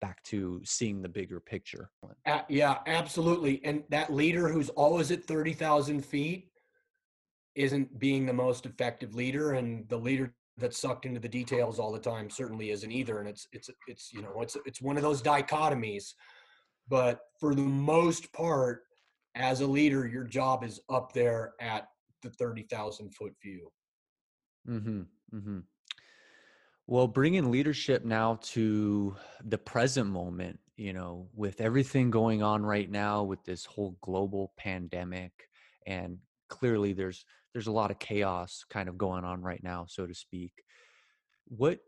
back 0.00 0.22
to 0.24 0.60
seeing 0.64 1.02
the 1.02 1.08
bigger 1.08 1.40
picture. 1.40 1.90
Uh, 2.26 2.40
yeah, 2.48 2.78
absolutely. 2.86 3.60
And 3.64 3.82
that 3.90 4.12
leader 4.12 4.48
who's 4.48 4.68
always 4.70 5.10
at 5.10 5.24
30,000 5.24 6.04
feet 6.04 6.50
isn't 7.54 7.98
being 7.98 8.24
the 8.26 8.32
most 8.32 8.66
effective 8.66 9.14
leader 9.14 9.52
and 9.52 9.88
the 9.88 9.96
leader 9.96 10.32
that's 10.56 10.78
sucked 10.78 11.06
into 11.06 11.20
the 11.20 11.28
details 11.28 11.78
all 11.78 11.92
the 11.92 11.98
time 11.98 12.28
certainly 12.30 12.70
isn't 12.70 12.90
either 12.90 13.18
and 13.18 13.28
it's 13.28 13.46
it's 13.52 13.70
it's 13.86 14.12
you 14.12 14.22
know 14.22 14.40
it's 14.40 14.56
it's 14.66 14.82
one 14.82 14.96
of 14.96 15.02
those 15.02 15.22
dichotomies 15.22 16.14
but 16.88 17.20
for 17.38 17.54
the 17.54 17.62
most 17.62 18.32
part 18.32 18.82
as 19.34 19.60
a 19.60 19.66
leader 19.66 20.06
your 20.06 20.24
job 20.24 20.64
is 20.64 20.80
up 20.90 21.12
there 21.12 21.54
at 21.60 21.88
the 22.22 22.30
30,000 22.30 23.14
foot 23.14 23.34
view 23.42 23.70
mhm 24.68 25.06
mhm 25.32 25.62
well 26.88 27.06
bringing 27.06 27.52
leadership 27.52 28.04
now 28.04 28.36
to 28.42 29.14
the 29.44 29.58
present 29.58 30.10
moment 30.10 30.58
you 30.76 30.92
know 30.92 31.28
with 31.34 31.60
everything 31.60 32.10
going 32.10 32.42
on 32.42 32.66
right 32.66 32.90
now 32.90 33.22
with 33.22 33.44
this 33.44 33.64
whole 33.64 33.96
global 34.00 34.52
pandemic 34.56 35.32
and 35.86 36.18
clearly 36.48 36.92
there's 36.92 37.24
there's 37.52 37.66
a 37.66 37.72
lot 37.72 37.90
of 37.90 37.98
chaos 37.98 38.64
kind 38.68 38.88
of 38.88 38.98
going 38.98 39.24
on 39.24 39.42
right 39.42 39.62
now 39.62 39.86
so 39.88 40.06
to 40.06 40.14
speak. 40.14 40.52
What 41.46 41.80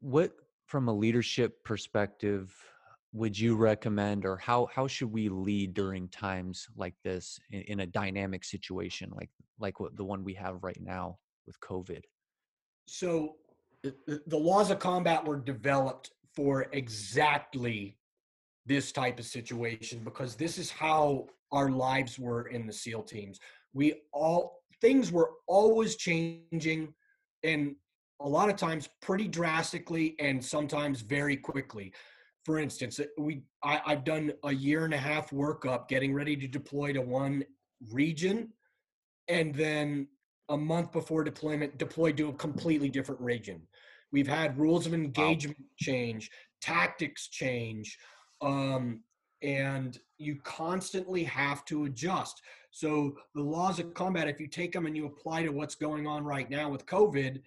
what 0.00 0.32
from 0.66 0.88
a 0.88 0.92
leadership 0.92 1.62
perspective 1.64 2.54
would 3.12 3.38
you 3.38 3.56
recommend 3.56 4.24
or 4.26 4.36
how 4.36 4.68
how 4.74 4.86
should 4.86 5.12
we 5.12 5.28
lead 5.28 5.72
during 5.72 6.08
times 6.08 6.66
like 6.76 6.94
this 7.04 7.38
in, 7.50 7.60
in 7.62 7.80
a 7.80 7.86
dynamic 7.86 8.44
situation 8.44 9.10
like 9.14 9.30
like 9.58 9.78
what 9.78 9.96
the 9.96 10.04
one 10.04 10.24
we 10.24 10.34
have 10.34 10.62
right 10.62 10.80
now 10.80 11.18
with 11.46 11.58
covid? 11.60 12.02
So 12.86 13.36
the 14.26 14.38
laws 14.38 14.70
of 14.70 14.78
combat 14.78 15.24
were 15.24 15.36
developed 15.36 16.10
for 16.34 16.66
exactly 16.72 17.96
this 18.66 18.92
type 18.92 19.18
of 19.18 19.26
situation 19.26 20.00
because 20.04 20.34
this 20.34 20.58
is 20.58 20.70
how 20.70 21.26
our 21.52 21.70
lives 21.70 22.18
were 22.18 22.48
in 22.48 22.66
the 22.66 22.72
SEAL 22.72 23.02
teams. 23.02 23.38
We 23.72 23.94
all 24.12 24.60
things 24.80 25.12
were 25.12 25.30
always 25.46 25.96
changing 25.96 26.94
and 27.42 27.76
a 28.20 28.28
lot 28.28 28.48
of 28.48 28.56
times 28.56 28.88
pretty 29.02 29.28
drastically 29.28 30.16
and 30.18 30.44
sometimes 30.44 31.02
very 31.02 31.36
quickly. 31.36 31.92
For 32.44 32.58
instance, 32.58 33.00
we 33.18 33.42
I, 33.62 33.80
I've 33.86 34.04
done 34.04 34.32
a 34.44 34.52
year 34.52 34.84
and 34.84 34.94
a 34.94 34.98
half 34.98 35.30
workup 35.30 35.88
getting 35.88 36.14
ready 36.14 36.36
to 36.36 36.46
deploy 36.46 36.92
to 36.92 37.00
one 37.00 37.44
region 37.92 38.52
and 39.28 39.54
then 39.54 40.08
a 40.48 40.56
month 40.56 40.92
before 40.92 41.24
deployment 41.24 41.78
deployed 41.78 42.16
to 42.18 42.28
a 42.28 42.34
completely 42.34 42.88
different 42.88 43.20
region. 43.20 43.62
We've 44.12 44.28
had 44.28 44.58
rules 44.58 44.86
of 44.86 44.94
engagement 44.94 45.58
wow. 45.58 45.66
change, 45.78 46.30
tactics 46.60 47.28
change, 47.28 47.98
um, 48.40 49.00
and 49.42 49.98
you 50.18 50.36
constantly 50.44 51.24
have 51.24 51.64
to 51.66 51.84
adjust. 51.84 52.40
So 52.70 53.16
the 53.34 53.42
laws 53.42 53.78
of 53.78 53.94
combat, 53.94 54.28
if 54.28 54.40
you 54.40 54.46
take 54.46 54.72
them 54.72 54.86
and 54.86 54.96
you 54.96 55.06
apply 55.06 55.42
to 55.42 55.50
what's 55.50 55.74
going 55.74 56.06
on 56.06 56.24
right 56.24 56.48
now 56.48 56.70
with 56.70 56.86
COVID, 56.86 57.40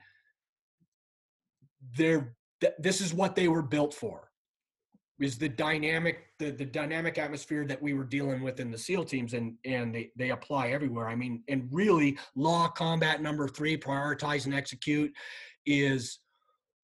they're 1.95 2.36
th- 2.62 2.74
this 2.80 3.02
is 3.02 3.14
what 3.14 3.36
they 3.36 3.48
were 3.48 3.62
built 3.62 3.93
for. 3.93 4.27
Is 5.20 5.38
the 5.38 5.49
dynamic 5.49 6.28
the, 6.38 6.51
the 6.51 6.65
dynamic 6.65 7.18
atmosphere 7.18 7.65
that 7.65 7.82
we 7.82 7.93
were 7.93 8.03
dealing 8.03 8.43
with 8.43 8.59
in 8.59 8.70
the 8.70 8.78
SEAL 8.78 9.05
teams 9.05 9.34
and 9.34 9.55
and 9.65 9.93
they, 9.93 10.11
they 10.15 10.30
apply 10.30 10.70
everywhere. 10.70 11.07
I 11.07 11.15
mean, 11.15 11.43
and 11.47 11.68
really 11.72 12.18
law 12.36 12.68
combat 12.68 13.22
number 13.22 13.47
three, 13.47 13.78
prioritize 13.78 14.45
and 14.45 14.53
execute, 14.53 15.11
is 15.65 16.20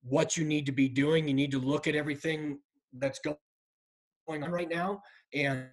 what 0.01 0.35
you 0.35 0.45
need 0.45 0.65
to 0.65 0.71
be 0.71 0.89
doing. 0.89 1.27
You 1.27 1.33
need 1.33 1.51
to 1.51 1.59
look 1.59 1.87
at 1.87 1.95
everything 1.95 2.59
that's 2.97 3.19
going 3.19 4.43
on 4.43 4.51
right 4.51 4.69
now 4.69 5.01
and 5.33 5.67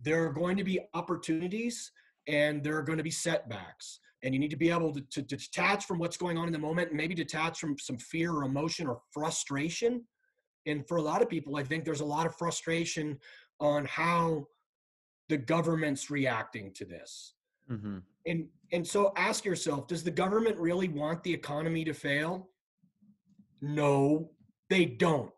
there 0.00 0.24
are 0.24 0.32
going 0.32 0.56
to 0.56 0.64
be 0.64 0.80
opportunities 0.94 1.90
and 2.28 2.62
there 2.62 2.76
are 2.76 2.82
going 2.82 2.98
to 2.98 3.04
be 3.04 3.10
setbacks 3.10 4.00
and 4.22 4.32
you 4.32 4.40
need 4.40 4.50
to 4.50 4.56
be 4.56 4.70
able 4.70 4.92
to, 4.92 5.02
to, 5.10 5.22
detach 5.22 5.84
from 5.84 5.98
what's 5.98 6.16
going 6.16 6.38
on 6.38 6.46
in 6.46 6.52
the 6.52 6.58
moment 6.58 6.88
and 6.88 6.96
maybe 6.96 7.14
detach 7.14 7.58
from 7.58 7.76
some 7.78 7.98
fear 7.98 8.32
or 8.32 8.44
emotion 8.44 8.86
or 8.86 9.00
frustration 9.12 10.02
and 10.66 10.86
for 10.86 10.96
a 10.96 11.02
lot 11.02 11.22
of 11.22 11.28
people 11.28 11.56
i 11.56 11.62
think 11.62 11.84
there's 11.84 12.00
a 12.00 12.04
lot 12.04 12.26
of 12.26 12.34
frustration 12.36 13.18
on 13.60 13.84
how 13.84 14.46
the 15.28 15.36
government's 15.36 16.10
reacting 16.10 16.72
to 16.74 16.84
this. 16.84 17.34
Mm-hmm. 17.70 17.98
and 18.26 18.46
and 18.72 18.86
so 18.86 19.10
ask 19.16 19.42
yourself 19.42 19.86
does 19.86 20.04
the 20.04 20.10
government 20.10 20.58
really 20.58 20.88
want 20.88 21.22
the 21.22 21.32
economy 21.32 21.82
to 21.84 21.94
fail? 21.94 22.50
No 23.62 24.30
they 24.68 24.84
don't. 24.84 25.32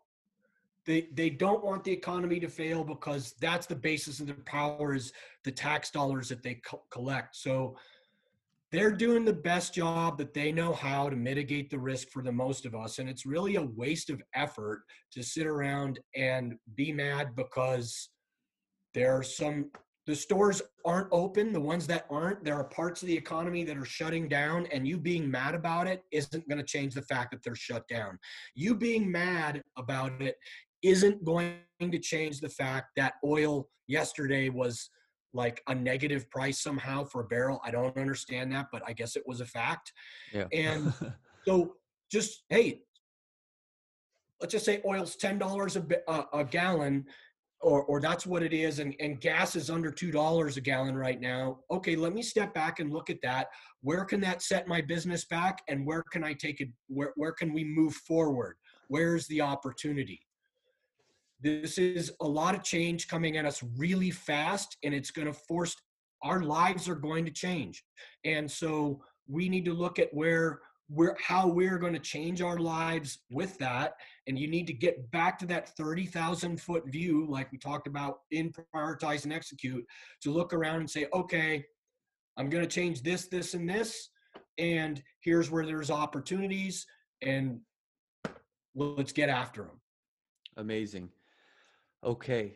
They 0.85 1.07
they 1.13 1.29
don't 1.29 1.63
want 1.63 1.85
the 1.85 1.91
economy 1.93 2.41
to 2.41 2.49
fail 2.49 2.83
because 2.83 3.33
that's 3.39 3.65
the 3.65 3.75
basis 3.75 4.19
of 4.19 4.25
their 4.27 4.35
power 4.43 4.93
is 4.93 5.13
the 5.45 5.51
tax 5.51 5.89
dollars 5.89 6.27
that 6.27 6.43
they 6.43 6.55
co- 6.55 6.83
collect. 6.89 7.37
So 7.37 7.77
they're 8.71 8.91
doing 8.91 9.23
the 9.23 9.33
best 9.33 9.73
job 9.73 10.17
that 10.17 10.33
they 10.33 10.51
know 10.51 10.73
how 10.73 11.09
to 11.09 11.15
mitigate 11.15 11.69
the 11.69 11.79
risk 11.79 12.09
for 12.09 12.21
the 12.21 12.31
most 12.31 12.65
of 12.65 12.75
us 12.75 12.99
and 12.99 13.09
it's 13.09 13.25
really 13.25 13.55
a 13.55 13.69
waste 13.75 14.09
of 14.09 14.21
effort 14.35 14.83
to 15.11 15.23
sit 15.23 15.47
around 15.47 15.99
and 16.15 16.55
be 16.75 16.91
mad 16.91 17.35
because 17.35 18.09
there 18.93 19.15
are 19.17 19.23
some 19.23 19.69
the 20.07 20.15
stores 20.15 20.61
aren't 20.85 21.09
open 21.11 21.51
the 21.51 21.59
ones 21.59 21.85
that 21.85 22.05
aren't 22.09 22.43
there 22.43 22.55
are 22.55 22.63
parts 22.63 23.01
of 23.01 23.07
the 23.07 23.17
economy 23.17 23.63
that 23.63 23.77
are 23.77 23.85
shutting 23.85 24.27
down 24.27 24.65
and 24.71 24.87
you 24.87 24.97
being 24.97 25.29
mad 25.29 25.53
about 25.53 25.85
it 25.85 26.01
isn't 26.11 26.47
going 26.47 26.57
to 26.57 26.63
change 26.63 26.93
the 26.93 27.01
fact 27.01 27.31
that 27.31 27.43
they're 27.43 27.55
shut 27.55 27.85
down. 27.89 28.17
You 28.55 28.73
being 28.73 29.11
mad 29.11 29.61
about 29.77 30.21
it 30.21 30.37
isn't 30.81 31.23
going 31.25 31.57
to 31.81 31.99
change 31.99 32.39
the 32.39 32.49
fact 32.49 32.87
that 32.95 33.15
oil 33.23 33.67
yesterday 33.87 34.47
was 34.49 34.89
like 35.37 35.61
a 35.67 35.75
negative 35.75 36.29
price 36.29 36.59
somehow 36.59 37.05
for 37.05 37.21
a 37.21 37.27
barrel. 37.27 37.61
I 37.63 37.71
don't 37.71 37.95
understand 37.95 38.51
that, 38.51 38.67
but 38.71 38.81
I 38.85 38.91
guess 38.91 39.15
it 39.15 39.23
was 39.25 39.39
a 39.39 39.45
fact. 39.45 39.93
Yeah. 40.33 40.47
And 40.51 40.93
so 41.45 41.75
just 42.11 42.43
hey, 42.49 42.81
let's 44.41 44.51
just 44.51 44.65
say 44.65 44.81
oil's 44.85 45.15
ten 45.15 45.37
dollars 45.37 45.77
a, 45.77 45.85
uh, 46.09 46.23
a 46.33 46.43
gallon, 46.43 47.05
or 47.61 47.83
or 47.83 48.01
that's 48.01 48.25
what 48.25 48.43
it 48.43 48.51
is, 48.51 48.79
and 48.79 48.95
and 48.99 49.21
gas 49.21 49.55
is 49.55 49.69
under 49.69 49.91
two 49.91 50.11
dollars 50.11 50.57
a 50.57 50.61
gallon 50.61 50.97
right 50.97 51.21
now. 51.21 51.59
Okay, 51.71 51.95
let 51.95 52.13
me 52.13 52.21
step 52.21 52.53
back 52.53 52.79
and 52.79 52.91
look 52.91 53.09
at 53.09 53.21
that. 53.21 53.47
Where 53.81 54.03
can 54.03 54.19
that 54.21 54.41
set 54.41 54.67
my 54.67 54.81
business 54.81 55.25
back, 55.25 55.61
and 55.69 55.85
where 55.85 56.03
can 56.11 56.23
I 56.23 56.33
take 56.33 56.59
it? 56.61 56.69
Where 56.87 57.13
where 57.15 57.31
can 57.31 57.53
we 57.53 57.63
move 57.63 57.93
forward? 57.93 58.55
Where's 58.89 59.27
the 59.27 59.41
opportunity? 59.41 60.21
This 61.39 61.77
is 61.77 62.11
a 62.21 62.27
lot 62.27 62.55
of 62.55 62.63
change 62.63 63.07
coming 63.07 63.37
at 63.37 63.45
us 63.45 63.63
really 63.77 64.11
fast, 64.11 64.77
and 64.83 64.93
it's 64.93 65.11
going 65.11 65.27
to 65.27 65.33
force 65.33 65.75
our 66.23 66.41
lives 66.41 66.89
are 66.89 66.95
going 66.95 67.25
to 67.25 67.31
change. 67.31 67.83
And 68.25 68.49
so 68.49 69.03
we 69.27 69.49
need 69.49 69.65
to 69.65 69.73
look 69.73 69.99
at 69.99 70.13
where 70.13 70.61
we're 70.89 71.17
how 71.19 71.47
we're 71.47 71.77
going 71.77 71.93
to 71.93 71.99
change 71.99 72.41
our 72.41 72.57
lives 72.57 73.19
with 73.29 73.57
that 73.57 73.95
and 74.27 74.39
you 74.39 74.47
need 74.47 74.65
to 74.67 74.73
get 74.73 75.11
back 75.11 75.37
to 75.37 75.45
that 75.45 75.75
30,000 75.75 76.59
foot 76.61 76.83
view 76.87 77.27
like 77.29 77.51
we 77.51 77.57
talked 77.57 77.87
about 77.87 78.19
in 78.31 78.53
prioritize 78.73 79.25
and 79.25 79.33
execute 79.33 79.85
to 80.21 80.31
look 80.31 80.53
around 80.53 80.79
and 80.79 80.89
say 80.89 81.05
okay 81.13 81.65
I'm 82.37 82.49
going 82.49 82.63
to 82.63 82.69
change 82.69 83.03
this 83.03 83.27
this 83.27 83.53
and 83.53 83.69
this 83.69 84.11
and 84.57 85.03
here's 85.19 85.51
where 85.51 85.65
there's 85.65 85.91
opportunities 85.91 86.85
and 87.21 87.59
let's 88.73 89.11
get 89.11 89.27
after 89.27 89.63
them 89.63 89.81
amazing 90.55 91.09
okay 92.03 92.53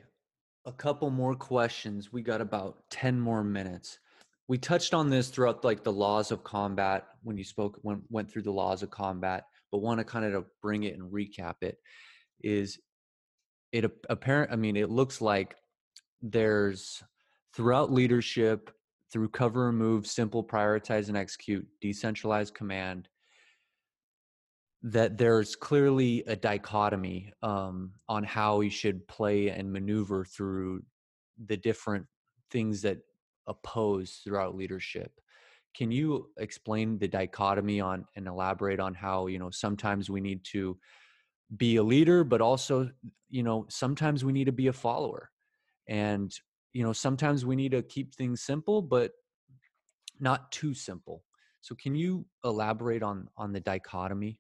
a 0.65 0.71
couple 0.71 1.09
more 1.09 1.35
questions 1.35 2.13
we 2.13 2.21
got 2.21 2.41
about 2.41 2.77
10 2.91 3.19
more 3.19 3.43
minutes. 3.43 3.99
We 4.47 4.57
touched 4.57 4.93
on 4.93 5.09
this 5.09 5.29
throughout 5.29 5.63
like 5.63 5.83
the 5.83 5.93
laws 5.93 6.31
of 6.31 6.43
combat 6.43 7.07
when 7.23 7.37
you 7.37 7.43
spoke 7.43 7.79
when 7.83 8.01
went 8.09 8.29
through 8.29 8.41
the 8.43 8.51
laws 8.51 8.83
of 8.83 8.91
combat 8.91 9.45
but 9.71 9.79
want 9.79 9.99
to 9.99 10.03
kind 10.03 10.25
of 10.33 10.45
bring 10.61 10.83
it 10.83 10.93
and 10.93 11.11
recap 11.11 11.55
it 11.61 11.77
is 12.43 12.77
it 13.71 13.89
apparent 14.09 14.51
i 14.51 14.55
mean 14.57 14.75
it 14.75 14.89
looks 14.89 15.21
like 15.21 15.55
there's 16.21 17.01
throughout 17.55 17.93
leadership 17.93 18.71
through 19.13 19.29
cover 19.29 19.69
and 19.69 19.77
move 19.77 20.05
simple 20.05 20.43
prioritize 20.43 21.07
and 21.07 21.15
execute 21.15 21.65
decentralized 21.79 22.53
command 22.53 23.07
that 24.84 25.17
there's 25.17 25.55
clearly 25.55 26.23
a 26.25 26.36
dichotomy 26.36 27.32
um, 27.43 27.91
on 28.09 28.23
how 28.23 28.57
we 28.57 28.69
should 28.69 29.07
play 29.07 29.49
and 29.49 29.71
maneuver 29.71 30.25
through 30.25 30.82
the 31.45 31.57
different 31.57 32.05
things 32.49 32.82
that 32.82 32.97
oppose 33.47 34.21
throughout 34.23 34.55
leadership. 34.55 35.11
Can 35.75 35.91
you 35.91 36.29
explain 36.38 36.97
the 36.97 37.07
dichotomy 37.07 37.79
on 37.79 38.05
and 38.15 38.27
elaborate 38.27 38.79
on 38.79 38.93
how 38.93 39.27
you 39.27 39.39
know 39.39 39.51
sometimes 39.51 40.09
we 40.09 40.19
need 40.19 40.43
to 40.45 40.77
be 41.55 41.75
a 41.75 41.84
leader 41.84 42.23
but 42.23 42.41
also 42.41 42.89
you 43.29 43.43
know 43.43 43.65
sometimes 43.69 44.23
we 44.23 44.34
need 44.34 44.45
to 44.45 44.51
be 44.51 44.67
a 44.67 44.73
follower. 44.73 45.29
And 45.88 46.34
you 46.73 46.84
know 46.84 46.93
sometimes 46.93 47.45
we 47.45 47.55
need 47.55 47.71
to 47.71 47.84
keep 47.84 48.15
things 48.15 48.41
simple 48.41 48.82
but 48.82 49.11
not 50.19 50.51
too 50.51 50.73
simple. 50.73 51.23
So 51.61 51.75
can 51.75 51.95
you 51.95 52.25
elaborate 52.43 53.03
on 53.03 53.29
on 53.38 53.53
the 53.53 53.59
dichotomy 53.59 54.39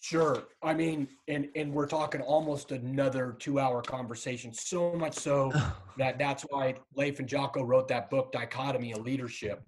Sure. 0.00 0.44
I 0.62 0.74
mean, 0.74 1.08
and 1.26 1.48
and 1.56 1.72
we're 1.72 1.88
talking 1.88 2.20
almost 2.20 2.70
another 2.70 3.36
two-hour 3.38 3.82
conversation. 3.82 4.52
So 4.52 4.94
much 4.94 5.14
so 5.14 5.52
that 5.98 6.18
that's 6.18 6.42
why 6.42 6.74
Leif 6.94 7.18
and 7.18 7.28
Jocko 7.28 7.64
wrote 7.64 7.88
that 7.88 8.08
book, 8.10 8.32
Dichotomy 8.32 8.92
of 8.92 9.00
Leadership. 9.00 9.62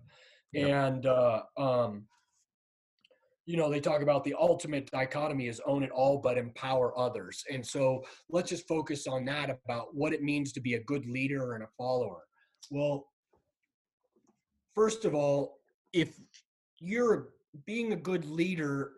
Yep. 0.52 0.68
And 0.68 1.06
uh, 1.06 1.42
um, 1.56 2.06
you 3.46 3.56
know, 3.56 3.68
they 3.68 3.80
talk 3.80 4.02
about 4.02 4.22
the 4.22 4.34
ultimate 4.38 4.88
dichotomy 4.92 5.48
is 5.48 5.60
own 5.66 5.82
it 5.82 5.90
all 5.90 6.18
but 6.18 6.38
empower 6.38 6.96
others. 6.96 7.42
And 7.50 7.66
so 7.66 8.04
let's 8.28 8.50
just 8.50 8.68
focus 8.68 9.08
on 9.08 9.24
that 9.24 9.50
about 9.50 9.94
what 9.94 10.12
it 10.12 10.22
means 10.22 10.52
to 10.52 10.60
be 10.60 10.74
a 10.74 10.84
good 10.84 11.04
leader 11.06 11.54
and 11.54 11.64
a 11.64 11.68
follower. 11.76 12.22
Well, 12.70 13.08
first 14.76 15.04
of 15.04 15.16
all, 15.16 15.58
if 15.92 16.20
you're 16.78 17.30
being 17.66 17.92
a 17.92 17.96
good 17.96 18.24
leader 18.24 18.92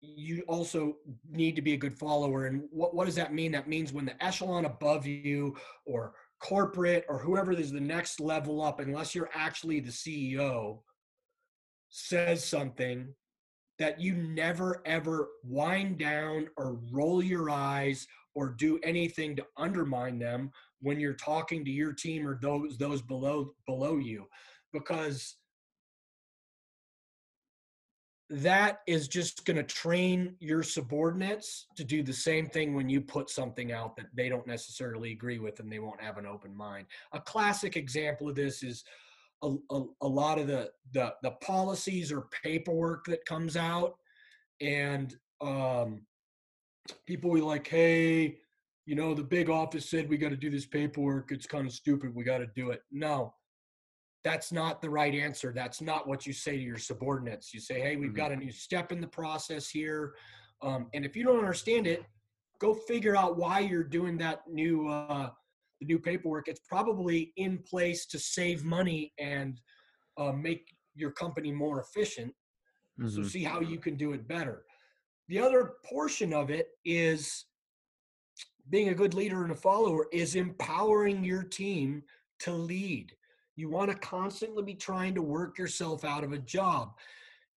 you 0.00 0.42
also 0.46 0.96
need 1.30 1.56
to 1.56 1.62
be 1.62 1.74
a 1.74 1.78
good 1.78 1.98
follower. 1.98 2.46
And 2.46 2.62
what, 2.70 2.94
what 2.94 3.06
does 3.06 3.16
that 3.16 3.34
mean? 3.34 3.52
That 3.52 3.68
means 3.68 3.92
when 3.92 4.04
the 4.04 4.22
echelon 4.24 4.64
above 4.64 5.06
you 5.06 5.56
or 5.86 6.12
corporate 6.40 7.04
or 7.08 7.18
whoever 7.18 7.52
is 7.52 7.72
the 7.72 7.80
next 7.80 8.20
level 8.20 8.62
up, 8.62 8.80
unless 8.80 9.14
you're 9.14 9.30
actually 9.34 9.80
the 9.80 9.90
CEO, 9.90 10.78
says 11.90 12.44
something 12.44 13.12
that 13.78 14.00
you 14.00 14.14
never 14.14 14.82
ever 14.84 15.28
wind 15.44 15.98
down 15.98 16.48
or 16.56 16.78
roll 16.90 17.22
your 17.22 17.48
eyes 17.48 18.06
or 18.34 18.50
do 18.50 18.78
anything 18.82 19.34
to 19.36 19.46
undermine 19.56 20.18
them 20.18 20.50
when 20.80 21.00
you're 21.00 21.14
talking 21.14 21.64
to 21.64 21.70
your 21.70 21.92
team 21.92 22.26
or 22.26 22.38
those 22.40 22.76
those 22.78 23.02
below 23.02 23.52
below 23.66 23.96
you 23.96 24.26
because 24.72 25.36
that 28.30 28.80
is 28.86 29.08
just 29.08 29.44
going 29.46 29.56
to 29.56 29.62
train 29.62 30.34
your 30.38 30.62
subordinates 30.62 31.66
to 31.76 31.84
do 31.84 32.02
the 32.02 32.12
same 32.12 32.46
thing 32.46 32.74
when 32.74 32.88
you 32.88 33.00
put 33.00 33.30
something 33.30 33.72
out 33.72 33.96
that 33.96 34.06
they 34.14 34.28
don't 34.28 34.46
necessarily 34.46 35.12
agree 35.12 35.38
with 35.38 35.60
and 35.60 35.72
they 35.72 35.78
won't 35.78 36.00
have 36.00 36.18
an 36.18 36.26
open 36.26 36.54
mind. 36.54 36.86
A 37.12 37.20
classic 37.20 37.76
example 37.76 38.28
of 38.28 38.34
this 38.34 38.62
is 38.62 38.84
a, 39.42 39.54
a, 39.70 39.82
a 40.02 40.06
lot 40.06 40.38
of 40.38 40.46
the, 40.46 40.70
the, 40.92 41.14
the 41.22 41.30
policies 41.42 42.12
or 42.12 42.28
paperwork 42.42 43.06
that 43.06 43.24
comes 43.24 43.56
out 43.56 43.96
and 44.60 45.16
um, 45.40 46.02
people 47.06 47.32
be 47.32 47.40
like, 47.40 47.66
hey, 47.66 48.38
you 48.84 48.94
know, 48.94 49.14
the 49.14 49.22
big 49.22 49.48
office 49.48 49.88
said 49.88 50.08
we 50.08 50.18
got 50.18 50.30
to 50.30 50.36
do 50.36 50.50
this 50.50 50.66
paperwork. 50.66 51.30
It's 51.30 51.46
kind 51.46 51.66
of 51.66 51.72
stupid. 51.72 52.14
We 52.14 52.24
got 52.24 52.38
to 52.38 52.48
do 52.54 52.70
it. 52.70 52.82
No, 52.90 53.34
that's 54.28 54.52
not 54.52 54.82
the 54.82 54.90
right 54.90 55.14
answer. 55.14 55.54
That's 55.54 55.80
not 55.80 56.06
what 56.06 56.26
you 56.26 56.34
say 56.34 56.58
to 56.58 56.62
your 56.62 56.76
subordinates. 56.76 57.54
You 57.54 57.60
say, 57.60 57.80
hey, 57.80 57.96
we've 57.96 58.10
mm-hmm. 58.10 58.16
got 58.16 58.30
a 58.30 58.36
new 58.36 58.52
step 58.52 58.92
in 58.92 59.00
the 59.00 59.06
process 59.06 59.70
here. 59.70 60.12
Um, 60.60 60.88
and 60.92 61.06
if 61.06 61.16
you 61.16 61.24
don't 61.24 61.38
understand 61.38 61.86
it, 61.86 62.04
go 62.60 62.74
figure 62.74 63.16
out 63.16 63.38
why 63.38 63.60
you're 63.60 63.82
doing 63.82 64.18
that 64.18 64.40
new 64.46 64.86
uh, 64.86 65.30
the 65.80 65.86
new 65.86 65.98
paperwork. 65.98 66.46
It's 66.46 66.60
probably 66.68 67.32
in 67.38 67.60
place 67.66 68.04
to 68.06 68.18
save 68.18 68.64
money 68.64 69.14
and 69.18 69.58
uh, 70.18 70.32
make 70.32 70.66
your 70.94 71.12
company 71.12 71.50
more 71.50 71.80
efficient. 71.80 72.34
Mm-hmm. 73.00 73.08
So 73.08 73.22
see 73.22 73.44
how 73.44 73.60
you 73.60 73.78
can 73.78 73.96
do 73.96 74.12
it 74.12 74.28
better. 74.28 74.64
The 75.28 75.38
other 75.38 75.72
portion 75.88 76.34
of 76.34 76.50
it 76.50 76.68
is 76.84 77.46
being 78.68 78.90
a 78.90 78.94
good 78.94 79.14
leader 79.14 79.42
and 79.44 79.52
a 79.52 79.56
follower 79.56 80.06
is 80.12 80.34
empowering 80.34 81.24
your 81.24 81.44
team 81.44 82.02
to 82.40 82.52
lead. 82.52 83.12
You 83.58 83.68
want 83.68 83.90
to 83.90 83.96
constantly 83.96 84.62
be 84.62 84.74
trying 84.74 85.16
to 85.16 85.22
work 85.22 85.58
yourself 85.58 86.04
out 86.04 86.22
of 86.22 86.32
a 86.32 86.38
job. 86.38 86.92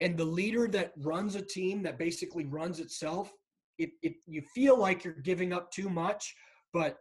And 0.01 0.17
the 0.17 0.25
leader 0.25 0.67
that 0.69 0.93
runs 0.97 1.35
a 1.35 1.43
team 1.43 1.83
that 1.83 1.99
basically 1.99 2.45
runs 2.45 2.79
itself, 2.79 3.31
it, 3.77 3.91
it 4.01 4.15
you 4.25 4.41
feel 4.55 4.79
like 4.79 5.03
you're 5.03 5.13
giving 5.13 5.53
up 5.53 5.71
too 5.71 5.89
much, 5.89 6.35
but 6.73 6.97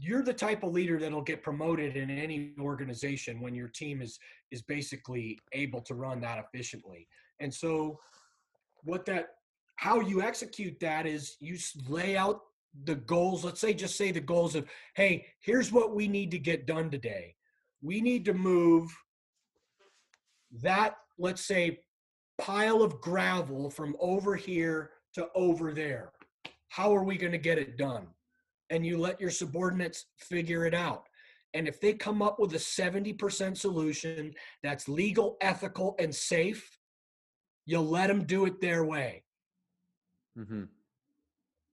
you're 0.00 0.24
the 0.24 0.32
type 0.32 0.64
of 0.64 0.72
leader 0.72 0.98
that'll 0.98 1.22
get 1.22 1.40
promoted 1.40 1.96
in 1.96 2.10
any 2.10 2.54
organization 2.60 3.40
when 3.40 3.54
your 3.54 3.68
team 3.68 4.02
is 4.02 4.18
is 4.50 4.62
basically 4.62 5.38
able 5.52 5.80
to 5.82 5.94
run 5.94 6.20
that 6.20 6.44
efficiently. 6.44 7.06
And 7.38 7.54
so 7.54 8.00
what 8.82 9.06
that 9.06 9.28
how 9.76 10.00
you 10.00 10.20
execute 10.20 10.80
that 10.80 11.06
is 11.06 11.36
you 11.38 11.56
lay 11.88 12.16
out 12.16 12.40
the 12.84 12.96
goals 12.96 13.44
let's 13.44 13.60
say 13.60 13.72
just 13.72 13.96
say 13.96 14.10
the 14.10 14.20
goals 14.20 14.56
of 14.56 14.68
hey 14.96 15.24
here's 15.40 15.70
what 15.70 15.94
we 15.94 16.08
need 16.08 16.32
to 16.32 16.38
get 16.40 16.66
done 16.66 16.90
today 16.90 17.34
we 17.84 18.00
need 18.00 18.24
to 18.24 18.32
move 18.32 18.90
that, 20.62 20.96
let's 21.18 21.44
say, 21.44 21.80
pile 22.38 22.82
of 22.82 23.00
gravel 23.00 23.70
from 23.70 23.94
over 24.00 24.34
here 24.34 24.92
to 25.12 25.28
over 25.34 25.72
there. 25.72 26.10
How 26.68 26.96
are 26.96 27.04
we 27.04 27.18
going 27.18 27.32
to 27.32 27.38
get 27.38 27.58
it 27.58 27.76
done? 27.76 28.06
And 28.70 28.86
you 28.86 28.96
let 28.98 29.20
your 29.20 29.30
subordinates 29.30 30.06
figure 30.18 30.64
it 30.64 30.74
out. 30.74 31.04
And 31.52 31.68
if 31.68 31.78
they 31.78 31.92
come 31.92 32.22
up 32.22 32.40
with 32.40 32.54
a 32.54 32.58
70% 32.58 33.56
solution 33.56 34.32
that's 34.62 34.88
legal, 34.88 35.36
ethical, 35.42 35.94
and 35.98 36.12
safe, 36.12 36.78
you'll 37.66 37.84
let 37.84 38.08
them 38.08 38.24
do 38.24 38.46
it 38.46 38.60
their 38.60 38.84
way. 38.84 39.22
Mm-hmm. 40.38 40.64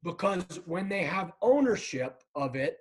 Because 0.03 0.59
when 0.65 0.89
they 0.89 1.03
have 1.03 1.31
ownership 1.41 2.21
of 2.35 2.55
it 2.55 2.79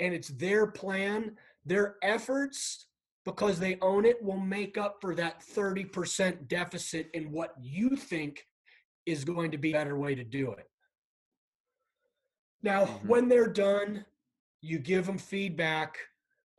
and 0.00 0.12
it's 0.12 0.28
their 0.28 0.66
plan, 0.66 1.36
their 1.64 1.96
efforts 2.02 2.86
because 3.24 3.58
they 3.58 3.78
own 3.80 4.04
it 4.04 4.22
will 4.22 4.38
make 4.38 4.76
up 4.76 4.98
for 5.00 5.14
that 5.14 5.40
30% 5.40 6.46
deficit 6.48 7.08
in 7.14 7.32
what 7.32 7.54
you 7.60 7.96
think 7.96 8.46
is 9.06 9.24
going 9.24 9.50
to 9.50 9.58
be 9.58 9.70
a 9.70 9.74
better 9.74 9.98
way 9.98 10.14
to 10.14 10.24
do 10.24 10.52
it. 10.52 10.68
Now, 12.62 12.84
mm-hmm. 12.84 13.08
when 13.08 13.28
they're 13.28 13.48
done, 13.48 14.04
you 14.60 14.78
give 14.78 15.06
them 15.06 15.18
feedback 15.18 15.96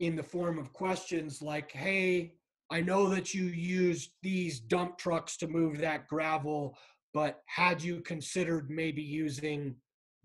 in 0.00 0.16
the 0.16 0.22
form 0.22 0.58
of 0.58 0.72
questions 0.72 1.42
like, 1.42 1.72
hey, 1.72 2.34
I 2.70 2.80
know 2.80 3.08
that 3.08 3.32
you 3.32 3.44
used 3.44 4.10
these 4.22 4.60
dump 4.60 4.98
trucks 4.98 5.36
to 5.38 5.48
move 5.48 5.78
that 5.78 6.08
gravel, 6.08 6.76
but 7.14 7.42
had 7.46 7.82
you 7.82 8.00
considered 8.00 8.70
maybe 8.70 9.02
using 9.02 9.76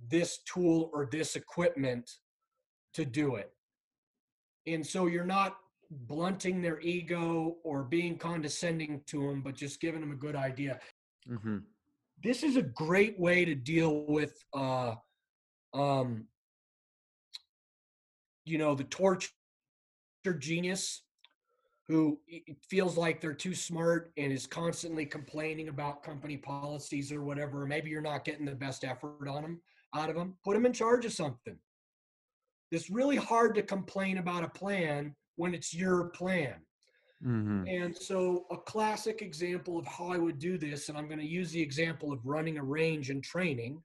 this 0.10 0.40
tool 0.46 0.90
or 0.94 1.08
this 1.12 1.36
equipment 1.36 2.10
to 2.96 3.06
do 3.06 3.36
it? 3.36 3.52
And 4.68 4.86
so 4.86 5.08
you're 5.08 5.26
not 5.26 5.58
blunting 5.90 6.62
their 6.62 6.80
ego 6.80 7.58
or 7.64 7.84
being 7.84 8.18
condescending 8.18 9.02
to 9.08 9.28
them 9.28 9.42
but 9.42 9.56
just 9.56 9.82
giving 9.82 10.02
them 10.02 10.12
a 10.12 10.16
good 10.16 10.36
idea 10.36 10.80
mm-hmm. 11.30 11.58
this 12.24 12.44
is 12.44 12.56
a 12.56 12.62
great 12.62 13.20
way 13.20 13.44
to 13.44 13.56
deal 13.56 14.06
with 14.08 14.34
uh, 14.54 14.94
um, 15.74 16.26
you 18.46 18.58
know, 18.58 18.76
the 18.76 18.84
torture 18.86 19.30
genius 20.40 21.04
who 21.88 22.20
feels 22.70 22.96
like 22.96 23.20
they're 23.20 23.34
too 23.34 23.54
smart 23.54 24.12
and 24.18 24.32
is 24.32 24.48
constantly 24.48 25.06
complaining 25.06 25.68
about 25.68 26.04
company 26.04 26.38
policies 26.38 27.12
or 27.12 27.24
whatever. 27.24 27.66
Maybe 27.66 27.90
you're 27.90 28.02
not 28.02 28.24
getting 28.24 28.46
the 28.46 28.56
best 28.56 28.84
effort 28.84 29.28
on 29.28 29.42
them 29.42 29.62
out 29.96 30.10
of 30.10 30.16
them. 30.16 30.38
Put 30.44 30.54
them 30.54 30.66
in 30.66 30.74
charge 30.74 31.06
of 31.06 31.12
something. 31.12 31.58
It's 32.72 32.90
really 32.90 33.18
hard 33.18 33.56
to 33.56 33.62
complain 33.62 34.18
about 34.18 34.44
a 34.44 34.50
plan 34.50 35.16
when 35.36 35.54
it's 35.54 35.74
your 35.74 36.06
plan. 36.10 36.56
Mm-hmm. 37.26 37.68
And 37.68 37.96
so, 37.96 38.46
a 38.50 38.58
classic 38.58 39.22
example 39.22 39.78
of 39.78 39.86
how 39.86 40.08
I 40.08 40.18
would 40.18 40.40
do 40.40 40.58
this, 40.58 40.90
and 40.90 40.98
I'm 40.98 41.08
going 41.08 41.20
to 41.20 41.26
use 41.26 41.52
the 41.52 41.62
example 41.62 42.12
of 42.12 42.26
running 42.26 42.58
a 42.58 42.64
range 42.64 43.12
and 43.12 43.24
training 43.24 43.82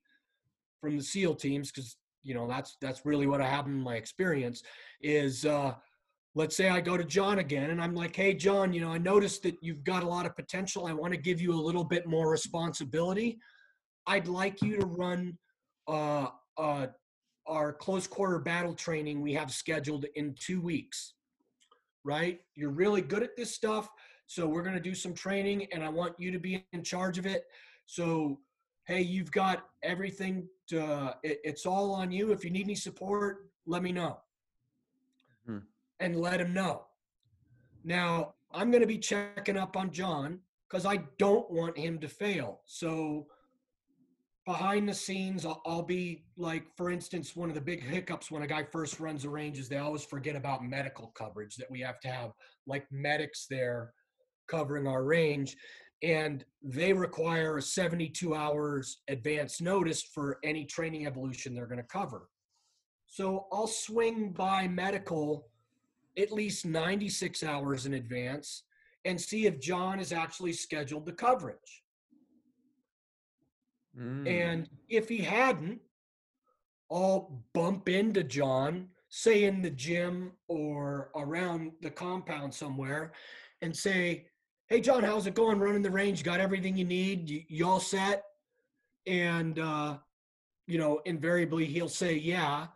from 0.81 0.97
the 0.97 1.03
SEAL 1.03 1.35
teams 1.35 1.71
because 1.71 1.97
you 2.23 2.35
know 2.35 2.49
that's 2.49 2.77
that's 2.81 3.05
really 3.05 3.27
what 3.27 3.43
I 3.43 3.49
have 3.49 3.67
in 3.67 3.75
my 3.75 3.97
experience. 3.97 4.63
Is 5.03 5.45
uh, 5.45 5.75
let's 6.35 6.57
say 6.57 6.71
I 6.71 6.81
go 6.81 6.97
to 6.97 7.05
John 7.05 7.41
again, 7.41 7.71
and 7.71 7.83
I'm 7.83 7.95
like, 7.95 8.17
"Hey, 8.17 8.33
John, 8.33 8.73
you 8.73 8.81
know, 8.81 8.91
I 8.91 8.99
noticed 8.99 9.43
that 9.43 9.57
you've 9.61 9.85
got 9.85 10.03
a 10.03 10.09
lot 10.09 10.25
of 10.25 10.35
potential. 10.35 10.87
I 10.87 10.95
want 10.95 11.13
to 11.13 11.21
give 11.21 11.39
you 11.39 11.53
a 11.53 11.61
little 11.61 11.85
bit 11.85 12.07
more 12.07 12.31
responsibility. 12.31 13.39
I'd 14.07 14.29
like 14.29 14.63
you 14.63 14.79
to 14.79 14.87
run 14.87 15.37
uh, 15.89 16.29
uh, 16.57 16.87
our 17.47 17.73
close 17.73 18.07
quarter 18.07 18.39
battle 18.39 18.75
training 18.75 19.21
we 19.21 19.33
have 19.35 19.53
scheduled 19.53 20.07
in 20.15 20.35
two 20.39 20.61
weeks." 20.61 21.15
right? 22.07 22.41
You're 22.55 22.71
really 22.71 23.03
good 23.03 23.25
at 23.25 23.37
this 23.37 23.53
stuff. 23.53 23.91
So 24.27 24.47
we're 24.47 24.63
going 24.63 24.77
to 24.77 24.81
do 24.81 24.95
some 24.95 25.13
training 25.13 25.67
and 25.73 25.85
I 25.85 25.89
want 25.89 26.15
you 26.19 26.31
to 26.31 26.39
be 26.39 26.65
in 26.73 26.83
charge 26.83 27.19
of 27.19 27.27
it. 27.27 27.45
So, 27.85 28.39
hey, 28.87 29.03
you've 29.03 29.33
got 29.33 29.67
everything 29.83 30.49
to, 30.69 31.17
it, 31.25 31.41
it's 31.43 31.67
all 31.67 31.93
on 31.93 32.13
you. 32.13 32.31
If 32.33 32.45
you 32.45 32.51
need 32.51 32.65
any 32.65 32.77
support, 32.77 33.51
let 33.67 33.83
me 33.83 33.91
know. 33.91 34.19
Hmm. 35.47 35.59
And 35.99 36.17
let 36.17 36.41
him 36.41 36.55
know. 36.55 36.87
Now, 37.85 38.35
I'm 38.53 38.71
going 38.71 38.83
to 38.83 38.87
be 38.87 38.99
checking 38.99 39.57
up 39.57 39.77
on 39.77 39.91
John 39.91 40.39
because 40.69 40.87
I 40.87 40.99
don't 41.19 41.51
want 41.51 41.77
him 41.77 41.99
to 41.99 42.09
fail. 42.09 42.61
So, 42.67 43.27
behind 44.47 44.89
the 44.89 44.95
scenes, 44.95 45.45
I'll, 45.45 45.61
I'll, 45.67 45.83
be 45.83 46.25
like, 46.37 46.65
for 46.77 46.91
instance, 46.91 47.35
one 47.35 47.49
of 47.49 47.57
the 47.57 47.61
big 47.61 47.83
hiccups 47.83 48.31
when 48.31 48.43
a 48.43 48.47
guy 48.47 48.63
first 48.63 49.01
runs 49.01 49.25
a 49.25 49.29
range 49.29 49.59
is 49.59 49.69
they 49.69 49.79
always 49.79 50.05
forget 50.05 50.37
about 50.37 50.65
medical 50.65 51.09
coverage 51.09 51.57
that 51.57 51.71
we 51.71 51.81
have 51.81 51.99
to 52.01 52.09
have 52.09 52.31
like 52.67 52.87
medics 52.93 53.47
there 53.51 53.93
covering 54.47 54.87
our 54.87 55.05
range. 55.05 55.57
And 56.03 56.45
they 56.63 56.93
require 56.93 57.59
a 57.59 57.63
72 57.63 58.35
hours 58.35 58.99
advance 59.09 59.61
notice 59.61 60.03
for 60.03 60.39
any 60.45 60.65
training 60.65 61.07
evolution 61.07 61.53
they're 61.53 61.67
going 61.67 61.79
to 61.79 61.85
cover. 61.85 62.29
So 63.09 63.47
I'll 63.53 63.67
swing 63.67 64.31
by 64.31 64.69
medical 64.69 65.49
at 66.17 66.33
least 66.33 66.65
96 66.65 67.43
hours 67.43 67.87
in 67.87 67.95
advance 67.95 68.63
and 69.05 69.21
see 69.21 69.47
if 69.47 69.61
John 69.61 69.99
is 69.99 70.13
actually 70.13 70.53
scheduled 70.53 71.07
the 71.07 71.13
coverage. 71.13 71.83
Mm. 73.99 74.29
And 74.29 74.69
if 74.89 75.09
he 75.09 75.19
hadn't, 75.19 75.81
I'll 76.91 77.43
bump 77.53 77.89
into 77.89 78.23
John, 78.23 78.89
say 79.09 79.45
in 79.45 79.63
the 79.63 79.71
gym 79.71 80.33
or 80.49 81.11
around 81.17 81.73
the 81.81 81.91
compound 81.91 82.55
somewhere, 82.55 83.13
and 83.63 83.75
say, 83.75 84.27
Hey, 84.69 84.81
John, 84.81 85.03
how's 85.03 85.27
it 85.27 85.35
going 85.35 85.59
running 85.59 85.83
the 85.83 85.91
range? 85.91 86.25
Got 86.25 86.41
everything 86.41 86.77
you 86.77 86.85
need? 86.85 87.31
You, 87.31 87.43
you 87.49 87.67
all 87.67 87.81
set? 87.81 88.25
And, 89.07 89.59
uh, 89.59 89.99
you 90.67 90.79
know, 90.79 91.01
invariably 91.05 91.67
he'll 91.67 91.89
say, 91.89 92.15
Yeah. 92.15 92.67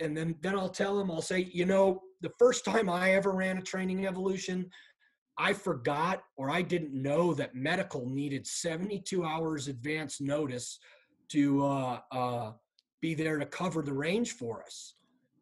And 0.00 0.16
then, 0.16 0.36
then 0.42 0.56
I'll 0.56 0.68
tell 0.68 1.00
him, 1.00 1.10
I'll 1.10 1.22
say, 1.22 1.48
You 1.52 1.66
know, 1.66 2.02
the 2.20 2.32
first 2.38 2.64
time 2.64 2.88
I 2.88 3.12
ever 3.12 3.32
ran 3.32 3.58
a 3.58 3.62
training 3.62 4.06
evolution, 4.06 4.70
I 5.38 5.52
forgot 5.52 6.22
or 6.36 6.50
I 6.50 6.62
didn't 6.62 6.94
know 6.94 7.34
that 7.34 7.54
medical 7.54 8.08
needed 8.08 8.46
72 8.46 9.24
hours 9.24 9.68
advance 9.68 10.20
notice 10.20 10.78
to 11.30 11.64
uh, 11.64 12.00
uh, 12.10 12.52
be 13.00 13.14
there 13.14 13.38
to 13.38 13.46
cover 13.46 13.82
the 13.82 13.92
range 13.92 14.32
for 14.32 14.62
us. 14.62 14.94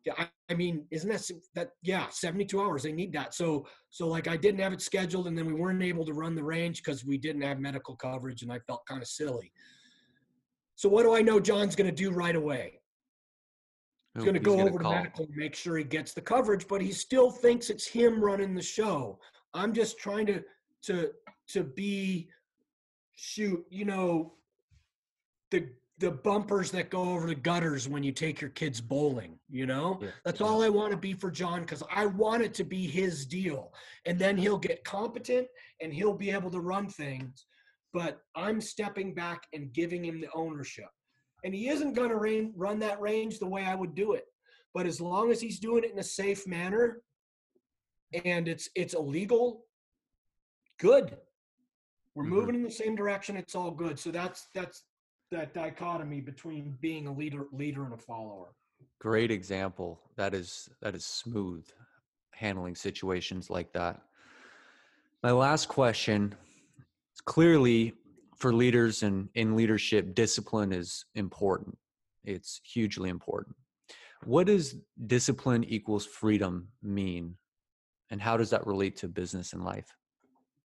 Yeah, 0.04 0.14
I, 0.18 0.28
I, 0.50 0.54
mean, 0.54 0.84
isn't 0.90 1.08
that 1.08 1.30
that? 1.54 1.70
Yeah, 1.82 2.08
72 2.10 2.60
hours. 2.60 2.82
They 2.82 2.92
need 2.92 3.12
that. 3.14 3.32
So, 3.34 3.66
so 3.88 4.06
like 4.06 4.28
I 4.28 4.36
didn't 4.36 4.60
have 4.60 4.74
it 4.74 4.82
scheduled, 4.82 5.28
and 5.28 5.38
then 5.38 5.46
we 5.46 5.54
weren't 5.54 5.82
able 5.82 6.04
to 6.04 6.12
run 6.12 6.34
the 6.34 6.44
range 6.44 6.82
because 6.82 7.06
we 7.06 7.16
didn't 7.16 7.40
have 7.40 7.58
medical 7.58 7.96
coverage, 7.96 8.42
and 8.42 8.52
I 8.52 8.58
felt 8.66 8.84
kind 8.86 9.00
of 9.00 9.08
silly. 9.08 9.50
So, 10.74 10.90
what 10.90 11.04
do 11.04 11.14
I 11.14 11.22
know 11.22 11.40
John's 11.40 11.74
going 11.74 11.88
to 11.88 11.96
do 11.96 12.10
right 12.10 12.36
away? 12.36 12.80
He's 14.14 14.24
going 14.24 14.34
to 14.34 14.40
go 14.40 14.60
over 14.60 14.78
to 14.78 14.88
medical 14.90 15.24
and 15.24 15.34
make 15.34 15.56
sure 15.56 15.76
he 15.76 15.84
gets 15.84 16.12
the 16.12 16.20
coverage, 16.20 16.68
but 16.68 16.80
he 16.80 16.92
still 16.92 17.30
thinks 17.30 17.68
it's 17.70 17.86
him 17.86 18.22
running 18.22 18.54
the 18.54 18.62
show. 18.62 19.18
I'm 19.54 19.72
just 19.72 19.98
trying 19.98 20.26
to 20.26 20.42
to 20.82 21.12
to 21.48 21.62
be 21.62 22.28
shoot, 23.14 23.64
you 23.70 23.84
know, 23.84 24.34
the 25.50 25.68
the 25.98 26.10
bumpers 26.10 26.72
that 26.72 26.90
go 26.90 27.10
over 27.10 27.28
the 27.28 27.34
gutters 27.36 27.88
when 27.88 28.02
you 28.02 28.10
take 28.10 28.40
your 28.40 28.50
kids 28.50 28.80
bowling, 28.80 29.38
you 29.48 29.64
know? 29.64 30.00
Yeah. 30.02 30.08
That's 30.24 30.40
all 30.40 30.60
I 30.60 30.68
want 30.68 30.90
to 30.90 30.96
be 30.96 31.12
for 31.12 31.30
John 31.30 31.64
cuz 31.64 31.84
I 31.88 32.06
want 32.06 32.42
it 32.42 32.52
to 32.54 32.64
be 32.64 32.88
his 32.88 33.24
deal. 33.24 33.72
And 34.04 34.18
then 34.18 34.36
he'll 34.36 34.58
get 34.58 34.82
competent 34.82 35.46
and 35.80 35.94
he'll 35.94 36.14
be 36.14 36.32
able 36.32 36.50
to 36.50 36.60
run 36.60 36.88
things, 36.88 37.46
but 37.92 38.22
I'm 38.34 38.60
stepping 38.60 39.14
back 39.14 39.46
and 39.52 39.72
giving 39.72 40.04
him 40.04 40.20
the 40.20 40.28
ownership. 40.34 40.88
And 41.44 41.54
he 41.54 41.68
isn't 41.68 41.92
going 41.92 42.10
to 42.10 42.52
run 42.56 42.80
that 42.80 43.00
range 43.00 43.38
the 43.38 43.46
way 43.46 43.64
I 43.64 43.76
would 43.76 43.94
do 43.94 44.14
it. 44.14 44.24
But 44.72 44.86
as 44.86 45.00
long 45.00 45.30
as 45.30 45.40
he's 45.40 45.60
doing 45.60 45.84
it 45.84 45.92
in 45.92 45.98
a 46.00 46.04
safe 46.04 46.44
manner, 46.46 47.03
and 48.24 48.48
it's 48.48 48.68
it's 48.74 48.94
illegal 48.94 49.64
good. 50.78 51.16
We're 52.14 52.24
mm-hmm. 52.24 52.32
moving 52.32 52.54
in 52.54 52.62
the 52.62 52.70
same 52.70 52.94
direction 52.94 53.36
it's 53.36 53.54
all 53.54 53.70
good. 53.70 53.98
So 53.98 54.10
that's 54.10 54.48
that's 54.54 54.84
that 55.30 55.54
dichotomy 55.54 56.20
between 56.20 56.76
being 56.80 57.06
a 57.06 57.12
leader 57.12 57.46
leader 57.52 57.84
and 57.84 57.94
a 57.94 57.98
follower. 57.98 58.54
Great 59.00 59.30
example. 59.30 60.00
That 60.16 60.34
is 60.34 60.68
that 60.82 60.94
is 60.94 61.04
smooth 61.04 61.66
handling 62.32 62.74
situations 62.74 63.50
like 63.50 63.72
that. 63.72 64.00
My 65.22 65.32
last 65.32 65.68
question 65.68 66.34
is 67.14 67.20
clearly 67.20 67.94
for 68.36 68.52
leaders 68.52 69.02
and 69.02 69.28
in 69.34 69.56
leadership 69.56 70.14
discipline 70.14 70.72
is 70.72 71.06
important. 71.14 71.78
It's 72.24 72.60
hugely 72.64 73.08
important. 73.08 73.56
What 74.24 74.46
does 74.46 74.76
discipline 75.06 75.64
equals 75.64 76.06
freedom 76.06 76.68
mean 76.82 77.36
and 78.14 78.22
how 78.22 78.36
does 78.36 78.48
that 78.48 78.64
relate 78.64 78.96
to 78.96 79.08
business 79.08 79.54
and 79.54 79.64
life 79.64 79.88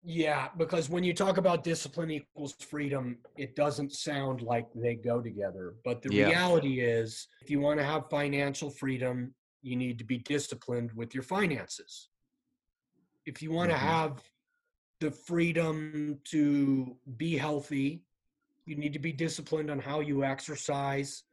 yeah 0.03 0.49
because 0.57 0.89
when 0.89 1.05
you 1.05 1.13
talk 1.13 1.37
about 1.37 1.63
discipline 1.63 2.11
equals 2.11 2.55
freedom 2.55 3.19
it 3.37 3.55
doesn't 3.55 3.93
sound 3.93 4.41
like 4.41 4.67
they 4.75 4.95
go 4.95 5.21
together 5.21 5.75
but 5.85 6.01
the 6.01 6.11
yeah. 6.11 6.27
reality 6.27 6.81
is 6.81 7.29
if 7.43 7.51
you 7.51 7.61
want 7.61 7.79
to 7.79 7.85
have 7.85 8.09
financial 8.09 8.71
freedom 8.71 9.35
you 9.61 9.77
need 9.77 9.99
to 9.99 10.05
be 10.05 10.17
disciplined 10.17 10.91
with 10.95 11.13
your 11.13 11.23
finances 11.23 12.09
if 13.27 13.43
you 13.43 13.53
want 13.53 13.71
mm-hmm. 13.71 13.79
to 13.79 13.87
have 13.87 14.23
the 15.01 15.11
freedom 15.11 16.19
to 16.25 16.97
be 17.19 17.37
healthy 17.37 18.03
you 18.65 18.75
need 18.75 18.95
to 18.95 18.99
be 18.99 19.13
disciplined 19.13 19.71
on 19.71 19.79
how 19.79 20.01
you 20.01 20.25
exercise 20.25 21.25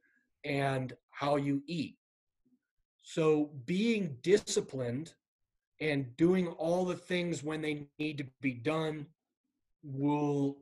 and 0.44 0.92
how 1.12 1.38
you 1.38 1.64
eat 1.68 1.96
so 3.02 3.50
being 3.66 4.18
disciplined 4.24 5.14
and 5.82 6.16
doing 6.16 6.48
all 6.48 6.86
the 6.86 6.96
things 6.96 7.44
when 7.44 7.62
they 7.62 7.88
need 7.98 8.20
to 8.20 8.26
be 8.40 8.54
done 8.54 9.08
will 9.84 10.58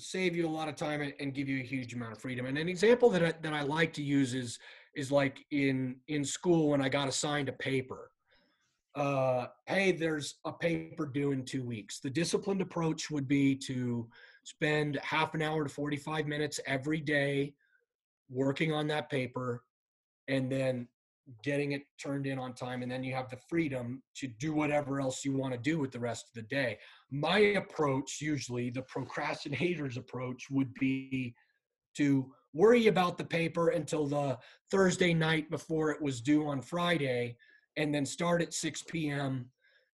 save 0.00 0.34
you 0.34 0.48
a 0.48 0.50
lot 0.50 0.68
of 0.68 0.74
time 0.74 1.12
and 1.20 1.34
give 1.34 1.48
you 1.48 1.60
a 1.60 1.64
huge 1.64 1.94
amount 1.94 2.12
of 2.12 2.18
freedom. 2.18 2.46
And 2.46 2.56
an 2.56 2.68
example 2.68 3.10
that 3.10 3.22
I, 3.22 3.32
that 3.42 3.52
I 3.52 3.62
like 3.62 3.92
to 3.94 4.02
use 4.02 4.34
is 4.34 4.58
is 4.96 5.12
like 5.12 5.44
in 5.50 5.96
in 6.08 6.24
school 6.24 6.70
when 6.70 6.80
I 6.82 6.88
got 6.88 7.06
assigned 7.06 7.48
a 7.48 7.52
paper. 7.52 8.10
Uh, 8.94 9.46
hey, 9.66 9.92
there's 9.92 10.34
a 10.44 10.52
paper 10.52 11.06
due 11.06 11.32
in 11.32 11.44
two 11.44 11.62
weeks. 11.62 11.98
The 12.00 12.10
disciplined 12.10 12.60
approach 12.60 13.10
would 13.10 13.26
be 13.26 13.54
to 13.56 14.06
spend 14.44 14.98
half 15.02 15.34
an 15.34 15.40
hour 15.40 15.64
to 15.64 15.70
45 15.70 16.26
minutes 16.26 16.60
every 16.66 17.00
day 17.00 17.54
working 18.30 18.72
on 18.72 18.86
that 18.88 19.08
paper 19.08 19.62
and 20.28 20.50
then 20.50 20.88
getting 21.44 21.72
it 21.72 21.82
turned 22.02 22.26
in 22.26 22.38
on 22.38 22.52
time 22.52 22.82
and 22.82 22.90
then 22.90 23.04
you 23.04 23.14
have 23.14 23.28
the 23.30 23.38
freedom 23.48 24.02
to 24.16 24.26
do 24.26 24.52
whatever 24.52 25.00
else 25.00 25.24
you 25.24 25.32
want 25.32 25.52
to 25.52 25.58
do 25.58 25.78
with 25.78 25.92
the 25.92 26.00
rest 26.00 26.26
of 26.28 26.34
the 26.34 26.48
day. 26.48 26.78
My 27.10 27.38
approach 27.38 28.20
usually 28.20 28.70
the 28.70 28.82
procrastinators 28.82 29.96
approach 29.96 30.50
would 30.50 30.72
be 30.74 31.34
to 31.96 32.32
worry 32.54 32.88
about 32.88 33.18
the 33.18 33.24
paper 33.24 33.70
until 33.70 34.06
the 34.06 34.38
thursday 34.70 35.14
night 35.14 35.50
before 35.50 35.90
it 35.90 36.00
was 36.00 36.20
due 36.20 36.46
on 36.46 36.60
friday 36.60 37.36
and 37.76 37.94
then 37.94 38.04
start 38.04 38.42
at 38.42 38.52
6 38.52 38.82
p.m 38.88 39.46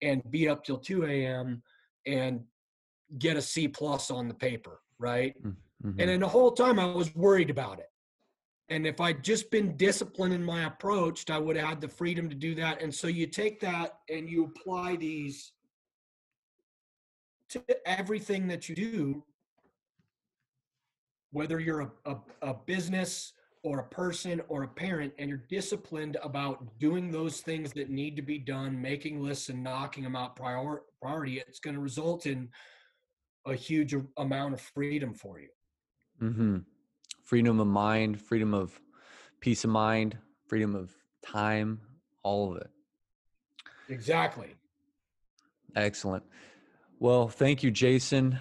and 0.01 0.21
be 0.29 0.47
up 0.47 0.63
till 0.63 0.77
2 0.77 1.05
a.m 1.05 1.61
and 2.05 2.41
get 3.17 3.37
a 3.37 3.41
c 3.41 3.67
plus 3.67 4.11
on 4.11 4.27
the 4.27 4.33
paper 4.33 4.79
right? 4.99 5.35
Mm, 5.43 5.55
mm-hmm. 5.85 5.99
and 5.99 6.09
then 6.09 6.19
the 6.19 6.27
whole 6.27 6.51
time 6.51 6.79
i 6.79 6.85
was 6.85 7.13
worried 7.15 7.49
about 7.49 7.79
it 7.79 7.87
and 8.69 8.87
if 8.87 9.01
I'd 9.01 9.23
just 9.23 9.51
been 9.51 9.75
disciplined 9.75 10.33
in 10.33 10.43
my 10.43 10.65
approach, 10.65 11.29
I 11.29 11.37
would 11.37 11.57
have 11.57 11.67
had 11.67 11.81
the 11.81 11.87
freedom 11.87 12.29
to 12.29 12.35
do 12.35 12.55
that. 12.55 12.81
And 12.81 12.93
so 12.93 13.07
you 13.07 13.27
take 13.27 13.59
that 13.61 13.99
and 14.09 14.29
you 14.29 14.45
apply 14.45 14.95
these 14.95 15.51
to 17.49 17.63
everything 17.85 18.47
that 18.47 18.69
you 18.69 18.75
do, 18.75 19.23
whether 21.31 21.59
you're 21.59 21.81
a, 21.81 21.91
a, 22.05 22.17
a 22.41 22.53
business 22.53 23.33
or 23.63 23.79
a 23.79 23.83
person 23.83 24.41
or 24.47 24.63
a 24.63 24.67
parent, 24.67 25.13
and 25.19 25.29
you're 25.29 25.45
disciplined 25.49 26.17
about 26.23 26.79
doing 26.79 27.11
those 27.11 27.41
things 27.41 27.73
that 27.73 27.89
need 27.89 28.15
to 28.15 28.21
be 28.21 28.37
done, 28.37 28.81
making 28.81 29.21
lists 29.21 29.49
and 29.49 29.63
knocking 29.63 30.03
them 30.03 30.15
out 30.15 30.35
prior, 30.35 30.81
priority, 31.01 31.39
it's 31.39 31.59
going 31.59 31.75
to 31.75 31.79
result 31.79 32.25
in 32.25 32.49
a 33.45 33.53
huge 33.53 33.93
amount 34.17 34.53
of 34.53 34.61
freedom 34.61 35.13
for 35.13 35.39
you. 35.39 35.49
Mm-hmm. 36.21 36.57
Freedom 37.23 37.59
of 37.59 37.67
mind, 37.67 38.21
freedom 38.21 38.53
of 38.53 38.79
peace 39.39 39.63
of 39.63 39.69
mind, 39.69 40.17
freedom 40.47 40.75
of 40.75 40.91
time, 41.25 41.79
all 42.21 42.51
of 42.51 42.57
it. 42.57 42.69
Exactly. 43.89 44.55
Excellent. 45.75 46.23
Well, 46.99 47.27
thank 47.27 47.63
you, 47.63 47.71
Jason. 47.71 48.39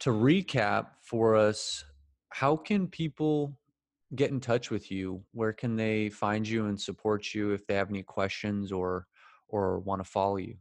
To 0.00 0.10
recap 0.10 0.86
for 1.00 1.36
us, 1.36 1.84
how 2.30 2.56
can 2.56 2.88
people 2.88 3.56
get 4.14 4.30
in 4.30 4.40
touch 4.40 4.70
with 4.70 4.90
you? 4.90 5.22
Where 5.32 5.52
can 5.52 5.76
they 5.76 6.08
find 6.08 6.46
you 6.46 6.66
and 6.66 6.80
support 6.80 7.32
you 7.32 7.52
if 7.52 7.66
they 7.66 7.74
have 7.74 7.90
any 7.90 8.02
questions 8.02 8.72
or 8.72 9.06
or 9.48 9.78
want 9.80 10.02
to 10.02 10.10
follow 10.10 10.36
you? 10.36 10.56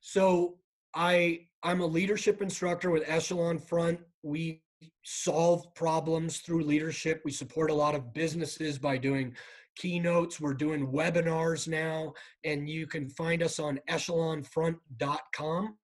So 0.00 0.58
I 0.94 1.46
I'm 1.62 1.80
a 1.80 1.86
leadership 1.86 2.42
instructor 2.42 2.90
with 2.90 3.04
Echelon 3.06 3.58
Front. 3.58 4.00
We 4.22 4.63
solve 5.04 5.72
problems 5.74 6.38
through 6.38 6.64
leadership. 6.64 7.22
We 7.24 7.30
support 7.30 7.70
a 7.70 7.74
lot 7.74 7.94
of 7.94 8.12
businesses 8.12 8.78
by 8.78 8.98
doing 8.98 9.34
keynotes. 9.76 10.40
We're 10.40 10.54
doing 10.54 10.88
webinars 10.88 11.68
now, 11.68 12.14
and 12.44 12.68
you 12.68 12.86
can 12.86 13.08
find 13.10 13.42
us 13.42 13.58
on 13.58 13.78
echelonfront.com. 13.90 15.76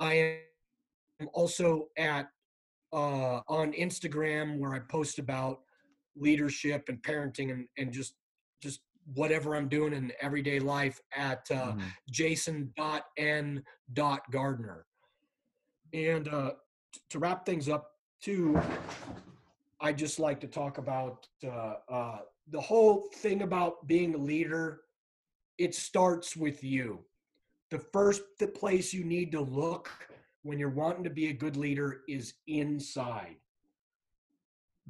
I 0.00 0.38
am 1.20 1.28
also 1.32 1.88
at 1.96 2.28
uh, 2.92 3.40
on 3.48 3.72
Instagram 3.72 4.58
where 4.58 4.74
I 4.74 4.78
post 4.78 5.18
about 5.18 5.60
leadership 6.16 6.88
and 6.88 7.02
parenting 7.02 7.52
and, 7.52 7.66
and 7.76 7.92
just 7.92 8.14
just 8.62 8.80
whatever 9.14 9.56
I'm 9.56 9.68
doing 9.68 9.92
in 9.92 10.12
everyday 10.20 10.58
life 10.58 11.00
at 11.16 11.46
uh, 11.50 11.72
mm-hmm. 11.72 11.86
jason.n.gardner. 12.10 14.86
And 15.94 16.28
uh, 16.28 16.50
to 17.10 17.18
wrap 17.18 17.46
things 17.46 17.68
up, 17.68 17.90
too, 18.22 18.60
I 19.80 19.92
just 19.92 20.18
like 20.18 20.40
to 20.40 20.46
talk 20.46 20.78
about 20.78 21.26
uh, 21.44 21.74
uh, 21.88 22.18
the 22.50 22.60
whole 22.60 23.08
thing 23.16 23.42
about 23.42 23.86
being 23.86 24.14
a 24.14 24.18
leader. 24.18 24.80
It 25.58 25.74
starts 25.74 26.36
with 26.36 26.62
you. 26.62 27.00
The 27.70 27.78
first 27.78 28.22
the 28.38 28.48
place 28.48 28.92
you 28.92 29.04
need 29.04 29.32
to 29.32 29.40
look 29.40 29.90
when 30.42 30.58
you're 30.58 30.70
wanting 30.70 31.04
to 31.04 31.10
be 31.10 31.28
a 31.28 31.32
good 31.32 31.56
leader 31.56 32.02
is 32.08 32.34
inside. 32.46 33.36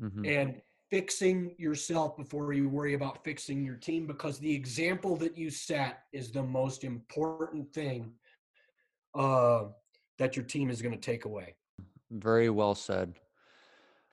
Mm-hmm. 0.01 0.25
And 0.25 0.61
fixing 0.91 1.55
yourself 1.59 2.17
before 2.17 2.53
you 2.53 2.69
worry 2.69 2.95
about 2.95 3.25
fixing 3.25 3.65
your 3.65 3.77
team 3.77 4.07
because 4.07 4.39
the 4.39 4.55
example 4.55 5.17
that 5.17 5.37
you 5.37 5.51
set 5.51 6.05
is 6.13 6.31
the 6.31 6.43
most 6.43 6.85
important 6.85 7.71
thing 7.73 8.13
uh, 9.15 9.65
that 10.19 10.37
your 10.37 10.45
team 10.45 10.71
is 10.71 10.81
going 10.81 10.95
to 10.95 11.01
take 11.01 11.25
away. 11.25 11.55
Very 12.11 12.51
well 12.51 12.75
said. 12.75 13.15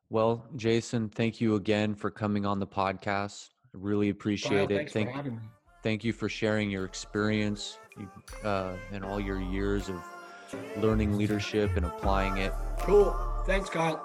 Well, 0.10 0.46
Jason, 0.56 1.10
thank 1.10 1.42
you 1.42 1.56
again 1.56 1.96
for 1.96 2.12
coming 2.12 2.46
on 2.46 2.60
the 2.60 2.68
podcast. 2.68 3.50
I 3.74 3.78
really 3.80 4.10
appreciate 4.10 4.72
it. 4.72 4.92
Thank, 4.92 5.10
thank 5.82 6.04
you 6.04 6.14
for 6.14 6.30
sharing 6.30 6.70
your 6.70 6.86
experience 6.86 7.80
uh, 8.44 8.74
and 8.92 9.04
all 9.04 9.20
your 9.20 9.42
years 9.42 9.90
of 9.90 10.04
learning 10.78 11.18
leadership 11.18 11.76
and 11.76 11.86
applying 11.86 12.38
it. 12.38 12.54
Cool. 12.80 13.18
Thanks, 13.46 13.70
Kyle. 13.70 14.02